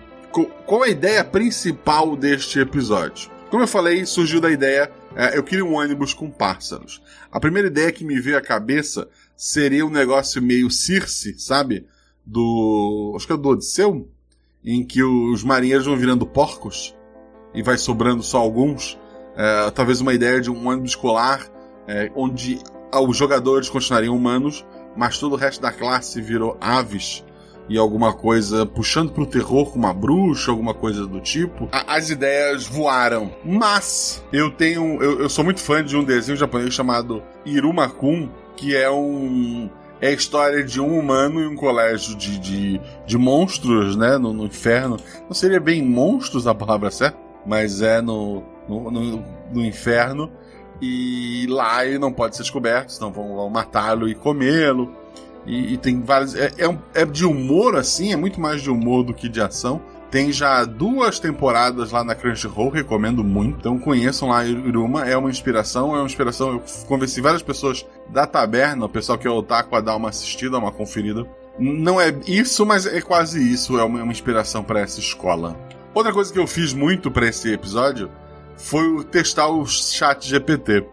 [0.66, 3.30] Qual a ideia principal deste episódio?
[3.50, 4.90] Como eu falei, surgiu da ideia.
[5.14, 7.02] É, eu queria um ônibus com pássaros.
[7.30, 11.86] A primeira ideia que me veio à cabeça seria um negócio meio Circe, sabe?
[12.26, 13.14] Do.
[13.16, 14.08] Acho que é do Odisseu,
[14.64, 16.95] em que os marinheiros vão virando porcos
[17.53, 18.98] e vai sobrando só alguns.
[19.36, 21.48] É, talvez uma ideia de um ônibus escolar
[21.88, 22.60] é, onde
[23.07, 24.65] os jogadores continuariam humanos,
[24.95, 27.23] mas todo o resto da classe virou aves
[27.69, 32.10] e alguma coisa puxando pro terror com uma bruxa, alguma coisa do tipo, a, as
[32.10, 33.31] ideias voaram.
[33.45, 35.02] Mas eu tenho.
[35.02, 39.69] Eu, eu, sou muito fã de um desenho japonês chamado Irumakun, que é um.
[40.02, 44.18] É a história de um humano em um colégio de, de, de monstros, né?
[44.18, 44.98] No, no, inferno.
[45.26, 50.32] Não seria bem monstros a palavra certa, mas é no, no, no, no inferno.
[50.82, 54.96] E lá ele não pode ser descoberto, senão vão, vão matá-lo e comê-lo.
[55.46, 56.36] E, e, tem várias.
[56.36, 59.82] É, é, é, de humor, assim, é muito mais de humor do que de ação.
[60.11, 63.60] Tem já duas temporadas lá na Crunchyroll, recomendo muito.
[63.60, 66.53] Então conheçam lá Iruma, é uma inspiração, é uma inspiração.
[66.53, 70.57] Eu convenci várias pessoas da taberna, o pessoal que é otaku, a dar uma assistida,
[70.57, 71.27] uma conferida.
[71.60, 75.56] Não é isso, mas é quase isso, é uma, uma inspiração para essa escola.
[75.94, 78.10] Outra coisa que eu fiz muito para esse episódio
[78.56, 80.86] foi testar o chat GPT.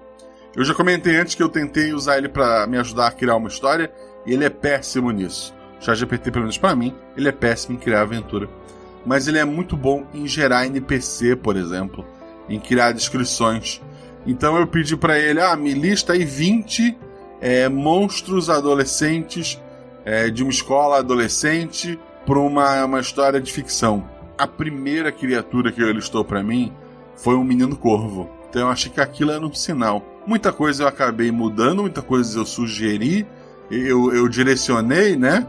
[0.57, 3.49] Eu já comentei antes que eu tentei usar ele para me ajudar a criar uma
[3.49, 3.93] história
[4.25, 5.55] e ele é péssimo nisso.
[5.79, 8.49] O ChatGPT, pelo menos para mim, ele é péssimo em criar aventura.
[9.07, 12.05] Mas ele é muito bom em gerar NPC, por exemplo,
[12.49, 13.81] em criar descrições.
[14.27, 16.99] Então eu pedi para ele, ah, me lista aí 20
[17.41, 19.63] é, monstros adolescentes
[20.05, 24.05] é, de uma escola adolescente para uma, uma história de ficção.
[24.37, 26.73] A primeira criatura que ele listou para mim
[27.15, 28.29] foi um menino corvo.
[28.51, 30.03] Então eu achei que aquilo era um sinal.
[30.27, 33.25] Muita coisa eu acabei mudando, muita coisa eu sugeri,
[33.71, 35.47] eu, eu direcionei, né?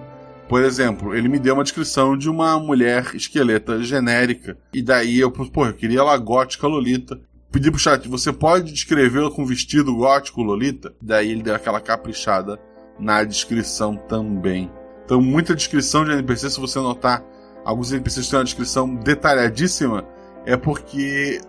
[0.48, 4.58] Por exemplo, ele me deu uma descrição de uma mulher esqueleta genérica.
[4.74, 7.20] E daí eu, pô, eu queria ela gótica Lolita.
[7.52, 10.94] Pedi pro chat, você pode descrevê-la com vestido gótico Lolita?
[11.02, 12.60] Daí ele deu aquela caprichada
[13.00, 14.72] na descrição também.
[15.06, 17.24] Então, muita descrição de NPC, se você notar,
[17.64, 20.06] alguns NPCs têm uma descrição detalhadíssima,
[20.46, 21.42] é porque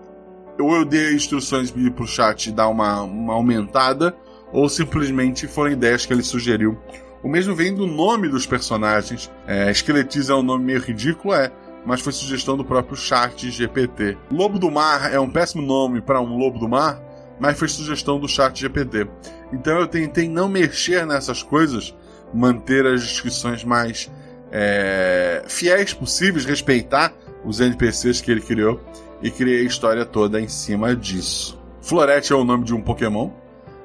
[0.61, 4.15] ou eu dei instruções pro chat dar uma, uma aumentada,
[4.53, 6.77] ou simplesmente foram ideias que ele sugeriu.
[7.23, 9.31] O mesmo vem do nome dos personagens.
[9.47, 11.51] É, Esqueletiz é um nome meio ridículo, é,
[11.85, 14.17] mas foi sugestão do próprio chat GPT.
[14.31, 17.01] Lobo do Mar é um péssimo nome para um lobo do mar,
[17.41, 19.09] mas foi sugestão do chat GPT.
[19.53, 21.95] Então eu tentei não mexer nessas coisas,
[22.33, 24.11] manter as descrições mais
[24.53, 27.13] é, fiéis possíveis, respeitar
[27.45, 28.81] os NPCs que ele criou
[29.23, 31.59] e criei a história toda em cima disso.
[31.81, 33.31] Florete é o nome de um Pokémon,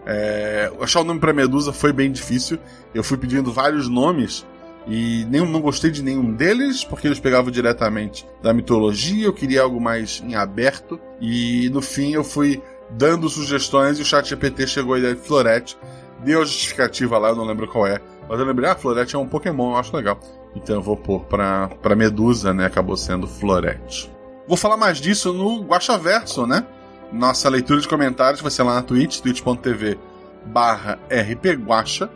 [0.05, 2.57] é, achar o nome para Medusa foi bem difícil.
[2.93, 4.45] Eu fui pedindo vários nomes
[4.87, 9.25] e nenhum, não gostei de nenhum deles, porque eles pegavam diretamente da mitologia.
[9.25, 10.99] Eu queria algo mais em aberto.
[11.21, 15.21] E no fim eu fui dando sugestões e o chat GPT chegou a ideia de
[15.21, 15.77] Florete.
[16.19, 17.99] Deu a justificativa lá, eu não lembro qual é.
[18.29, 20.19] Mas eu lembrei, ah, Florete é um Pokémon, eu acho legal.
[20.55, 22.65] Então eu vou pôr pra, pra Medusa, né?
[22.65, 24.11] Acabou sendo Florete.
[24.47, 26.65] Vou falar mais disso no Guaxaverso, né?
[27.13, 29.99] Nossa leitura de comentários vai ser lá na Twitch, twitch.tv
[30.45, 32.09] barra rpguacha.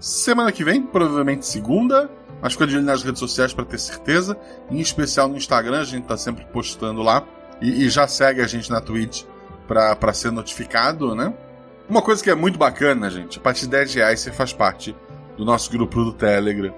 [0.00, 2.10] Semana que vem, provavelmente segunda,
[2.40, 4.34] mas fica de olho nas redes sociais para ter certeza.
[4.70, 7.22] Em especial no Instagram, a gente tá sempre postando lá.
[7.60, 9.24] E, e já segue a gente na Twitch
[9.68, 11.34] para ser notificado, né?
[11.86, 14.96] Uma coisa que é muito bacana, gente, a partir de 10 reais você faz parte
[15.36, 16.72] do nosso grupo do Telegram.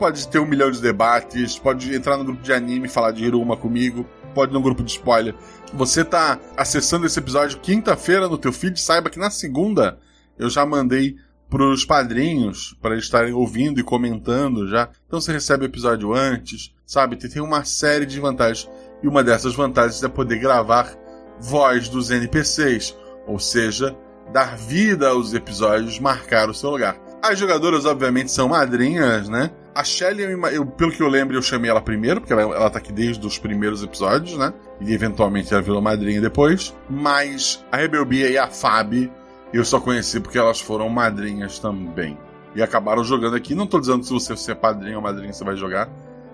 [0.00, 3.24] Pode ter um milhão de debates, pode entrar no grupo de anime e falar de
[3.24, 4.04] Hiruma comigo,
[4.34, 5.34] pode no grupo de spoiler.
[5.72, 9.98] Você tá acessando esse episódio quinta-feira no teu feed, saiba que na segunda
[10.38, 11.16] eu já mandei
[11.48, 14.88] pros padrinhos para eles estarem ouvindo e comentando já.
[15.06, 17.16] Então você recebe o episódio antes, sabe?
[17.16, 18.68] Tem uma série de vantagens.
[19.02, 20.96] E uma dessas vantagens é poder gravar
[21.40, 22.96] voz dos NPCs,
[23.26, 23.96] ou seja,
[24.32, 26.98] dar vida aos episódios, marcar o seu lugar.
[27.22, 29.50] As jogadoras, obviamente, são madrinhas, né?
[29.74, 30.22] A Shelly,
[30.52, 33.26] eu, pelo que eu lembro, eu chamei ela primeiro, porque ela, ela tá aqui desde
[33.26, 34.54] os primeiros episódios, né?
[34.80, 36.72] E eventualmente ela virou madrinha depois.
[36.88, 39.10] Mas a Rebelbia e a Fab
[39.54, 42.18] eu só conheci porque elas foram madrinhas também.
[42.56, 43.54] E acabaram jogando aqui.
[43.54, 45.88] Não tô dizendo se você ser padrinho ou madrinha você vai jogar.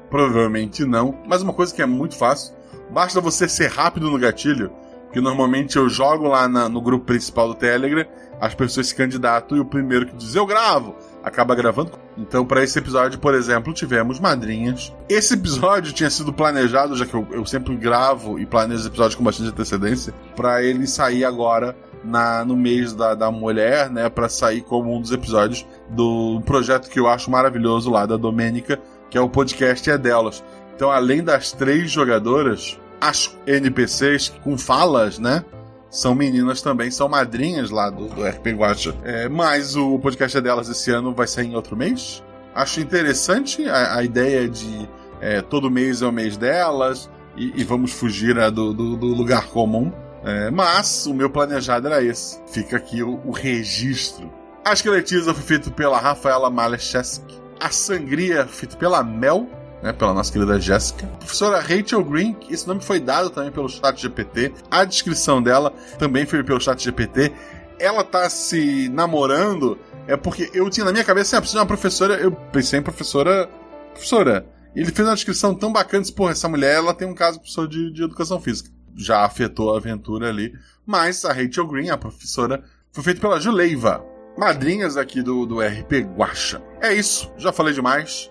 [0.08, 1.18] Provavelmente não.
[1.26, 2.54] Mas uma coisa que é muito fácil:
[2.90, 4.72] basta você ser rápido no gatilho.
[5.12, 8.06] Que normalmente eu jogo lá na, no grupo principal do Telegram,
[8.40, 11.92] as pessoas se candidatam e o primeiro que diz eu gravo, acaba gravando.
[12.16, 14.92] Então, para esse episódio, por exemplo, tivemos madrinhas.
[15.08, 19.14] Esse episódio tinha sido planejado, já que eu, eu sempre gravo e planejo os episódios
[19.14, 24.28] com bastante antecedência, para ele sair agora na, no mês da, da mulher, né, para
[24.28, 28.80] sair como um dos episódios do projeto que eu acho maravilhoso lá da Domênica,
[29.10, 30.42] que é o podcast É Delas.
[30.74, 35.44] Então, além das três jogadoras, as NPCs com falas, né?
[35.90, 38.94] São meninas também, são madrinhas lá do, do RP Guacha.
[39.02, 42.22] É, mas o podcast delas esse ano vai sair em outro mês.
[42.54, 44.88] Acho interessante a, a ideia de
[45.20, 49.06] é, todo mês é o mês delas e, e vamos fugir né, do, do, do,
[49.06, 49.92] lugar comum.
[50.24, 52.40] É, mas o meu planejado era esse.
[52.46, 54.30] Fica aqui o, o registro.
[54.64, 57.40] A esqueletiza foi feita pela Rafaela Malecheski.
[57.58, 59.48] A sangria feita pela Mel,
[59.82, 61.06] né, pela nossa querida Jéssica.
[61.18, 64.52] Professora Rachel Green, esse nome foi dado também pelo chat GPT.
[64.70, 67.32] A descrição dela também foi pelo chat GPT.
[67.78, 71.66] Ela tá se namorando, é porque eu tinha na minha cabeça, ah, preciso de uma
[71.66, 73.48] professora, eu pensei em professora.
[73.92, 74.46] Professora.
[74.74, 77.66] Ele fez uma descrição tão bacana, disse, porra, essa mulher ela tem um caso professor
[77.66, 78.70] de, de educação física.
[78.94, 80.52] Já afetou a aventura ali.
[80.86, 82.62] Mas a Rachel Green, a professora,
[82.92, 84.04] foi feita pela Juleiva,
[84.36, 86.62] madrinhas aqui do, do RP Guacha.
[86.80, 88.30] É isso, já falei demais.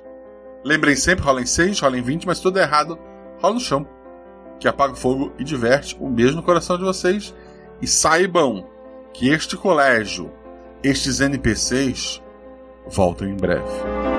[0.63, 2.99] Lembrem sempre, rola em 6, rola em 20, mas tudo é errado,
[3.41, 3.87] rola no chão.
[4.59, 7.33] Que apaga o fogo e diverte o mesmo coração de vocês.
[7.81, 8.67] E saibam
[9.13, 10.31] que este colégio,
[10.83, 12.21] estes NPCs,
[12.87, 14.18] voltam em breve.